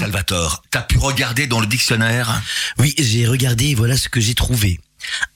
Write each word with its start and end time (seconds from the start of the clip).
Salvatore, 0.00 0.62
t'as 0.70 0.80
pu 0.80 0.96
regarder 0.96 1.46
dans 1.46 1.60
le 1.60 1.66
dictionnaire? 1.66 2.40
Oui, 2.78 2.94
j'ai 2.98 3.26
regardé 3.26 3.66
et 3.66 3.74
voilà 3.74 3.98
ce 3.98 4.08
que 4.08 4.18
j'ai 4.18 4.34
trouvé. 4.34 4.80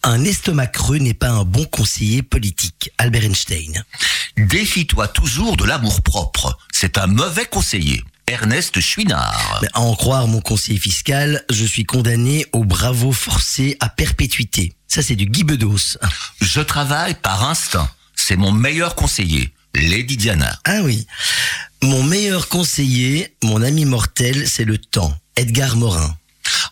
Un 0.03 0.25
estomac 0.25 0.69
creux 0.69 0.97
n'est 0.97 1.13
pas 1.13 1.29
un 1.29 1.45
bon 1.45 1.67
conseiller 1.67 2.23
politique. 2.23 2.91
Albert 2.97 3.25
Einstein. 3.25 3.85
Défie-toi 4.39 5.09
toujours 5.09 5.59
de 5.59 5.67
l'amour 5.67 6.01
propre. 6.01 6.57
C'est 6.73 6.97
un 6.97 7.07
mauvais 7.07 7.45
conseiller. 7.45 8.03
Ernest 8.27 8.81
Chouinard. 8.81 9.63
À 9.75 9.81
en 9.81 9.95
croire 9.95 10.29
mon 10.29 10.41
conseiller 10.41 10.79
fiscal, 10.79 11.45
je 11.51 11.67
suis 11.67 11.85
condamné 11.85 12.47
au 12.53 12.65
bravo 12.65 13.13
forcé 13.13 13.77
à 13.81 13.91
perpétuité. 13.91 14.73
Ça, 14.89 15.03
c'est 15.03 15.15
du 15.15 15.27
Guy 15.27 15.45
Bedos. 15.45 15.99
Je 16.41 16.63
travaille 16.63 17.17
par 17.17 17.47
instinct. 17.47 17.91
C'est 18.17 18.37
mon 18.37 18.51
meilleur 18.51 18.95
conseiller. 18.95 19.53
Lady 19.75 20.17
Diana. 20.17 20.59
Ah 20.65 20.81
oui. 20.83 21.07
Mon 21.83 22.03
meilleur 22.03 22.49
conseiller, 22.49 23.35
mon 23.43 23.63
ami 23.63 23.85
mortel, 23.85 24.49
c'est 24.49 24.65
le 24.65 24.79
temps. 24.79 25.17
Edgar 25.37 25.77
Morin. 25.77 26.17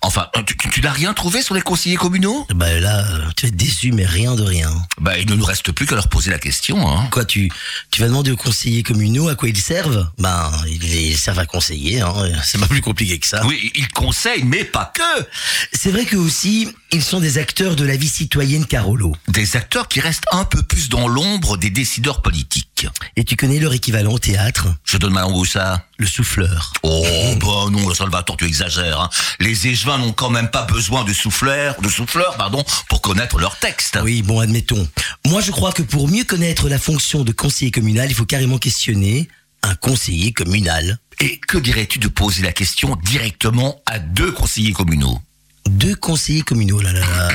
Enfin, 0.04 0.28
tu, 0.46 0.56
tu 0.56 0.80
n'as 0.80 0.90
rien 0.90 1.14
trouvé 1.14 1.42
sur 1.42 1.54
les 1.54 1.60
conseillers 1.60 1.96
communaux? 1.96 2.46
Bah 2.54 2.78
là, 2.80 3.06
euh, 3.06 3.30
tu 3.36 3.46
es 3.46 3.50
déçu, 3.50 3.92
mais 3.92 4.04
rien 4.04 4.34
de 4.34 4.42
rien. 4.42 4.70
Bah, 5.00 5.16
il 5.16 5.28
ne 5.28 5.34
nous 5.34 5.44
reste 5.44 5.70
plus 5.70 5.86
qu'à 5.86 5.94
leur 5.94 6.08
poser 6.08 6.30
la 6.30 6.38
question. 6.38 6.88
Hein. 6.88 7.08
Quoi, 7.10 7.24
tu, 7.24 7.50
tu 7.90 8.00
vas 8.00 8.08
demander 8.08 8.32
aux 8.32 8.36
conseillers 8.36 8.82
communaux 8.82 9.28
à 9.28 9.36
quoi 9.36 9.48
ils 9.48 9.56
servent? 9.56 10.10
Ben, 10.18 10.50
ils 10.66 11.16
servent 11.16 11.38
à 11.38 11.46
conseiller, 11.46 12.00
hein. 12.00 12.12
c'est 12.44 12.58
pas 12.58 12.66
plus 12.66 12.80
compliqué 12.80 13.18
que 13.18 13.26
ça. 13.26 13.46
Oui, 13.46 13.70
ils 13.76 13.88
conseillent, 13.88 14.44
mais 14.44 14.64
pas 14.64 14.92
que. 14.92 15.26
C'est 15.72 15.90
vrai 15.90 16.04
que 16.04 16.16
aussi, 16.16 16.68
ils 16.90 17.02
sont 17.02 17.20
des 17.20 17.38
acteurs 17.38 17.76
de 17.76 17.84
la 17.84 17.96
vie 17.96 18.08
citoyenne 18.08 18.66
Carolo. 18.66 19.14
Des 19.28 19.56
acteurs 19.56 19.86
qui 19.86 20.00
restent 20.00 20.26
un 20.32 20.44
peu 20.44 20.62
plus 20.62 20.88
dans 20.88 21.06
l'ombre 21.06 21.56
des 21.56 21.70
décideurs 21.70 22.22
politiques. 22.22 22.68
Et 23.16 23.24
tu 23.24 23.36
connais 23.36 23.58
leur 23.58 23.72
équivalent 23.72 24.12
au 24.12 24.18
théâtre 24.18 24.68
Je 24.84 24.96
donne 24.96 25.12
ma 25.12 25.22
langue 25.22 25.36
où 25.36 25.44
ça 25.44 25.86
Le 25.98 26.06
souffleur. 26.06 26.72
Oh, 26.82 27.04
bah 27.40 27.70
non, 27.70 27.88
le 27.88 27.94
Salvatore, 27.94 28.36
tu 28.36 28.46
exagères. 28.46 29.00
Hein. 29.00 29.10
Les 29.40 29.66
échevins 29.68 29.98
n'ont 29.98 30.12
quand 30.12 30.30
même 30.30 30.48
pas 30.48 30.64
besoin 30.64 31.04
de 31.04 31.12
souffleurs, 31.12 31.80
de 31.80 31.88
souffleurs, 31.88 32.36
pardon, 32.36 32.64
pour 32.88 33.00
connaître 33.00 33.38
leur 33.38 33.58
texte. 33.58 33.98
Oui, 34.02 34.22
bon, 34.22 34.40
admettons. 34.40 34.88
Moi, 35.26 35.40
je 35.40 35.50
crois 35.50 35.72
que 35.72 35.82
pour 35.82 36.08
mieux 36.08 36.24
connaître 36.24 36.68
la 36.68 36.78
fonction 36.78 37.24
de 37.24 37.32
conseiller 37.32 37.70
communal, 37.70 38.10
il 38.10 38.14
faut 38.14 38.26
carrément 38.26 38.58
questionner 38.58 39.28
un 39.62 39.74
conseiller 39.74 40.32
communal. 40.32 40.98
Et 41.20 41.38
que 41.38 41.58
dirais-tu 41.58 41.98
de 41.98 42.08
poser 42.08 42.42
la 42.42 42.52
question 42.52 42.96
directement 43.04 43.80
à 43.86 43.98
deux 43.98 44.32
conseillers 44.32 44.72
communaux? 44.72 45.20
Deux 45.68 45.94
conseillers 45.94 46.42
communaux, 46.42 46.80
là 46.80 46.92
là 46.92 47.00
là. 47.00 47.28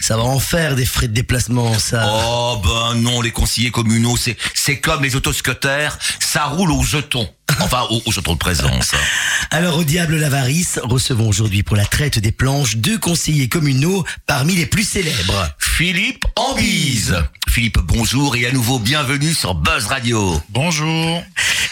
Ça 0.00 0.16
va 0.16 0.24
en 0.24 0.38
faire 0.38 0.74
des 0.74 0.84
frais 0.84 1.08
de 1.08 1.14
déplacement, 1.14 1.78
ça. 1.78 2.04
Oh 2.06 2.60
ben 2.62 3.00
non, 3.00 3.20
les 3.20 3.30
conseillers 3.30 3.70
communaux, 3.70 4.16
c'est 4.16 4.36
c'est 4.54 4.78
comme 4.80 5.02
les 5.02 5.16
autoscotters, 5.16 5.90
ça 6.20 6.44
roule 6.46 6.72
au 6.72 6.82
jeton. 6.82 7.28
Enfin, 7.60 7.86
au, 7.90 8.00
au 8.06 8.12
jeton 8.12 8.34
de 8.34 8.38
présence. 8.38 8.92
Alors, 9.50 9.78
au 9.78 9.84
diable 9.84 10.16
l'avarice, 10.16 10.78
recevons 10.82 11.28
aujourd'hui 11.28 11.62
pour 11.62 11.76
la 11.76 11.84
traite 11.84 12.18
des 12.18 12.32
planches 12.32 12.76
deux 12.76 12.98
conseillers 12.98 13.48
communaux 13.48 14.04
parmi 14.26 14.54
les 14.54 14.66
plus 14.66 14.84
célèbres. 14.84 15.48
Philippe 15.58 16.24
Ambise. 16.36 17.16
Philippe, 17.48 17.78
bonjour 17.78 18.36
et 18.36 18.46
à 18.46 18.52
nouveau 18.52 18.78
bienvenue 18.78 19.34
sur 19.34 19.54
Buzz 19.54 19.86
Radio. 19.86 20.40
Bonjour. 20.50 21.22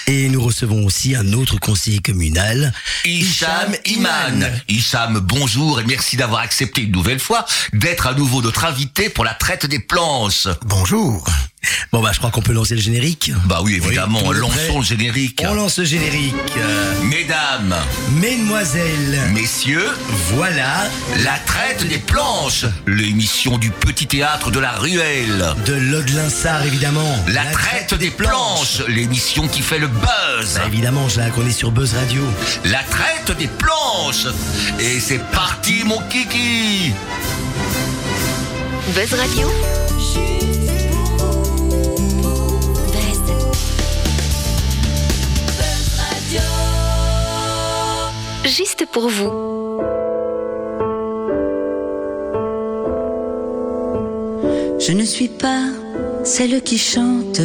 Et 0.07 0.29
nous 0.29 0.43
recevons 0.43 0.85
aussi 0.87 1.15
un 1.15 1.33
autre 1.33 1.59
conseiller 1.59 1.99
communal. 1.99 2.73
Hicham 3.05 3.75
Iman. 3.85 4.51
Hicham, 4.69 5.19
bonjour 5.21 5.81
et 5.81 5.85
merci 5.85 6.17
d'avoir 6.17 6.41
accepté 6.41 6.83
une 6.83 6.93
nouvelle 6.93 7.19
fois 7.21 7.45
d'être 7.73 8.07
à 8.07 8.15
nouveau 8.15 8.43
notre 8.43 8.65
invité 8.65 9.09
pour 9.09 9.25
la 9.25 9.35
traite 9.35 9.67
des 9.67 9.81
planches. 9.81 10.49
Bonjour. 10.65 11.25
Bon 11.93 12.01
bah 12.01 12.11
je 12.13 12.19
crois 12.19 12.31
qu'on 12.31 12.43
peut 12.43 12.53
lancer 12.53 12.75
le 12.75 12.81
générique. 12.81 13.33
Bah 13.47 13.61
oui, 13.63 13.75
évidemment, 13.75 14.21
monde 14.23 14.37
lançons 14.37 14.57
prêt 14.57 14.77
le 14.79 14.85
générique. 14.85 15.43
On 15.47 15.55
lance 15.55 15.79
le 15.79 15.85
générique. 15.85 16.35
Euh, 16.57 16.95
Mesdames, 17.05 17.75
mesdemoiselles, 18.21 19.21
messieurs, 19.33 19.89
voilà 20.35 20.89
la 21.25 21.39
traite 21.47 21.87
des 21.89 21.99
planches, 21.99 22.67
l'émission 22.87 23.59
du 23.59 23.71
petit 23.71 24.07
théâtre 24.07 24.51
de 24.51 24.61
la 24.61 24.73
ruelle. 24.73 25.45
de 25.65 25.75
l'Aude-Linsard 25.75 26.65
évidemment. 26.67 27.25
La, 27.29 27.45
traite, 27.47 27.95
des 27.95 28.11
planches, 28.11 28.83
l'émission 28.89 29.49
qui 29.49 29.63
fait 29.63 29.79
le 29.79 29.89
buzz. 29.89 30.55
Bah, 30.55 30.63
évidemment, 30.67 31.09
je 31.09 31.21
on 31.37 31.47
est 31.47 31.53
sur 31.53 31.71
Buzz 31.71 31.95
Radio. 31.95 32.23
La 32.65 32.83
traite 32.85 33.37
des 33.39 33.49
planches. 33.49 34.27
Et 34.79 35.01
c'est 35.01 35.23
parti, 35.33 35.83
mon 35.85 36.01
kiki. 36.09 36.93
Buzz 38.95 39.15
Radio. 39.15 39.86
Juste 48.47 48.87
pour 48.93 49.09
vous. 49.09 49.81
Je 54.79 54.93
ne 54.93 55.03
suis 55.03 55.27
pas 55.27 55.65
celle 56.23 56.63
qui 56.63 56.79
chante, 56.79 57.41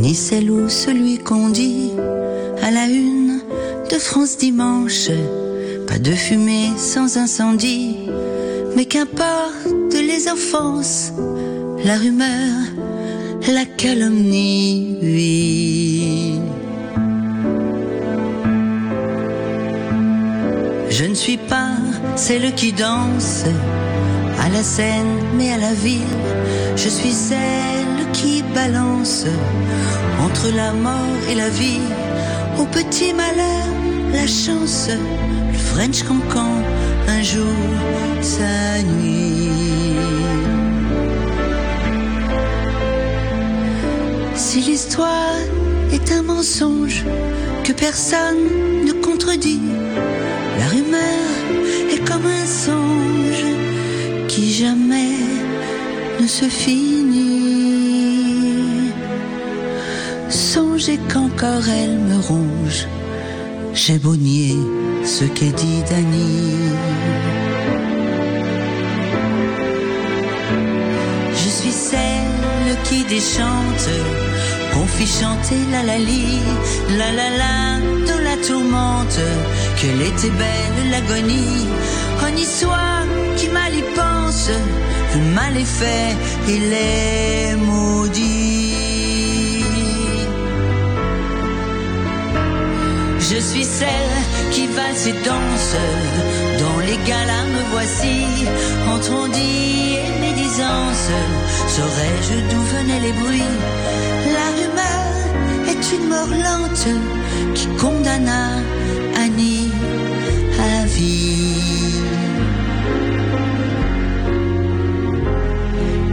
ni 0.00 0.14
celle 0.14 0.50
ou 0.50 0.68
celui 0.68 1.16
qu'on 1.16 1.48
dit 1.48 1.92
à 2.60 2.70
la 2.70 2.84
une 2.84 3.40
de 3.90 3.96
France 3.96 4.36
Dimanche. 4.36 5.08
Pas 5.86 5.98
de 5.98 6.12
fumée 6.12 6.72
sans 6.76 7.16
incendie, 7.16 7.96
mais 8.76 8.84
qu'importe 8.84 9.94
les 9.94 10.28
offenses, 10.28 11.14
la 11.82 11.96
rumeur, 11.96 12.52
la 13.50 13.64
calomnie, 13.64 14.98
oui. 15.00 16.43
Je 20.96 21.06
ne 21.06 21.14
suis 21.14 21.38
pas 21.38 21.72
celle 22.14 22.54
qui 22.54 22.72
danse 22.72 23.42
à 24.38 24.48
la 24.48 24.62
scène, 24.62 25.18
mais 25.36 25.52
à 25.52 25.58
la 25.58 25.74
ville. 25.74 26.16
Je 26.76 26.88
suis 26.88 27.10
celle 27.10 28.12
qui 28.12 28.44
balance 28.54 29.26
entre 30.20 30.54
la 30.54 30.72
mort 30.72 31.20
et 31.28 31.34
la 31.34 31.48
vie. 31.48 31.80
Au 32.60 32.64
petit 32.66 33.12
malheur, 33.12 33.66
la 34.12 34.28
chance, 34.28 34.88
le 35.50 35.58
French 35.58 36.04
cancan, 36.04 36.62
un 37.08 37.22
jour, 37.22 37.58
sa 38.20 38.80
nuit. 38.84 39.50
Si 44.36 44.60
l'histoire 44.60 45.40
est 45.92 46.12
un 46.12 46.22
mensonge 46.22 47.02
que 47.64 47.72
personne 47.72 48.44
ne 48.86 48.92
contredit, 48.92 49.58
la 50.64 50.70
rumeur 50.70 51.30
est 51.92 52.02
comme 52.08 52.26
un 52.26 52.46
songe 52.46 53.46
qui 54.28 54.52
jamais 54.52 55.18
ne 56.20 56.26
se 56.26 56.46
finit. 56.46 57.42
Songez 60.28 60.98
qu'encore 61.10 61.68
elle 61.68 61.98
me 61.98 62.18
ronge, 62.30 62.86
j'ai 63.74 63.98
beau 63.98 64.14
ce 65.04 65.24
qu'est 65.24 65.56
dit 65.62 65.82
Dany. 65.90 66.42
Je 71.42 71.48
suis 71.58 71.76
celle 71.90 72.76
qui 72.84 73.04
déchante, 73.04 73.88
qu'on 74.74 74.86
fit 74.86 75.06
chanter 75.06 75.60
la 75.70 75.82
la 75.84 75.98
li, 75.98 76.40
la 76.98 77.12
la 77.12 77.28
la 77.40 77.54
dans 78.08 78.22
la 78.28 78.36
tourmente, 78.46 79.20
qu'elle 79.76 80.02
était 80.02 80.30
belle 80.30 80.90
l'agonie. 80.90 81.66
Honni 82.22 82.44
soit 82.44 83.04
qui 83.36 83.48
mal 83.48 83.72
y 83.74 83.84
pense, 83.94 84.50
le 85.14 85.20
mal 85.34 85.56
est 85.56 85.72
fait, 85.80 86.16
il 86.48 86.72
est 86.72 87.56
maudit. 87.56 88.74
Je 93.20 93.38
suis 93.40 93.64
celle 93.64 94.16
qui 94.52 94.66
valse 94.66 95.06
et 95.06 95.16
danse, 95.24 95.76
dans 96.60 96.78
les 96.86 96.98
galas 97.08 97.46
me 97.56 97.62
voici, 97.72 98.18
entre 98.92 99.12
on 99.12 99.28
dit 99.28 99.96
et 100.04 100.20
médisance, 100.20 101.08
saurais-je 101.68 102.36
d'où 102.50 102.62
venaient 102.74 103.00
les 103.00 103.12
bruits? 103.12 103.56
Une 105.92 106.08
mort 106.08 106.28
lente 106.28 106.88
qui 107.54 107.66
condamna 107.78 108.48
Annie 109.16 109.70
à 110.58 110.86
vie. 110.86 112.00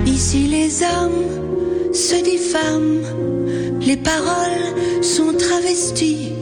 Ici 0.06 0.48
les 0.48 0.84
hommes 0.84 1.94
se 1.94 2.16
diffament, 2.22 3.06
les 3.82 3.98
paroles 3.98 4.68
sont 5.02 5.34
travesties, 5.38 6.34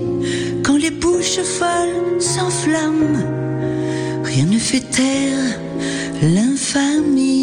quand 0.63 0.77
les 0.77 0.91
bouches 0.91 1.41
folles 1.41 2.19
s'enflamment, 2.19 3.23
rien 4.23 4.45
ne 4.45 4.57
fait 4.57 4.85
taire 4.89 5.59
l'infamie. 6.21 7.38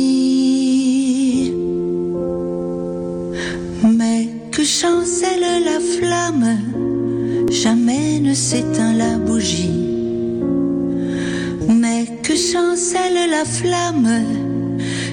Chancelle 12.77 13.31
la 13.31 13.45
flamme, 13.47 14.25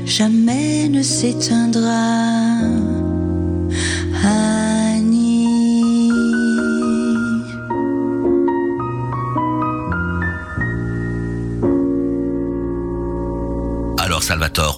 jamais 0.05 0.89
ne 0.89 1.01
s'éteindra. 1.01 2.52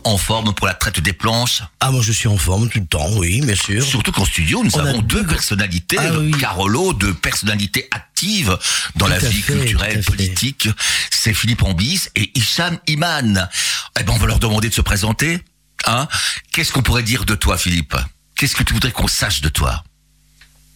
En 0.04 0.18
forme 0.18 0.54
pour 0.54 0.68
la 0.68 0.74
traite 0.74 1.00
des 1.00 1.14
planches 1.14 1.62
Ah, 1.80 1.92
moi 1.92 2.02
je 2.02 2.12
suis 2.12 2.28
en 2.28 2.38
forme 2.38 2.70
tout 2.70 2.80
le 2.80 2.86
temps, 2.86 3.08
oui, 3.18 3.42
bien 3.42 3.56
sûr. 3.56 3.84
Surtout 3.84 4.12
qu'en 4.12 4.26
studio, 4.26 4.64
nous 4.64 4.72
On 4.76 4.80
avons 4.80 5.02
deux 5.02 5.22
deux- 5.24 5.28
personnalités, 5.28 5.98
Ah 6.00 6.12
oui. 6.18 6.32
Carolo, 6.32 6.94
deux 6.94 7.14
personnalités 7.14 7.88
actives 7.92 8.58
dans 8.96 9.06
Tout 9.06 9.12
la 9.12 9.20
vie 9.20 9.42
fait, 9.42 9.54
culturelle, 9.54 10.04
politique. 10.04 10.70
C'est 11.12 11.34
Philippe 11.34 11.64
Ambis 11.64 12.10
et 12.16 12.32
Hicham 12.38 12.78
Iman. 12.88 13.50
Eh 14.00 14.04
ben, 14.04 14.14
on 14.14 14.18
va 14.18 14.28
leur 14.28 14.40
demander 14.40 14.70
de 14.70 14.74
se 14.74 14.82
présenter. 14.82 15.40
Hein 15.88 16.08
Qu'est-ce 16.52 16.72
qu'on 16.72 16.82
pourrait 16.84 17.04
dire 17.04 17.26
de 17.26 17.36
toi, 17.36 17.58
Philippe? 17.58 17.96
Qu'est-ce 18.36 18.56
que 18.56 18.64
tu 18.64 18.74
voudrais 18.74 18.92
qu'on 18.92 19.08
sache 19.08 19.42
de 19.42 19.50
toi? 19.50 19.84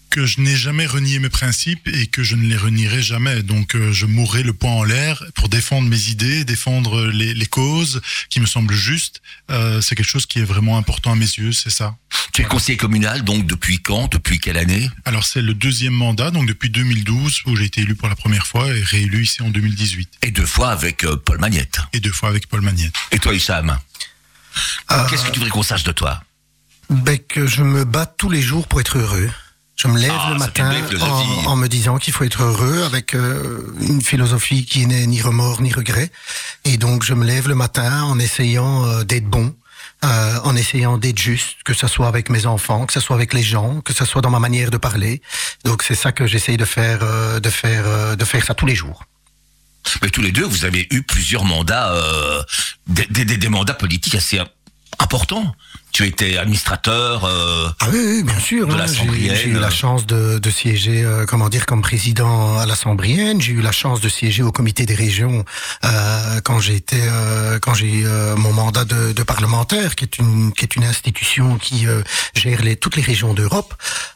Que 0.10 0.26
je 0.26 0.42
n'ai 0.42 0.56
jamais 0.56 0.86
renié 0.86 1.20
mes 1.20 1.30
principes 1.30 1.88
et 1.88 2.08
que 2.08 2.24
je 2.24 2.36
ne 2.36 2.48
les 2.48 2.58
renierai 2.58 3.02
jamais. 3.02 3.44
Donc 3.44 3.76
euh, 3.76 3.92
je 3.92 4.06
mourrai 4.06 4.44
le 4.44 4.54
poing 4.54 4.72
en 4.72 4.84
l'air 4.84 5.24
pour 5.36 5.50
défendre 5.50 5.88
mes 5.88 6.08
idées, 6.10 6.44
défendre 6.46 7.06
les, 7.08 7.34
les 7.34 7.46
causes 7.46 8.02
qui 8.30 8.40
me 8.40 8.46
semblent 8.46 8.74
justes. 8.74 9.22
Euh, 9.52 9.82
c'est 9.82 9.96
quelque 9.96 10.10
chose 10.10 10.26
qui 10.26 10.40
est 10.40 10.44
vraiment 10.44 10.78
important 10.78 11.12
à 11.12 11.16
mes 11.16 11.26
yeux, 11.26 11.52
c'est 11.54 11.70
ça. 11.70 11.96
Tu 12.34 12.42
es 12.42 12.46
conseiller 12.46 12.78
communal, 12.78 13.24
donc 13.24 13.46
depuis 13.46 13.80
quand 13.80 14.12
Depuis 14.12 14.40
quelle 14.40 14.58
année? 14.58 14.90
Alors 15.06 15.24
c'est 15.24 15.42
le 15.42 15.54
deuxième 15.54 15.94
mandat, 15.94 16.32
donc 16.32 16.48
depuis 16.48 16.70
2012 16.70 17.42
où 17.46 17.56
j'ai 17.56 17.66
été 17.66 17.82
élu 17.82 17.96
pour 17.96 18.10
la 18.10 18.16
première 18.16 18.48
fois 18.48 18.68
et 18.76 18.82
réélu 18.84 19.24
ici 19.24 19.42
en 19.42 19.50
2018. 19.50 20.10
Et 20.24 20.32
deux 20.32 20.46
fois 20.46 20.70
avec 20.72 21.04
euh, 21.04 21.16
Paul 21.18 21.40
Magnette. 21.40 21.80
Et 21.94 22.00
deux 22.00 22.12
fois 22.12 22.30
avec 22.30 22.48
Paul 22.48 22.62
Magnette. 22.62 22.94
Et 23.12 23.20
toi, 23.20 23.34
Euh, 24.92 25.08
Qu'est-ce 25.10 25.24
que 25.26 25.32
tu 25.32 25.36
voudrais 25.40 25.52
qu'on 25.52 25.64
sache 25.64 25.84
de 25.84 25.92
toi? 25.92 26.24
ben, 26.90 27.20
que 27.20 27.46
je 27.46 27.62
me 27.62 27.86
bats 27.86 28.08
tous 28.08 28.30
les 28.32 28.42
jours 28.42 28.68
pour 28.68 28.82
être 28.82 28.98
heureux. 28.98 29.30
Je 29.82 29.88
me 29.88 29.98
lève 29.98 30.12
Ah, 30.14 30.30
le 30.34 30.40
matin 30.40 30.70
en, 31.46 31.52
en 31.52 31.56
me 31.56 31.68
disant 31.68 31.98
qu'il 32.00 32.12
faut 32.14 32.26
être 32.26 32.44
heureux 32.44 32.84
avec 32.84 33.16
euh, 33.16 33.74
une 33.80 34.02
philosophie 34.02 34.66
qui 34.66 34.86
n'est 34.86 35.08
ni 35.08 35.22
remords 35.22 35.62
ni 35.62 35.72
regret. 35.72 36.12
Et 36.66 36.78
donc 36.78 37.04
je 37.04 37.14
me 37.14 37.26
lève 37.26 37.48
le 37.48 37.56
matin 37.56 38.04
en 38.04 38.20
essayant 38.20 38.84
euh, 38.86 39.04
d'être 39.06 39.28
bon, 39.30 39.56
euh, 40.04 40.40
en 40.44 40.54
essayant 40.58 40.98
d'être 40.98 41.18
juste, 41.18 41.64
que 41.64 41.74
ce 41.74 41.88
soit 41.88 42.10
avec 42.10 42.30
mes 42.30 42.46
enfants, 42.46 42.86
que 42.88 42.92
ce 42.94 43.00
soit 43.00 43.16
avec 43.16 43.34
les 43.34 43.42
gens, 43.44 43.80
que 43.80 43.94
ce 43.94 44.04
soit 44.04 44.22
dans 44.22 44.30
ma 44.30 44.40
manière 44.40 44.70
de 44.70 44.76
parler. 44.78 45.22
Donc 45.64 45.82
c'est 45.84 45.96
ça 45.96 46.12
que 46.12 46.28
j'essaye 46.28 46.58
de 46.58 46.66
faire, 46.66 47.00
de 47.40 47.50
faire, 47.50 48.18
de 48.18 48.26
faire 48.26 48.44
ça 48.44 48.54
tous 48.54 48.66
les 48.66 48.76
jours. 48.76 49.06
Mais 50.02 50.10
tous 50.10 50.22
les 50.22 50.34
deux, 50.34 50.44
vous 50.44 50.66
avez 50.66 50.88
eu 50.92 51.04
plusieurs 51.04 51.46
mandats, 51.46 51.96
des, 52.88 53.06
des- 53.10 53.24
des- 53.24 53.38
des 53.38 53.50
mandats 53.50 53.74
politiques 53.76 54.16
assez 54.16 54.42
importants. 55.00 55.56
Tu 55.92 56.06
étais 56.06 56.38
administrateur. 56.38 57.26
euh, 57.26 57.68
Ah 57.82 57.88
oui, 57.92 57.98
oui, 58.00 58.24
bien 58.24 58.40
sûr. 58.40 58.68
De 58.68 58.74
hein. 58.74 58.78
la 58.78 58.86
J'ai 59.36 59.50
eu 59.50 59.54
la 59.60 59.70
chance 59.70 60.06
de, 60.06 60.38
de 60.40 60.50
siéger, 60.50 61.04
euh, 61.04 61.26
comment 61.26 61.50
dire, 61.50 61.66
comme 61.66 61.82
président 61.82 62.58
à 62.58 62.66
la 62.66 62.76
Sambrienne. 62.76 63.42
J'ai 63.42 63.52
eu 63.54 63.62
la 63.62 63.72
chance 63.72 64.00
de 64.00 64.08
siéger 64.08 64.44
au 64.44 64.52
comité 64.52 64.86
des 64.86 64.94
régions 64.96 65.44
euh, 65.84 66.42
quand 66.44 66.60
j'ai 66.60 66.76
été, 66.76 66.96
euh, 67.02 67.60
quand 67.60 67.74
j'ai 67.74 67.92
eu 67.92 68.08
euh, 68.08 68.36
mon 68.38 68.54
mandat 68.54 68.86
de, 68.86 69.12
de 69.14 69.24
parlementaire, 69.24 69.96
qui 69.96 70.06
est 70.06 70.20
une, 70.20 70.54
qui 70.54 70.64
est 70.64 70.76
une 70.76 70.84
institution 70.86 71.58
qui 71.58 71.88
euh, 71.88 72.02
gère 72.36 72.62
les, 72.62 72.76
toutes 72.76 72.96
les 72.96 73.02
régions 73.04 73.34
d'Europe, 73.34 73.74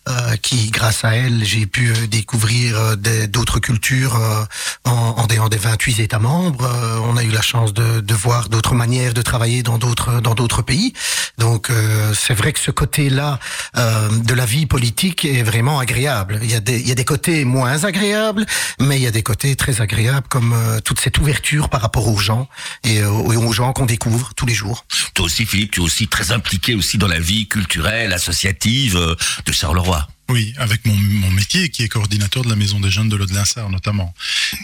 euh, 0.07 0.35
qui, 0.37 0.69
grâce 0.69 1.03
à 1.03 1.15
elle, 1.15 1.43
j'ai 1.43 1.65
pu 1.65 1.91
découvrir 2.07 2.95
des- 2.97 3.27
d'autres 3.27 3.59
cultures 3.59 4.15
euh, 4.15 4.43
en, 4.85 5.15
en 5.17 5.27
dehors 5.27 5.49
des 5.49 5.57
28 5.57 5.99
États 5.99 6.19
membres. 6.19 6.63
Euh, 6.65 6.99
on 7.03 7.17
a 7.17 7.23
eu 7.23 7.31
la 7.31 7.41
chance 7.41 7.73
de, 7.73 7.99
de 7.99 8.13
voir 8.13 8.47
d'autres 8.47 8.75
manières 8.75 9.13
de 9.13 9.21
travailler 9.21 9.63
dans 9.63 9.77
d'autres 9.79 10.21
dans 10.21 10.35
d'autres 10.35 10.61
pays. 10.61 10.93
Donc 11.39 11.62
euh, 11.69 12.13
c'est 12.13 12.33
vrai 12.33 12.53
que 12.53 12.59
ce 12.59 12.71
côté-là 12.71 13.39
euh, 13.77 14.09
de 14.09 14.33
la 14.33 14.45
vie 14.45 14.65
politique 14.65 15.25
est 15.25 15.43
vraiment 15.43 15.79
agréable. 15.79 16.39
Il 16.43 16.51
y 16.51 16.55
a 16.55 16.59
des 16.59 16.79
il 16.79 16.87
y 16.87 16.91
a 16.91 16.95
des 16.95 17.05
côtés 17.05 17.45
moins 17.45 17.85
agréables, 17.85 18.45
mais 18.79 18.97
il 18.97 19.03
y 19.03 19.07
a 19.07 19.11
des 19.11 19.23
côtés 19.23 19.55
très 19.55 19.81
agréables 19.81 20.27
comme 20.27 20.53
euh, 20.53 20.79
toute 20.81 20.99
cette 20.99 21.17
ouverture 21.17 21.69
par 21.69 21.81
rapport 21.81 22.07
aux 22.07 22.17
gens 22.17 22.47
et 22.83 23.01
euh, 23.01 23.09
aux 23.09 23.51
gens 23.51 23.73
qu'on 23.73 23.85
découvre 23.85 24.33
tous 24.35 24.45
les 24.45 24.53
jours. 24.53 24.85
toi 25.13 25.25
aussi, 25.25 25.45
Philippe, 25.45 25.71
tu 25.71 25.79
es 25.79 25.83
aussi 25.83 26.07
très 26.07 26.31
impliqué 26.31 26.75
aussi 26.75 26.97
dans 26.97 27.07
la 27.07 27.19
vie 27.19 27.47
culturelle, 27.47 28.13
associative 28.13 28.97
euh, 28.97 29.15
de 29.45 29.51
Charleroi. 29.51 30.07
Oui, 30.29 30.53
avec 30.57 30.85
mon, 30.85 30.95
mon 30.95 31.29
métier 31.31 31.69
qui 31.69 31.83
est 31.83 31.89
coordinateur 31.89 32.43
de 32.43 32.49
la 32.49 32.55
Maison 32.55 32.79
des 32.79 32.89
Jeunes 32.89 33.09
de 33.09 33.15
l'Aude-Linsard 33.15 33.69
notamment. 33.69 34.13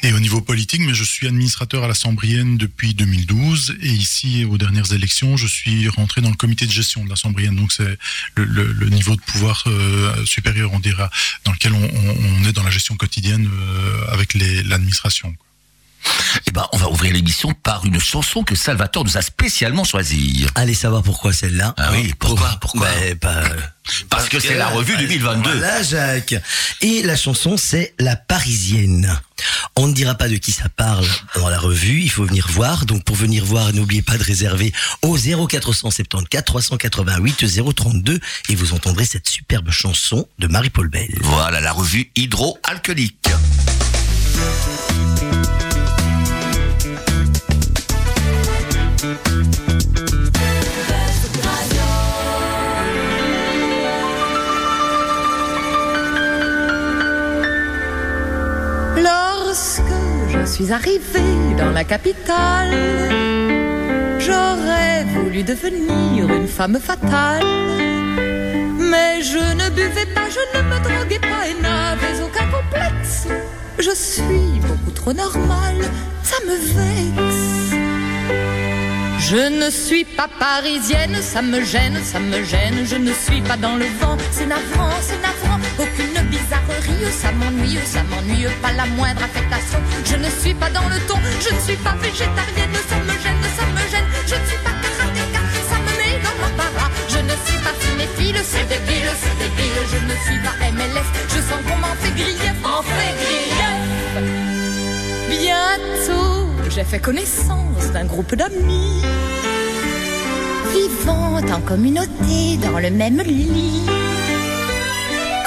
Et 0.03 0.13
au 0.13 0.19
niveau 0.19 0.41
politique, 0.41 0.81
mais 0.81 0.93
je 0.93 1.03
suis 1.03 1.27
administrateur 1.27 1.83
à 1.83 1.87
la 1.87 1.93
Sambrienne 1.93 2.57
depuis 2.57 2.93
2012 2.93 3.75
et 3.81 3.89
ici, 3.89 4.45
aux 4.45 4.57
dernières 4.57 4.91
élections, 4.93 5.37
je 5.37 5.47
suis 5.47 5.87
rentré 5.89 6.21
dans 6.21 6.29
le 6.29 6.35
comité 6.37 6.65
de 6.65 6.71
gestion 6.71 7.03
de 7.03 7.09
la 7.09 7.15
Sambrienne. 7.17 7.55
Donc 7.55 7.71
c'est 7.73 7.97
le, 8.35 8.45
le- 8.45 8.71
le 8.71 8.89
niveau 8.89 9.15
de 9.15 9.21
pouvoir 9.21 9.63
euh, 9.67 10.25
supérieur, 10.25 10.71
on 10.73 10.79
dira, 10.79 11.09
dans 11.43 11.51
lequel 11.51 11.73
on, 11.73 11.83
on- 11.83 12.17
on 12.41 12.45
est 12.47 12.53
dans 12.53 12.63
la 12.63 12.71
gestion 12.71 12.95
quotidienne 12.95 13.47
euh, 13.51 14.07
avec 14.13 14.33
l'administration. 14.35 15.35
Eh 16.47 16.51
ben, 16.51 16.65
on 16.71 16.77
va 16.77 16.89
ouvrir 16.89 17.13
l'émission 17.13 17.53
par 17.53 17.85
une 17.85 17.99
chanson 17.99 18.43
que 18.43 18.55
Salvatore 18.55 19.05
nous 19.05 19.17
a 19.17 19.21
spécialement 19.21 19.83
choisie. 19.83 20.45
Allez 20.55 20.73
savoir 20.73 21.03
pourquoi 21.03 21.33
celle-là. 21.33 21.73
Ah 21.77 21.89
oui, 21.91 22.13
pourquoi, 22.17 22.57
pourquoi 22.61 22.87
Ben, 23.21 23.43
Parce 24.09 24.29
que 24.29 24.39
c'est 24.39 24.55
la 24.55 24.67
revue 24.67 24.97
2022. 24.97 25.49
Voilà, 25.51 25.83
Jacques. 25.83 26.35
Et 26.81 27.03
la 27.03 27.15
chanson, 27.15 27.57
c'est 27.57 27.93
La 27.99 28.15
Parisienne. 28.15 29.19
On 29.75 29.87
ne 29.87 29.93
dira 29.93 30.15
pas 30.15 30.27
de 30.27 30.35
qui 30.35 30.51
ça 30.51 30.69
parle 30.69 31.07
dans 31.35 31.49
la 31.49 31.59
revue, 31.59 32.01
il 32.01 32.09
faut 32.09 32.25
venir 32.25 32.47
voir. 32.49 32.85
Donc 32.85 33.03
pour 33.03 33.15
venir 33.15 33.45
voir, 33.45 33.71
n'oubliez 33.73 34.01
pas 34.01 34.17
de 34.17 34.23
réserver 34.23 34.73
au 35.01 35.17
0474 35.17 36.43
388 36.45 37.45
032 37.75 38.19
et 38.49 38.55
vous 38.55 38.73
entendrez 38.73 39.05
cette 39.05 39.27
superbe 39.27 39.71
chanson 39.71 40.27
de 40.39 40.47
Marie-Paul 40.47 40.89
Bell. 40.89 41.15
Voilà 41.21 41.61
la 41.61 41.71
revue 41.71 42.11
hydroalcoolique. 42.15 43.29
Suis 60.49 60.73
arrivée 60.73 61.55
dans 61.57 61.69
la 61.69 61.83
capitale, 61.83 62.73
j'aurais 64.17 65.05
voulu 65.13 65.43
devenir 65.43 66.27
une 66.33 66.47
femme 66.47 66.79
fatale. 66.79 67.45
Mais 68.91 69.21
je 69.21 69.37
ne 69.37 69.69
buvais 69.69 70.07
pas, 70.15 70.27
je 70.37 70.57
ne 70.57 70.63
me 70.63 70.79
droguais 70.83 71.19
pas 71.19 71.47
et 71.47 71.61
n'avais 71.61 72.23
aucun 72.23 72.47
complexe. 72.47 73.27
Je 73.77 73.93
suis 73.93 74.59
beaucoup 74.67 74.91
trop 74.91 75.13
normale, 75.13 75.81
ça 76.23 76.37
me 76.47 76.55
vexe. 76.55 77.75
Je 79.19 79.63
ne 79.63 79.69
suis 79.69 80.05
pas 80.05 80.27
parisienne, 80.39 81.15
ça 81.21 81.43
me 81.43 81.63
gêne, 81.63 81.99
ça 82.03 82.19
me 82.19 82.43
gêne. 82.43 82.85
Je 82.85 82.95
ne 82.95 83.13
suis 83.13 83.41
pas 83.41 83.57
dans 83.57 83.75
le 83.75 83.85
vent, 84.01 84.17
c'est 84.31 84.47
navrant, 84.47 84.89
c'est 85.01 85.21
navrant. 85.21 85.59
Aucune 85.77 86.08
bizarrerie, 86.29 87.11
ça 87.11 87.31
m'ennuie, 87.31 87.79
ça 87.85 88.01
m'ennuie, 88.09 88.47
pas 88.61 88.71
la 88.73 88.85
moindre 88.85 89.23
affectation. 89.23 89.79
Je 90.05 90.15
ne 90.15 90.29
suis 90.29 90.53
pas 90.53 90.69
dans 90.69 90.87
le 90.87 90.99
ton, 91.07 91.19
je 91.41 91.53
ne 91.53 91.59
suis 91.59 91.77
pas 91.77 91.95
végétarienne, 92.01 92.75
ça 92.89 92.97
me 93.07 93.15
gêne, 93.23 93.43
ça 93.57 93.65
me 93.75 93.83
gêne. 93.91 94.07
Je 94.29 94.35
ne 94.35 94.45
suis 94.49 94.61
pas 94.65 94.75
karatéka, 94.81 95.41
ça 95.69 95.77
me 95.85 95.91
met 95.99 96.17
dans 96.25 96.37
l'embarras. 96.41 96.91
Je 97.07 97.19
ne 97.29 97.35
suis 97.45 97.59
pas 97.65 97.75
cinéphile, 97.83 98.39
c'est 98.43 98.67
débile, 98.73 99.11
c'est 99.21 99.37
débile. 99.43 99.79
Je 99.91 99.99
ne 100.09 100.15
suis 100.25 100.39
pas 100.45 100.55
MLS, 100.71 101.09
je 101.33 101.39
sens 101.47 101.61
qu'on 101.67 101.77
m'en 101.77 101.95
fait 102.01 102.13
griller, 102.19 102.53
m'en 102.61 102.81
fait 102.81 103.13
griller. 103.23 103.73
Bientôt, 105.29 106.47
j'ai 106.69 106.83
fait 106.83 106.99
connaissance 106.99 107.91
d'un 107.93 108.05
groupe 108.05 108.35
d'amis 108.35 109.03
vivant 110.73 111.37
en 111.37 111.61
communauté 111.61 112.57
dans 112.61 112.79
le 112.79 112.91
même 112.91 113.21
lit. 113.21 114.08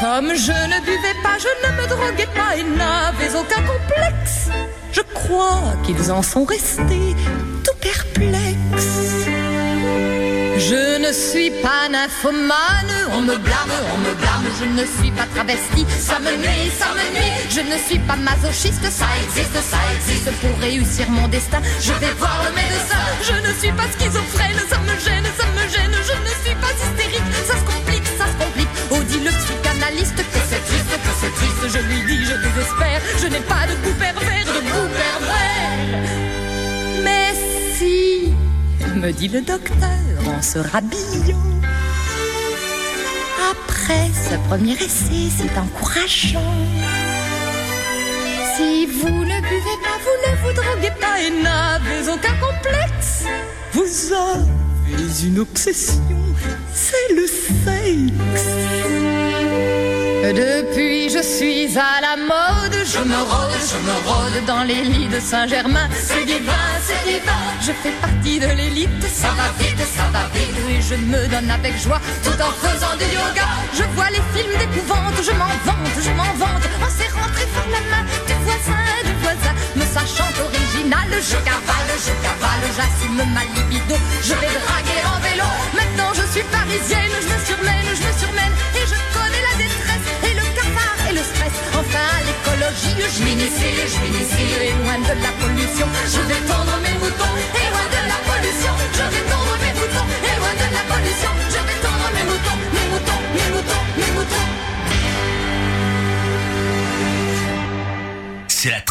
Comme 0.02 0.34
je 0.34 0.50
ne 0.50 0.80
buvais 0.80 1.14
pas, 1.22 1.38
je 1.38 1.46
ne 1.64 1.80
me 1.80 1.86
droguais 1.86 2.26
pas 2.34 2.56
et 2.56 2.64
n'avais 2.64 3.36
aucun 3.36 3.62
complexe, 3.62 4.48
je 4.90 5.00
crois 5.14 5.74
qu'ils 5.84 6.10
en 6.10 6.22
sont 6.22 6.42
restés 6.44 7.14
tout 7.62 7.76
perplexes. 7.80 9.28
Je 10.58 10.98
ne 10.98 11.12
suis 11.12 11.50
pas 11.62 11.88
nymphomane, 11.88 12.94
on 13.12 13.20
me 13.20 13.36
blâme, 13.36 13.74
on 13.94 13.98
me 13.98 14.14
blâme, 14.14 14.46
je 14.58 14.64
ne 14.64 14.84
suis 14.86 15.12
pas 15.12 15.26
travesti, 15.34 15.86
ça 16.00 16.18
me 16.18 16.34
nuit, 16.36 16.70
ça 16.76 16.86
me 16.98 17.04
nuit. 17.14 17.32
Je 17.48 17.60
ne 17.60 17.78
suis 17.86 17.98
pas 18.00 18.16
masochiste, 18.16 18.82
ça 18.90 19.06
existe, 19.22 19.54
ça 19.70 19.78
existe. 19.94 20.32
Pour 20.40 20.58
réussir 20.58 21.08
mon 21.10 21.28
destin, 21.28 21.60
je 21.80 21.92
vais 21.92 22.12
voir 22.18 22.42
le 22.46 22.50
médecin. 22.56 23.02
Je 23.22 23.34
ne 23.46 23.52
suis 23.60 23.72
pas 23.72 23.88
schizophrène, 23.92 24.58
ça 24.68 24.78
me 24.78 24.94
gêne, 24.98 25.26
ça 25.38 25.46
me 25.46 25.68
gêne. 25.68 25.94
Je 26.10 26.16
ne 26.26 26.32
suis 26.42 26.56
pas 26.56 26.72
hystérique, 26.72 27.11
psychanalyste 30.02 30.16
que 30.16 30.38
c'est 30.48 30.64
triste, 30.64 30.90
que 30.90 31.12
c'est 31.20 31.34
triste. 31.34 31.62
Je 31.68 31.78
lui 31.88 32.00
dis, 32.06 32.24
je 32.24 32.34
désespère, 32.34 33.00
je 33.18 33.26
n'ai 33.26 33.40
pas 33.40 33.66
de 33.66 33.74
goût 33.84 33.96
pervers, 33.98 34.46
de 34.46 34.60
goût 34.60 34.88
pervers. 35.00 36.02
Mais 37.04 37.32
me 38.96 39.12
dit 39.12 39.28
le 39.28 39.40
docteur 39.40 39.88
en 40.26 40.42
se 40.42 40.58
rhabillant. 40.58 41.38
Après 43.50 44.10
ce 44.14 44.36
premier 44.48 44.74
essai, 44.74 45.28
c'est 45.36 45.58
encourageant. 45.58 46.40
Si 48.56 48.86
vous 48.86 49.24
ne 49.24 49.40
buvez 49.40 49.78
pas, 49.82 49.98
vous 50.04 50.18
ne 50.24 50.36
vous 50.42 50.52
droguez 50.52 50.92
pas 51.00 51.20
et 51.20 51.30
n'avez 51.42 52.08
aucun 52.08 52.34
complexe, 52.34 53.24
vous 53.72 54.12
avez 54.94 55.26
une 55.26 55.38
obsession, 55.38 56.18
c'est 56.72 57.14
le 57.14 57.26
sexe. 57.26 58.12
Depuis, 60.32 61.10
je 61.10 61.22
suis 61.22 61.76
à 61.76 62.00
la 62.00 62.16
mode, 62.16 62.74
je 62.86 62.98
me 63.00 63.16
rôde, 63.16 63.60
je 63.70 63.76
me 63.86 63.92
rôde 64.08 64.46
dans 64.46 64.62
les 64.62 64.82
lits 64.82 65.08
de 65.08 65.20
Saint-Germain. 65.20 65.88
C'est 65.92 66.24
divin, 66.24 66.52
c'est 66.86 67.04
divin, 67.04 67.42
je 67.60 67.72
fais 67.72 67.92
partie 68.00 68.38
de 68.40 68.46
l'élite. 68.46 68.88
Ça 69.12 69.28
va 69.36 69.52
vite, 69.58 69.78
ça 69.78 70.04
va 70.12 70.28
vite, 70.32 70.56
et 70.70 70.80
je 70.80 70.94
me 70.94 71.26
donne 71.28 71.50
avec 71.50 71.76
joie 71.78 72.00
tout 72.24 72.40
en 72.40 72.52
faisant 72.66 72.96
du 72.96 73.04
yoga. 73.04 73.46
Je 73.74 73.84
vois 73.94 74.10
les 74.10 74.22
films 74.34 74.58
d'épouvante, 74.58 75.18
je 75.22 75.32
m'en 75.32 75.52
vante, 75.66 75.96
je 76.02 76.10
m'en 76.10 76.32
vante, 76.42 76.66
en 76.80 76.90
serrant 76.90 77.28
très 77.34 77.46
fort 77.46 77.68
la 77.70 77.80
main 77.90 78.31
du 78.42 78.50
voisin, 78.50 78.82
du 79.04 79.14
voisin. 79.22 79.54
Me 79.76 79.84
sachant 79.86 80.30
original, 80.42 81.10
je 81.30 81.38
cavale, 81.46 81.94
je 82.06 82.12
cavale, 82.24 82.66
j'assume 82.76 83.22
ma 83.34 83.44
libido. 83.54 83.96
Je 84.22 84.34
vais 84.34 84.54
draguer 84.66 85.02
en 85.06 85.18
vélo, 85.22 85.48
maintenant 85.74 86.10
je 86.14 86.24
suis 86.32 86.46
parisienne, 86.50 87.14
je 87.22 87.28
me 87.32 87.38
surmène, 87.46 87.86
je 87.86 88.02
me 88.02 88.12
surmène, 88.18 88.54
et 88.78 88.84
je 88.92 88.98
connais 89.14 89.42
la 89.48 89.54
détresse, 89.62 90.06
et 90.26 90.34
le 90.34 90.46
cafard, 90.58 90.98
et 91.08 91.14
le 91.14 91.22
stress. 91.22 91.54
Enfin, 91.78 92.08
l'écologie, 92.26 92.98
je 93.14 93.22
m'initie, 93.24 93.76
je 93.92 93.98
m'initie, 94.02 94.52
et 94.66 94.74
loin 94.82 94.98
de 94.98 95.14
la 95.22 95.32
pollution, 95.40 95.88
je 96.14 96.20
vais 96.28 96.42
tendre 96.50 96.76
mes 96.82 96.96
moutons, 96.98 97.34
et 97.62 97.68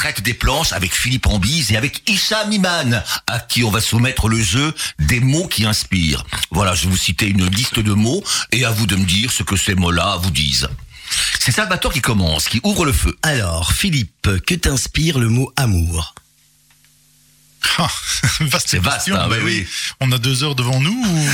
traite 0.02 0.24
des 0.24 0.34
planches 0.34 0.74
avec 0.74 0.96
Philippe 0.96 1.28
Ambise 1.28 1.72
et 1.72 1.78
avec 1.78 2.10
Hicham 2.10 2.52
Iman, 2.52 3.04
à 3.28 3.40
qui 3.40 3.64
on 3.64 3.70
va 3.70 3.80
soumettre 3.80 4.30
le 4.30 4.42
jeu 4.42 4.74
des 4.98 5.20
mots 5.20 5.46
qui 5.46 5.64
inspirent. 5.64 6.26
Voilà, 6.50 6.74
je 6.74 6.86
vais 6.86 6.90
vous 6.90 6.98
citer 6.98 7.28
une 7.28 7.46
liste 7.46 7.78
de 7.78 7.94
mots 7.94 8.24
et 8.52 8.66
à 8.66 8.72
vous 8.72 8.88
de 8.88 8.96
me 8.96 9.06
dire 9.06 9.32
ce 9.32 9.44
que 9.44 9.56
ces 9.56 9.76
mots-là 9.76 10.18
vous 10.24 10.32
disent. 10.32 10.68
C'est 11.40 11.52
Salvatore 11.52 11.94
qui 11.94 12.02
commence, 12.02 12.50
qui 12.50 12.60
ouvre 12.64 12.84
le 12.84 12.94
feu. 12.94 13.16
Alors, 13.22 13.74
Philippe, 13.74 14.28
que 14.48 14.56
t'inspire 14.56 15.20
le 15.20 15.30
mot 15.30 15.54
amour? 15.56 16.16
Ah, 17.78 17.90
vaste 18.42 18.68
C'est 18.70 18.80
vaste, 18.80 19.10
hein, 19.10 19.28
mais 19.30 19.38
oui, 19.38 19.44
oui. 19.62 19.68
On 20.00 20.12
a 20.12 20.18
deux 20.18 20.44
heures 20.44 20.56
devant 20.56 20.80
nous. 20.80 20.92
ou- 20.92 21.30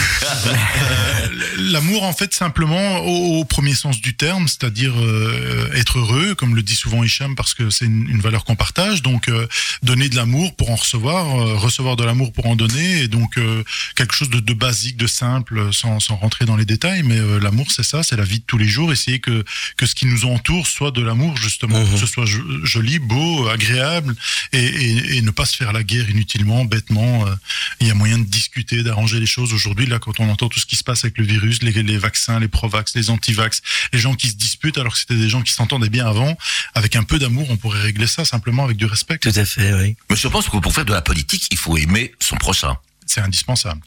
Euh, 0.48 1.28
L'amour, 1.58 2.04
en 2.04 2.14
fait, 2.14 2.34
simplement 2.34 3.00
au, 3.00 3.40
au 3.40 3.46
premier 3.46 3.74
sens 3.74 4.00
du 4.02 4.16
terme, 4.16 4.48
c'est-à-dire 4.48 4.94
euh, 4.98 5.70
être 5.74 6.00
heureux, 6.00 6.36
comme 6.36 6.56
le 6.56 6.62
dit 6.64 6.76
souvent 6.76 7.04
Hicham, 7.04 7.36
parce 7.36 7.54
que 7.54 7.70
c'est 7.70 7.86
une, 7.86 8.08
une 8.10 8.22
valeur 8.22 8.44
qu'on 8.46 8.56
partage. 8.56 9.02
Donc, 9.02 9.28
euh, 9.30 9.48
donner 9.84 10.10
de 10.10 10.16
l'amour 10.16 10.56
pour 10.56 10.70
en 10.72 10.76
recevoir, 10.76 11.40
euh, 11.40 11.56
recevoir 11.56 11.96
de 11.96 12.04
l'amour 12.04 12.32
pour 12.32 12.46
en 12.48 12.56
donner, 12.56 13.02
et 13.02 13.08
donc 13.08 13.38
euh, 13.38 13.64
quelque 13.96 14.14
chose 14.16 14.30
de, 14.30 14.40
de 14.40 14.54
basique, 14.54 14.98
de 14.98 15.08
simple, 15.08 15.74
sans, 15.74 16.00
sans 16.00 16.16
rentrer 16.16 16.46
dans 16.46 16.56
les 16.56 16.66
détails. 16.66 17.04
Mais 17.04 17.18
euh, 17.20 17.40
l'amour, 17.40 17.68
c'est 17.72 17.84
ça, 17.84 18.04
c'est 18.04 18.16
la 18.16 18.24
vie 18.24 18.40
de 18.40 18.46
tous 18.46 18.58
les 18.58 18.68
jours. 18.68 18.92
Essayer 18.92 19.20
que 19.20 19.44
que 19.78 19.86
ce 19.86 19.96
qui 19.96 20.06
nous 20.06 20.26
entoure 20.26 20.68
soit 20.68 20.92
de 20.92 21.02
l'amour, 21.02 21.36
justement, 21.38 21.78
Mhm. 21.80 21.92
que 21.94 21.98
ce 22.00 22.06
soit 22.06 22.26
jo- 22.26 22.44
joli, 22.64 23.00
beau, 23.00 23.48
agréable, 23.50 24.16
et, 24.54 24.60
et, 24.64 25.18
et 25.18 25.22
ne 25.22 25.32
pas 25.32 25.46
se 25.46 25.56
faire 25.56 25.74
la 25.74 25.84
guerre 25.84 26.10
inutilement, 26.18 26.66
bêtement. 26.66 27.28
euh, 27.28 27.36
Il 27.80 27.88
y 27.88 27.92
a 27.92 27.94
moyen 27.94 28.18
de 28.18 28.24
discuter, 28.24 28.84
d'arranger 28.84 29.20
les 29.20 29.26
choses. 29.26 29.54
Aujourd'hui, 29.54 29.86
là, 29.86 30.00
quand 30.00 30.20
on 30.20 30.30
entend 30.30 30.50
tout 30.50 30.60
ce 30.60 30.66
qui 30.66 30.76
se 30.76 30.84
passe 30.84 31.04
avec 31.04 31.18
le 31.18 31.26
virus, 31.26 31.62
les, 31.62 31.72
les 31.72 31.98
vaccins, 31.98 32.40
les 32.40 32.48
provax, 32.48 32.96
les 32.96 33.10
antivax, 33.10 33.62
les 33.94 34.00
gens 34.00 34.16
qui 34.16 34.30
se 34.30 34.36
disputent 34.36 34.78
alors 34.78 34.94
que 34.94 35.00
c'était 35.00 35.16
des 35.16 35.30
gens 35.30 35.42
qui 35.44 35.54
s'entendaient 35.54 35.90
bien 35.90 36.08
avant, 36.08 36.36
avec 36.74 36.96
un 36.96 37.04
peu 37.04 37.20
d'amour, 37.20 37.48
on 37.50 37.58
pourrait 37.58 37.82
régler 37.82 38.08
ça 38.08 38.26
simplement 38.26 38.64
avec 38.64 38.78
du 38.78 38.86
respect. 38.86 39.20
Tout 39.20 39.32
à 39.36 39.46
fait, 39.46 39.74
oui. 39.74 39.96
Mais 40.10 40.16
je 40.16 40.28
pense 40.28 40.50
que 40.50 40.58
pour 40.58 40.74
faire 40.74 40.86
de 40.86 40.94
la 40.94 41.02
politique, 41.02 41.48
il 41.52 41.58
faut 41.58 41.78
aimer 41.78 42.14
son 42.20 42.36
prochain. 42.38 42.76
C'est 43.06 43.22
indispensable. 43.22 43.82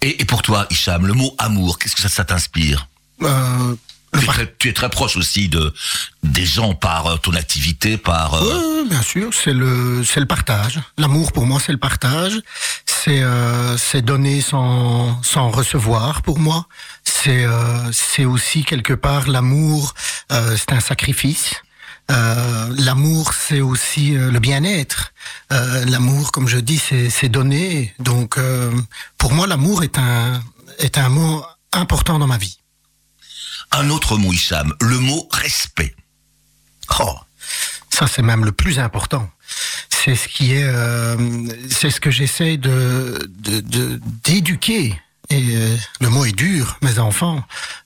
Et, 0.00 0.20
et 0.20 0.24
pour 0.24 0.42
toi, 0.42 0.66
Hicham, 0.70 1.06
le 1.06 1.12
mot 1.12 1.34
amour, 1.38 1.78
qu'est-ce 1.78 1.94
que 1.94 2.02
ça, 2.02 2.08
ça 2.08 2.24
t'inspire? 2.24 2.88
Euh, 3.22 3.76
tu, 4.58 4.68
es 4.68 4.72
très, 4.72 4.88
proche 4.90 5.16
aussi 5.16 5.48
de 5.48 5.72
des 6.22 6.44
gens 6.44 6.74
par 6.74 7.06
euh, 7.06 7.16
ton 7.16 7.32
activité, 7.34 7.96
par... 7.96 8.34
euh, 8.34 8.82
Oui, 8.82 8.88
bien 8.88 9.02
sûr, 9.02 9.30
c'est 9.32 9.52
le 9.54 10.04
c'est 10.04 10.20
le 10.20 10.26
partage. 10.26 10.80
L'amour 10.98 11.32
pour 11.32 11.46
moi, 11.46 11.60
c'est 11.64 11.72
le 11.72 11.78
partage. 11.78 12.40
C'est 12.84 13.22
euh, 13.22 13.76
c'est 13.78 14.02
donner 14.02 14.40
sans 14.40 15.20
sans 15.22 15.50
recevoir 15.50 16.22
pour 16.22 16.38
moi. 16.38 16.66
C'est 17.04 17.44
euh, 17.44 17.90
c'est 17.92 18.24
aussi 18.24 18.64
quelque 18.64 18.92
part 18.92 19.28
l'amour. 19.28 19.94
euh, 20.30 20.56
c'est 20.56 20.72
un 20.72 20.80
sacrifice. 20.80 21.54
L'amour, 22.08 23.32
c'est 23.32 23.62
aussi 23.62 24.10
le 24.10 24.38
bien-être. 24.38 25.12
L'amour, 25.50 26.30
comme 26.30 26.46
je 26.46 26.58
dis, 26.58 26.76
c'est 26.76 27.08
c'est 27.08 27.30
donner. 27.30 27.94
Donc, 28.00 28.38
pour 29.16 29.32
moi, 29.32 29.46
l'amour 29.46 29.82
est 29.82 29.96
un 29.98 30.42
est 30.78 30.98
un 30.98 31.08
mot 31.08 31.42
important 31.72 32.18
dans 32.18 32.26
ma 32.26 32.36
vie. 32.36 32.58
Un 33.72 33.90
autre 33.90 34.16
mot, 34.18 34.32
Hicham, 34.32 34.74
le 34.80 34.98
mot 34.98 35.28
respect. 35.32 35.94
Oh, 37.00 37.16
ça 37.90 38.06
c'est 38.06 38.22
même 38.22 38.44
le 38.44 38.52
plus 38.52 38.78
important. 38.78 39.30
C'est 39.88 40.14
ce 40.14 40.28
qui 40.28 40.52
est, 40.52 40.64
euh, 40.64 41.16
c'est 41.70 41.90
ce 41.90 42.00
que 42.00 42.10
j'essaie 42.10 42.56
de 42.56 43.30
d'éduquer. 44.24 45.00
Et 45.30 45.56
euh, 45.56 45.76
le 46.00 46.08
mot 46.08 46.24
est 46.24 46.32
dur, 46.32 46.78
mes 46.82 46.98
enfants. 46.98 47.42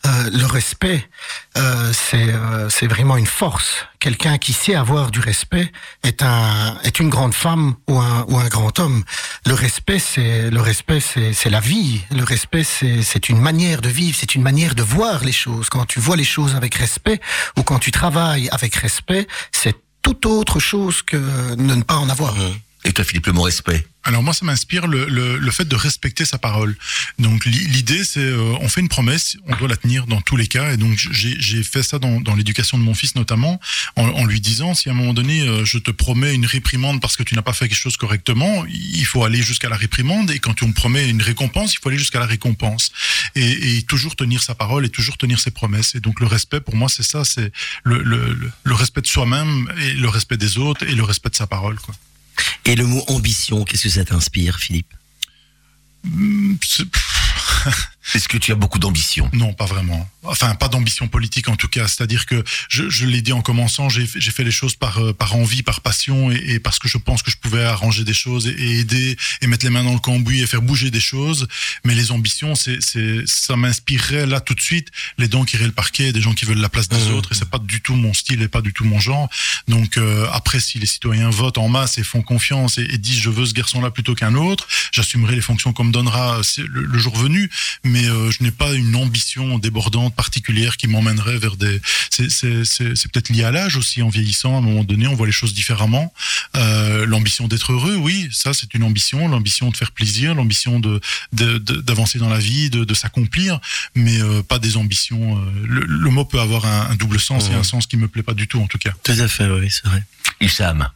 Euh, 0.07 0.31
le 0.33 0.47
respect, 0.47 1.09
euh, 1.57 1.93
c'est 1.93 2.29
euh, 2.29 2.69
c'est 2.71 2.87
vraiment 2.87 3.17
une 3.17 3.27
force. 3.27 3.85
Quelqu'un 3.99 4.39
qui 4.39 4.53
sait 4.53 4.75
avoir 4.75 5.11
du 5.11 5.21
respect 5.21 5.71
est 6.03 6.23
un 6.23 6.79
est 6.83 6.99
une 6.99 7.09
grande 7.09 7.35
femme 7.35 7.75
ou 7.89 7.99
un 7.99 8.25
ou 8.29 8.39
un 8.39 8.49
grand 8.49 8.79
homme. 8.81 9.05
Le 9.47 9.55
respect, 9.55 9.99
c'est 9.99 10.51
le 10.51 10.61
respect, 10.61 11.01
c'est 11.01 11.33
c'est 11.35 11.51
la 11.51 11.61
vie. 11.61 12.01
Le 12.11 12.25
respect, 12.25 12.65
c'est 12.65 13.03
c'est 13.03 13.29
une 13.29 13.41
manière 13.41 13.81
de 13.81 13.89
vivre, 13.89 14.17
c'est 14.19 14.35
une 14.35 14.43
manière 14.43 14.75
de 14.75 14.83
voir 14.83 15.25
les 15.25 15.33
choses. 15.33 15.69
Quand 15.69 15.85
tu 15.85 16.01
vois 16.01 16.17
les 16.17 16.25
choses 16.25 16.57
avec 16.57 16.75
respect 16.75 17.21
ou 17.57 17.63
quand 17.63 17.79
tu 17.79 17.91
travailles 17.91 18.49
avec 18.51 18.75
respect, 18.75 19.27
c'est 19.53 19.77
tout 20.03 20.27
autre 20.29 20.59
chose 20.59 21.03
que 21.03 21.17
de 21.55 21.75
ne 21.75 21.83
pas 21.83 21.97
en 21.97 22.09
avoir. 22.09 22.35
Et 22.87 22.93
toi, 22.93 23.05
Philippe, 23.05 23.27
le 23.27 23.33
mot 23.33 23.43
respect 23.43 23.85
Alors 24.05 24.23
moi, 24.23 24.33
ça 24.33 24.45
m'inspire 24.45 24.87
le, 24.87 25.07
le, 25.07 25.39
le 25.39 25.51
fait 25.51 25.65
de 25.67 25.75
respecter 25.75 26.25
sa 26.25 26.39
parole. 26.39 26.77
Donc 27.19 27.45
li- 27.45 27.67
l'idée, 27.67 28.05
c'est 28.05 28.21
euh, 28.21 28.55
on 28.61 28.69
fait 28.69 28.81
une 28.81 28.89
promesse, 28.89 29.37
on 29.49 29.57
doit 29.57 29.67
la 29.67 29.77
tenir 29.77 30.07
dans 30.07 30.21
tous 30.21 30.37
les 30.37 30.47
cas. 30.47 30.73
Et 30.73 30.77
donc 30.77 30.97
j'ai 30.97 31.63
fait 31.65 31.83
ça 31.83 31.99
dans, 31.99 32.21
dans 32.21 32.37
l'éducation 32.37 32.79
de 32.79 32.85
mon 32.85 32.95
fils 32.95 33.17
notamment, 33.17 33.61
en, 33.97 34.25
lui 34.25 34.41
disant 34.41 34.75
si 34.75 34.89
à 34.89 34.93
un 34.93 34.95
moment 34.95 35.15
donné 35.15 35.41
euh, 35.41 35.65
je 35.65 35.79
te 35.79 35.91
promets 35.91 36.33
une 36.33 36.47
réprimande 36.47 37.01
parce 37.01 37.17
que 37.17 37.25
tu 37.25 37.35
n'as 37.35 37.43
pas 37.43 37.53
fait 37.53 37.69
quelque 37.69 37.77
chose 37.77 37.97
correctement, 37.97 38.65
il 38.69 39.05
faut 39.05 39.25
aller 39.25 39.43
jusqu'à 39.43 39.69
la 39.69 39.77
réprimande. 39.77 40.31
Et 40.31 40.39
quand 40.39 40.63
on 40.63 40.69
me 40.69 40.73
promet 40.73 41.09
une 41.09 41.23
récompense, 41.23 41.75
il 41.75 41.79
faut 41.83 41.89
aller 41.89 41.99
jusqu'à 41.99 42.21
la 42.21 42.27
récompense. 42.27 42.93
Et, 43.35 43.83
toujours 43.89 44.15
tenir 44.15 44.43
sa 44.43 44.55
parole 44.55 44.87
et 44.87 44.91
toujours 44.91 45.17
tenir 45.17 45.41
ses 45.41 45.51
promesses. 45.51 45.97
Et 45.97 46.01
donc 46.01 46.21
le 46.21 46.27
respect, 46.27 46.61
pour 46.61 46.77
moi, 46.77 46.89
c'est 46.89 47.03
ça, 47.03 47.25
c'est 47.25 47.51
le, 47.83 47.99
le 48.03 48.75
respect 48.75 49.01
de 49.01 49.07
soi-même 49.09 49.73
et 49.83 49.93
le 49.95 50.09
respect 50.09 50.37
des 50.37 50.59
autres 50.59 50.85
et 50.87 50.95
le 50.95 51.03
respect 51.03 51.31
de 51.31 51.37
sa 51.37 51.49
parole. 51.49 51.77
Quoi. 51.81 51.95
Et 52.65 52.75
le 52.75 52.85
mot 52.87 53.05
ambition, 53.09 53.65
qu'est-ce 53.65 53.85
que 53.85 53.89
ça 53.89 54.05
t'inspire, 54.05 54.59
Philippe? 54.59 54.93
C'est- 56.63 56.85
Est-ce 58.15 58.29
que 58.29 58.39
tu 58.39 58.53
as 58.53 58.55
beaucoup 58.55 58.79
d'ambition? 58.79 59.29
Non, 59.33 59.53
pas 59.53 59.67
vraiment. 59.67 60.09
Enfin, 60.23 60.55
pas 60.55 60.69
d'ambition 60.69 61.07
politique 61.09 61.49
en 61.49 61.57
tout 61.57 61.69
cas. 61.69 61.87
C'est-à-dire 61.89 62.27
que 62.27 62.43
je, 62.69 62.89
je 62.89 63.07
l'ai 63.07 63.21
dit 63.23 63.33
en 63.33 63.43
commençant, 63.43 63.89
j'ai 63.89 64.07
fait- 64.07 64.21
j'ai 64.21 64.31
fait 64.31 64.45
les 64.45 64.51
choses 64.51 64.75
par 64.75 64.99
euh, 64.99 65.13
par 65.13 65.37
envie, 65.37 65.63
par 65.63 65.81
passion 65.81 66.31
et, 66.31 66.37
et 66.55 66.59
parce 66.61 66.79
que 66.79 66.89
je 66.89 66.99
pense 66.99 67.23
que 67.23 67.31
je 67.31 67.37
pouvais 67.37 67.63
arranger 67.65 68.05
des 68.05 68.15
choses 68.15 68.47
et, 68.49 68.51
et 68.53 68.79
aider 68.81 69.17
et 69.41 69.47
mettre 69.47 69.65
les 69.65 69.71
mains 69.71 69.85
dans 69.85 69.93
le 69.93 69.99
cambouis 70.01 70.41
et 70.43 70.47
faire 70.47 70.63
bouger 70.63 70.91
des 70.91 71.01
choses. 71.01 71.47
Mais 71.85 71.95
les 71.95 72.11
ambitions, 72.13 72.55
c'est 72.55 72.79
c'est 72.81 73.23
ça 73.27 73.57
m'inspirerait 73.57 74.27
là 74.27 74.41
tout 74.41 74.55
de 74.55 74.61
suite 74.61 74.89
les 75.19 75.29
dents 75.29 75.45
qui 75.45 75.57
iraient 75.57 75.67
le 75.67 75.73
parquet, 75.73 76.13
des 76.13 76.21
gens 76.21 76.35
qui 76.35 76.45
veulent 76.45 76.59
la 76.59 76.69
place 76.69 76.89
des 76.89 76.97
Mmh. 76.97 77.15
autres 77.15 77.33
et 77.33 77.35
c'est 77.35 77.49
pas 77.51 77.59
du 77.59 77.81
tout 77.81 77.95
mon 77.95 78.15
style 78.15 78.41
et 78.43 78.49
pas 78.49 78.63
du 78.63 78.73
tout 78.73 78.85
mon 78.85 78.99
genre. 78.99 79.29
Donc 79.69 79.97
euh, 79.97 80.27
après, 80.33 80.61
si 80.61 80.79
les 80.79 80.87
citoyens 80.87 81.31
votent 81.31 81.59
en 81.59 81.69
masse 81.69 81.99
et 81.99 82.05
font 82.05 82.23
confiance 82.23 82.79
et, 82.79 82.83
et 82.85 82.99
disent 82.99 83.21
je 83.21 83.31
veux 83.31 83.47
ce 83.47 83.53
garçon-là 83.53 83.91
plutôt 83.91 84.15
qu'un 84.15 84.35
autre, 84.35 84.67
j'assumerai 84.93 85.35
les 85.35 85.41
fonctions 85.43 85.73
qu'on 85.73 85.85
me 85.85 85.93
donnera 85.93 86.41
le, 86.59 86.83
le 86.83 86.99
jour 86.99 87.17
venu. 87.17 87.51
Mais 87.85 87.96
euh, 88.05 88.31
je 88.31 88.43
n'ai 88.43 88.51
pas 88.51 88.73
une 88.75 88.95
ambition 88.97 89.59
débordante 89.59 90.15
particulière 90.15 90.77
qui 90.77 90.87
m'emmènerait 90.89 91.39
vers 91.39 91.57
des. 91.57 91.81
C'est 92.11 92.31
c'est- 92.31 92.65
c'est- 92.65 92.95
c'est 92.95 93.11
peut-être 93.11 93.31
lié 93.31 93.45
à 93.45 93.51
l'âge 93.51 93.77
aussi. 93.77 94.03
En 94.03 94.09
vieillissant, 94.09 94.55
à 94.55 94.59
un 94.59 94.61
moment 94.61 94.85
donné, 94.85 95.07
on 95.07 95.15
voit 95.15 95.27
les 95.27 95.33
choses 95.33 95.55
différemment. 95.55 96.13
Euh, 96.57 97.07
l'ambition 97.07 97.49
d'être 97.49 97.73
heureux, 97.73 97.97
oui, 97.97 98.29
ça 98.33 98.53
c'est 98.53 98.75
une 98.75 98.83
ambition. 98.83 99.29
L'ambition 99.29 99.71
de 99.71 99.77
faire 99.77 99.93
plaisir, 99.93 100.35
l'ambition 100.35 100.79
de 100.81 101.01
de- 101.33 101.59
de- 101.59 101.81
d'avancer 101.81 102.19
dans 102.19 102.29
la 102.29 102.39
vie, 102.39 102.71
de, 102.71 102.85
de 102.85 102.95
s'accomplir, 102.95 103.61
mais 103.95 104.21
euh, 104.21 104.43
pas 104.43 104.59
des 104.59 104.77
ambitions. 104.77 105.39
euh, 105.39 105.51
le, 105.65 105.81
le 105.87 106.11
mot 106.11 106.25
peut 106.25 106.41
avoir 106.41 106.67
un, 106.67 106.91
un 106.91 106.95
double 106.97 107.19
sens 107.19 107.49
et 107.51 107.55
un 107.55 107.63
sens 107.63 107.87
qui 107.87 107.97
me 107.97 108.09
plaît 108.09 108.23
pas 108.23 108.35
du 108.35 108.47
tout 108.49 108.61
en 108.61 108.67
tout 108.67 108.79
cas. 108.79 108.93
Tout 109.03 109.13
à 109.13 109.29
fait, 109.29 109.47
oui, 109.49 109.69
c'est 109.71 109.87
vrai. 109.87 110.03
Hicham 110.41 110.89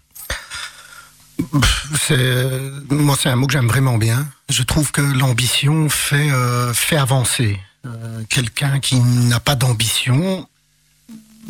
c'est 2.00 2.60
moi 2.90 3.16
c'est 3.20 3.28
un 3.28 3.36
mot 3.36 3.46
que 3.46 3.52
j'aime 3.52 3.68
vraiment 3.68 3.98
bien. 3.98 4.26
Je 4.48 4.62
trouve 4.62 4.90
que 4.92 5.00
l'ambition 5.00 5.88
fait 5.88 6.30
euh, 6.30 6.72
fait 6.74 6.96
avancer. 6.96 7.58
Euh, 7.86 8.22
Quelqu'un 8.28 8.78
qui 8.80 8.96
n'a 9.00 9.40
pas 9.40 9.54
d'ambition, 9.54 10.46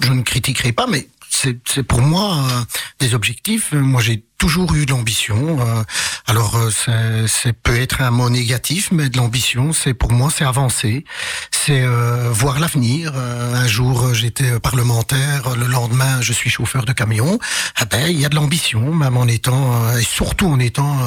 je 0.01 0.13
ne 0.13 0.23
critiquerai 0.23 0.73
pas, 0.73 0.87
mais 0.87 1.09
c'est 1.31 1.83
pour 1.83 2.03
moi 2.03 2.37
euh, 2.39 2.65
des 2.99 3.15
objectifs. 3.15 3.73
Moi 3.73 4.03
j'ai 4.03 4.25
toujours 4.37 4.75
eu 4.75 4.87
de 4.87 4.91
l'ambition. 4.91 5.61
euh, 5.61 5.83
alors 6.27 6.57
euh, 6.57 7.27
c'est 7.27 7.53
peut 7.53 7.77
être 7.77 8.01
un 8.03 8.11
mot 8.11 8.31
négatif, 8.31 8.91
mais 8.93 9.09
de 9.09 9.17
l'ambition, 9.17 9.73
c'est 9.73 9.95
pour 9.95 10.13
moi 10.13 10.31
c'est 10.35 10.45
avancer, 10.45 11.05
c'est 11.51 11.83
euh, 11.83 12.31
voir 12.31 12.59
l'avenir. 12.61 13.13
Euh, 13.15 13.55
un 13.55 13.67
jour 13.69 14.07
euh, 14.07 14.15
j'étais 14.15 14.59
parlementaire, 14.61 15.57
le 15.57 15.67
lendemain 15.67 16.21
je 16.21 16.33
suis 16.33 16.51
chauffeur 16.51 16.85
de 16.85 16.93
camion. 16.93 17.39
Ah 17.77 17.85
ben 17.85 18.09
il 18.09 18.21
y 18.21 18.25
a 18.25 18.29
de 18.29 18.35
l'ambition, 18.35 18.93
même 18.95 19.17
en 19.17 19.27
étant 19.27 19.97
et 19.97 20.03
surtout 20.03 20.49
en 20.49 20.59
étant 20.59 20.99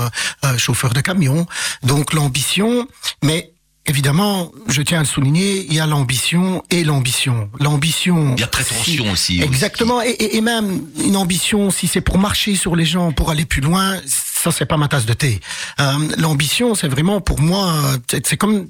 chauffeur 0.58 0.94
de 0.94 1.01
camion. 1.01 1.46
Donc 1.84 2.13
l'ambition, 2.13 2.88
mais 3.24 3.52
Évidemment, 3.86 4.50
je 4.70 4.82
tiens 4.82 5.00
à 5.00 5.02
le 5.02 5.08
souligner, 5.08 5.66
il 5.68 5.74
y 5.74 5.80
a 5.82 5.86
l'ambition 5.86 6.63
et 6.70 6.86
l'ambition. 6.86 7.50
L'ambition. 7.60 8.34
Il 8.38 8.40
y 8.40 8.44
a 8.44 8.48
prétention 8.48 9.04
si- 9.04 9.10
aussi. 9.12 9.42
Exactement, 9.42 10.02
et 10.02 10.40
même 10.42 10.84
une 11.04 11.18
ambition, 11.18 11.70
si 11.70 11.88
c'est 11.88 12.00
pour 12.02 12.18
marcher 12.18 12.56
sur 12.56 12.78
les 12.78 12.86
gens, 12.86 13.12
pour 13.12 13.30
aller 13.30 13.44
plus 13.46 13.60
loin, 13.62 13.98
ça 14.43 14.51
c'est 14.51 14.65
pas 14.65 14.77
ma 14.77 14.88
tasse 14.88 15.05
de 15.05 15.13
thé. 15.13 15.39
Euh, 15.79 15.93
L'ambition, 16.17 16.75
c'est 16.75 16.88
vraiment 16.89 17.21
pour 17.21 17.39
moi, 17.39 17.73
euh, 17.85 18.17
c'est 18.25 18.38
comme, 18.38 18.67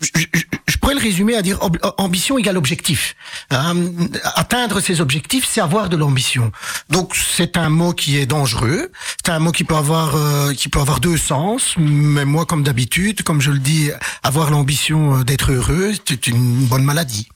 je, 0.00 0.76
pourrais 0.78 0.94
le 0.94 1.00
résumer 1.00 1.34
à 1.34 1.42
dire 1.42 1.58
ob- 1.62 1.78
ambition 1.96 2.36
égale 2.36 2.58
objectif. 2.58 3.14
Euh, 3.52 3.90
atteindre 4.34 4.80
ses 4.80 5.00
objectifs, 5.00 5.46
c'est 5.50 5.60
avoir 5.62 5.88
de 5.88 5.96
l'ambition. 5.96 6.52
Donc 6.90 7.16
c'est 7.16 7.56
un 7.56 7.70
mot 7.70 7.92
qui 7.94 8.18
est 8.18 8.26
dangereux, 8.26 8.90
c'est 9.24 9.32
un 9.32 9.38
mot 9.38 9.52
qui 9.52 9.64
peut 9.64 9.76
avoir 9.76 10.14
euh, 10.16 10.52
qui 10.52 10.68
peut 10.68 10.80
avoir 10.80 11.00
deux 11.00 11.16
sens. 11.16 11.74
Mais 11.78 12.24
moi, 12.26 12.44
comme 12.44 12.62
d'habitude, 12.62 13.22
comme 13.22 13.40
je 13.40 13.50
le 13.50 13.58
dis, 13.58 13.90
avoir 14.22 14.50
l'ambition 14.50 15.18
euh, 15.20 15.24
d'être 15.24 15.52
heureux, 15.52 15.92
c'est 16.06 16.26
une 16.26 16.66
bonne 16.66 16.84
maladie. 16.84 17.28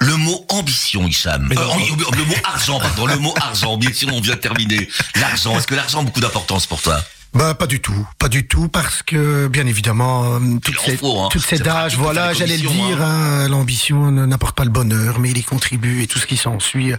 Le 0.00 0.14
mot 0.16 0.44
ambition, 0.50 1.06
Hicham. 1.08 1.50
Euh, 1.52 1.56
le 2.16 2.24
mot 2.24 2.34
argent, 2.44 2.78
pardon. 2.78 3.06
Le 3.06 3.16
mot 3.16 3.34
argent. 3.40 3.76
Bien 3.76 3.92
sûr, 3.92 4.08
on 4.12 4.20
vient 4.20 4.34
de 4.36 4.40
terminer. 4.40 4.88
L'argent. 5.20 5.56
Est-ce 5.58 5.66
que 5.66 5.74
l'argent 5.74 6.00
a 6.00 6.04
beaucoup 6.04 6.20
d'importance 6.20 6.66
pour 6.66 6.80
toi? 6.80 7.00
Bah 7.34 7.52
pas 7.54 7.66
du 7.66 7.78
tout, 7.80 8.08
pas 8.18 8.30
du 8.30 8.48
tout 8.48 8.68
parce 8.68 9.02
que 9.02 9.48
bien 9.48 9.66
évidemment 9.66 10.36
euh, 10.36 10.38
faut, 10.98 11.20
hein. 11.20 11.28
toute 11.30 11.42
cette 11.44 11.58
C'est 11.64 11.68
âge, 11.68 11.74
pratique 11.92 11.96
pour 11.98 12.04
voilà, 12.04 12.32
j'allais 12.32 12.56
le 12.56 12.66
dire, 12.66 13.02
hein, 13.02 13.48
l'ambition 13.48 14.10
ne- 14.10 14.24
n'apporte 14.24 14.56
pas 14.56 14.64
le 14.64 14.70
bonheur, 14.70 15.18
mais 15.18 15.28
il 15.30 15.36
y 15.36 15.44
contribue 15.44 16.02
et 16.02 16.06
tout 16.06 16.18
ce 16.18 16.26
qui 16.26 16.38
s'ensuit. 16.38 16.92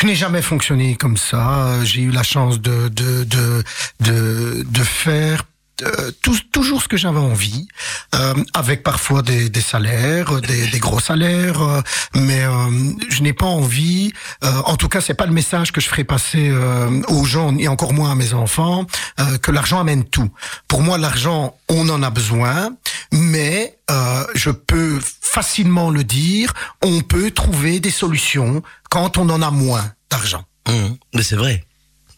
Je 0.00 0.06
n'ai 0.06 0.16
jamais 0.16 0.42
fonctionné 0.42 0.96
comme 0.96 1.16
ça. 1.16 1.76
J'ai 1.84 2.00
eu 2.00 2.10
la 2.10 2.24
chance 2.24 2.60
de 2.60 2.88
de 2.88 3.22
de 3.22 3.62
de, 4.00 4.66
de 4.68 4.82
faire 4.82 5.44
euh, 5.82 6.10
tout- 6.22 6.38
toujours 6.52 6.82
ce 6.82 6.88
que 6.88 6.96
j'avais 6.96 7.18
envie, 7.18 7.66
euh, 8.14 8.34
avec 8.54 8.82
parfois 8.82 9.22
des, 9.22 9.48
des 9.48 9.60
salaires, 9.60 10.40
des, 10.40 10.68
des 10.68 10.78
gros 10.78 11.00
salaires, 11.00 11.60
euh, 11.62 11.80
mais 12.14 12.42
euh, 12.44 12.70
je 13.08 13.22
n'ai 13.22 13.32
pas 13.32 13.46
envie. 13.46 14.12
euh, 14.44 14.52
en 14.66 14.76
tout 14.76 14.88
cas, 14.88 15.00
c'est 15.00 15.14
pas 15.14 15.26
le 15.26 15.32
message 15.32 15.72
que 15.72 15.80
je 15.80 15.88
ferai 15.88 16.04
passer 16.04 16.48
euh, 16.50 17.02
aux 17.08 17.24
gens 17.24 17.56
et 17.56 17.68
encore 17.68 17.92
moins 17.94 18.12
à 18.12 18.14
mes 18.14 18.34
enfants 18.34 18.86
euh, 19.20 19.38
que 19.38 19.50
l'argent 19.50 19.80
amène 19.80 20.04
tout. 20.04 20.30
Pour 20.68 20.82
moi, 20.82 20.98
l'argent, 20.98 21.56
on 21.68 21.88
en 21.88 22.02
a 22.02 22.10
besoin, 22.10 22.70
mais 23.10 23.76
euh, 23.90 24.24
je 24.34 24.50
peux 24.50 25.00
facilement 25.20 25.90
le 25.90 26.04
dire, 26.04 26.52
on 26.82 27.00
peut 27.00 27.30
trouver 27.30 27.80
des 27.80 27.90
solutions 27.90 28.62
quand 28.90 29.16
on 29.18 29.28
en 29.30 29.40
a 29.42 29.50
moins 29.50 29.92
d'argent. 30.10 30.44
Hum, 30.68 30.96
Mais 31.14 31.22
c'est 31.22 31.36
vrai. 31.36 31.64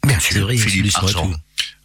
Bien 0.06 0.18
C'est 0.20 0.34
sûr. 0.34 0.50
Philippe, 0.50 0.94
à 0.96 0.98
argent. 0.98 1.30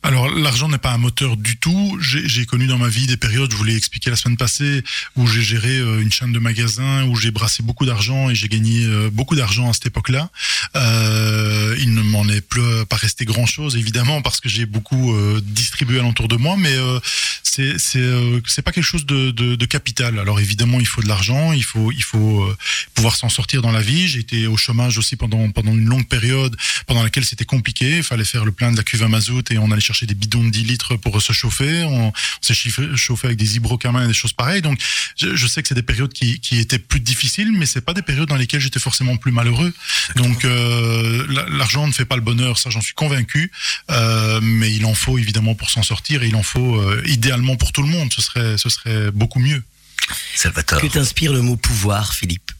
Alors, 0.01 0.29
l'argent 0.29 0.69
n'est 0.69 0.77
pas 0.77 0.93
un 0.93 0.97
moteur 0.97 1.35
du 1.35 1.57
tout. 1.57 1.97
J'ai 2.01 2.45
connu 2.45 2.67
dans 2.67 2.77
ma 2.77 2.87
vie 2.87 3.05
des 3.05 3.17
périodes, 3.17 3.51
je 3.51 3.57
vous 3.57 3.65
l'ai 3.65 3.75
expliqué 3.75 4.09
la 4.09 4.15
semaine 4.15 4.37
passée, 4.37 4.81
où 5.17 5.27
j'ai 5.27 5.41
géré 5.41 5.77
euh, 5.77 6.01
une 6.01 6.11
chaîne 6.11 6.31
de 6.31 6.39
magasins, 6.39 7.03
où 7.03 7.17
j'ai 7.17 7.31
brassé 7.31 7.63
beaucoup 7.63 7.85
d'argent 7.85 8.29
et 8.29 8.35
j'ai 8.35 8.47
gagné 8.47 8.85
euh, 8.85 9.09
beaucoup 9.11 9.35
d'argent 9.35 9.69
à 9.69 9.73
cette 9.73 9.87
époque-là. 9.87 10.29
Euh, 10.77 11.75
il 11.79 11.93
ne 11.93 12.01
m'en 12.01 12.27
est 12.29 12.39
plus 12.41 12.61
pas 12.87 12.95
resté 12.95 13.25
grand-chose, 13.25 13.75
évidemment, 13.75 14.21
parce 14.21 14.39
que 14.39 14.47
j'ai 14.47 14.65
beaucoup 14.65 15.13
euh, 15.13 15.41
distribué 15.43 15.99
alentour 15.99 16.29
de 16.29 16.37
moi, 16.37 16.55
mais 16.57 16.73
euh, 16.73 16.99
c'est 17.43 17.77
c'est 17.77 17.99
euh, 17.99 18.39
pas 18.63 18.71
quelque 18.71 18.83
chose 18.83 19.05
de, 19.05 19.31
de, 19.31 19.55
de 19.55 19.65
capital. 19.65 20.17
Alors 20.17 20.39
évidemment, 20.39 20.79
il 20.79 20.87
faut 20.87 21.01
de 21.01 21.07
l'argent, 21.07 21.51
il 21.51 21.63
faut 21.63 21.91
il 21.91 22.03
faut 22.03 22.43
euh, 22.43 22.57
pouvoir 22.93 23.15
s'en 23.17 23.29
sortir 23.29 23.61
dans 23.61 23.71
la 23.71 23.81
vie. 23.81 24.07
J'ai 24.07 24.19
été 24.19 24.47
au 24.47 24.55
chômage 24.55 24.97
aussi 24.97 25.17
pendant 25.17 25.49
pendant 25.51 25.73
une 25.73 25.85
longue 25.85 26.07
période, 26.07 26.55
pendant 26.87 27.03
laquelle 27.03 27.25
c'était 27.25 27.45
compliqué. 27.45 27.97
Il 27.97 28.03
fallait 28.03 28.23
faire 28.23 28.45
le 28.45 28.51
plein 28.51 28.71
de 28.71 28.77
la 28.77 28.83
cuve 28.83 29.03
à 29.03 29.07
mazout 29.07 29.51
et 29.51 29.57
on 29.57 29.71
allait 29.71 29.81
chercher 29.89 30.05
des 30.05 30.13
bidons 30.13 30.43
de 30.43 30.49
10 30.51 30.63
litres 30.63 30.95
pour 30.95 31.21
se 31.21 31.33
chauffer. 31.33 31.83
On, 31.83 32.07
on 32.09 32.13
s'est 32.41 32.53
chauffé 32.95 33.27
avec 33.27 33.37
des 33.37 33.55
hydrocamins 33.57 34.03
et 34.05 34.07
des 34.07 34.13
choses 34.13 34.33
pareilles. 34.33 34.61
Donc, 34.61 34.79
je, 35.17 35.35
je 35.35 35.47
sais 35.47 35.61
que 35.61 35.67
c'est 35.67 35.75
des 35.75 35.83
périodes 35.83 36.13
qui, 36.13 36.39
qui 36.39 36.59
étaient 36.59 36.79
plus 36.79 36.99
difficiles, 36.99 37.51
mais 37.51 37.65
c'est 37.65 37.81
pas 37.81 37.93
des 37.93 38.01
périodes 38.01 38.29
dans 38.29 38.35
lesquelles 38.35 38.61
j'étais 38.61 38.79
forcément 38.79 39.17
plus 39.17 39.31
malheureux. 39.31 39.73
Donc, 40.15 40.45
euh, 40.45 41.25
la- 41.29 41.47
l'argent 41.49 41.87
ne 41.87 41.91
fait 41.93 42.05
pas 42.05 42.15
le 42.15 42.21
bonheur, 42.21 42.57
ça 42.57 42.69
j'en 42.69 42.81
suis 42.81 42.93
convaincu. 42.93 43.51
Euh, 43.91 44.39
mais 44.41 44.71
il 44.73 44.85
en 44.85 44.93
faut 44.93 45.17
évidemment 45.17 45.55
pour 45.55 45.69
s'en 45.69 45.83
sortir 45.83 46.23
et 46.23 46.27
il 46.27 46.35
en 46.35 46.43
faut 46.43 46.75
euh, 46.79 47.01
idéalement 47.07 47.55
pour 47.55 47.71
tout 47.71 47.81
le 47.81 47.89
monde. 47.89 48.11
Ce 48.13 48.21
serait, 48.21 48.57
ce 48.57 48.69
serait 48.69 49.11
beaucoup 49.11 49.39
mieux. 49.39 49.63
Salvatore. 50.35 50.81
Que 50.81 50.87
t'inspire 50.87 51.33
le 51.33 51.41
mot 51.41 51.55
pouvoir, 51.57 52.13
Philippe? 52.13 52.51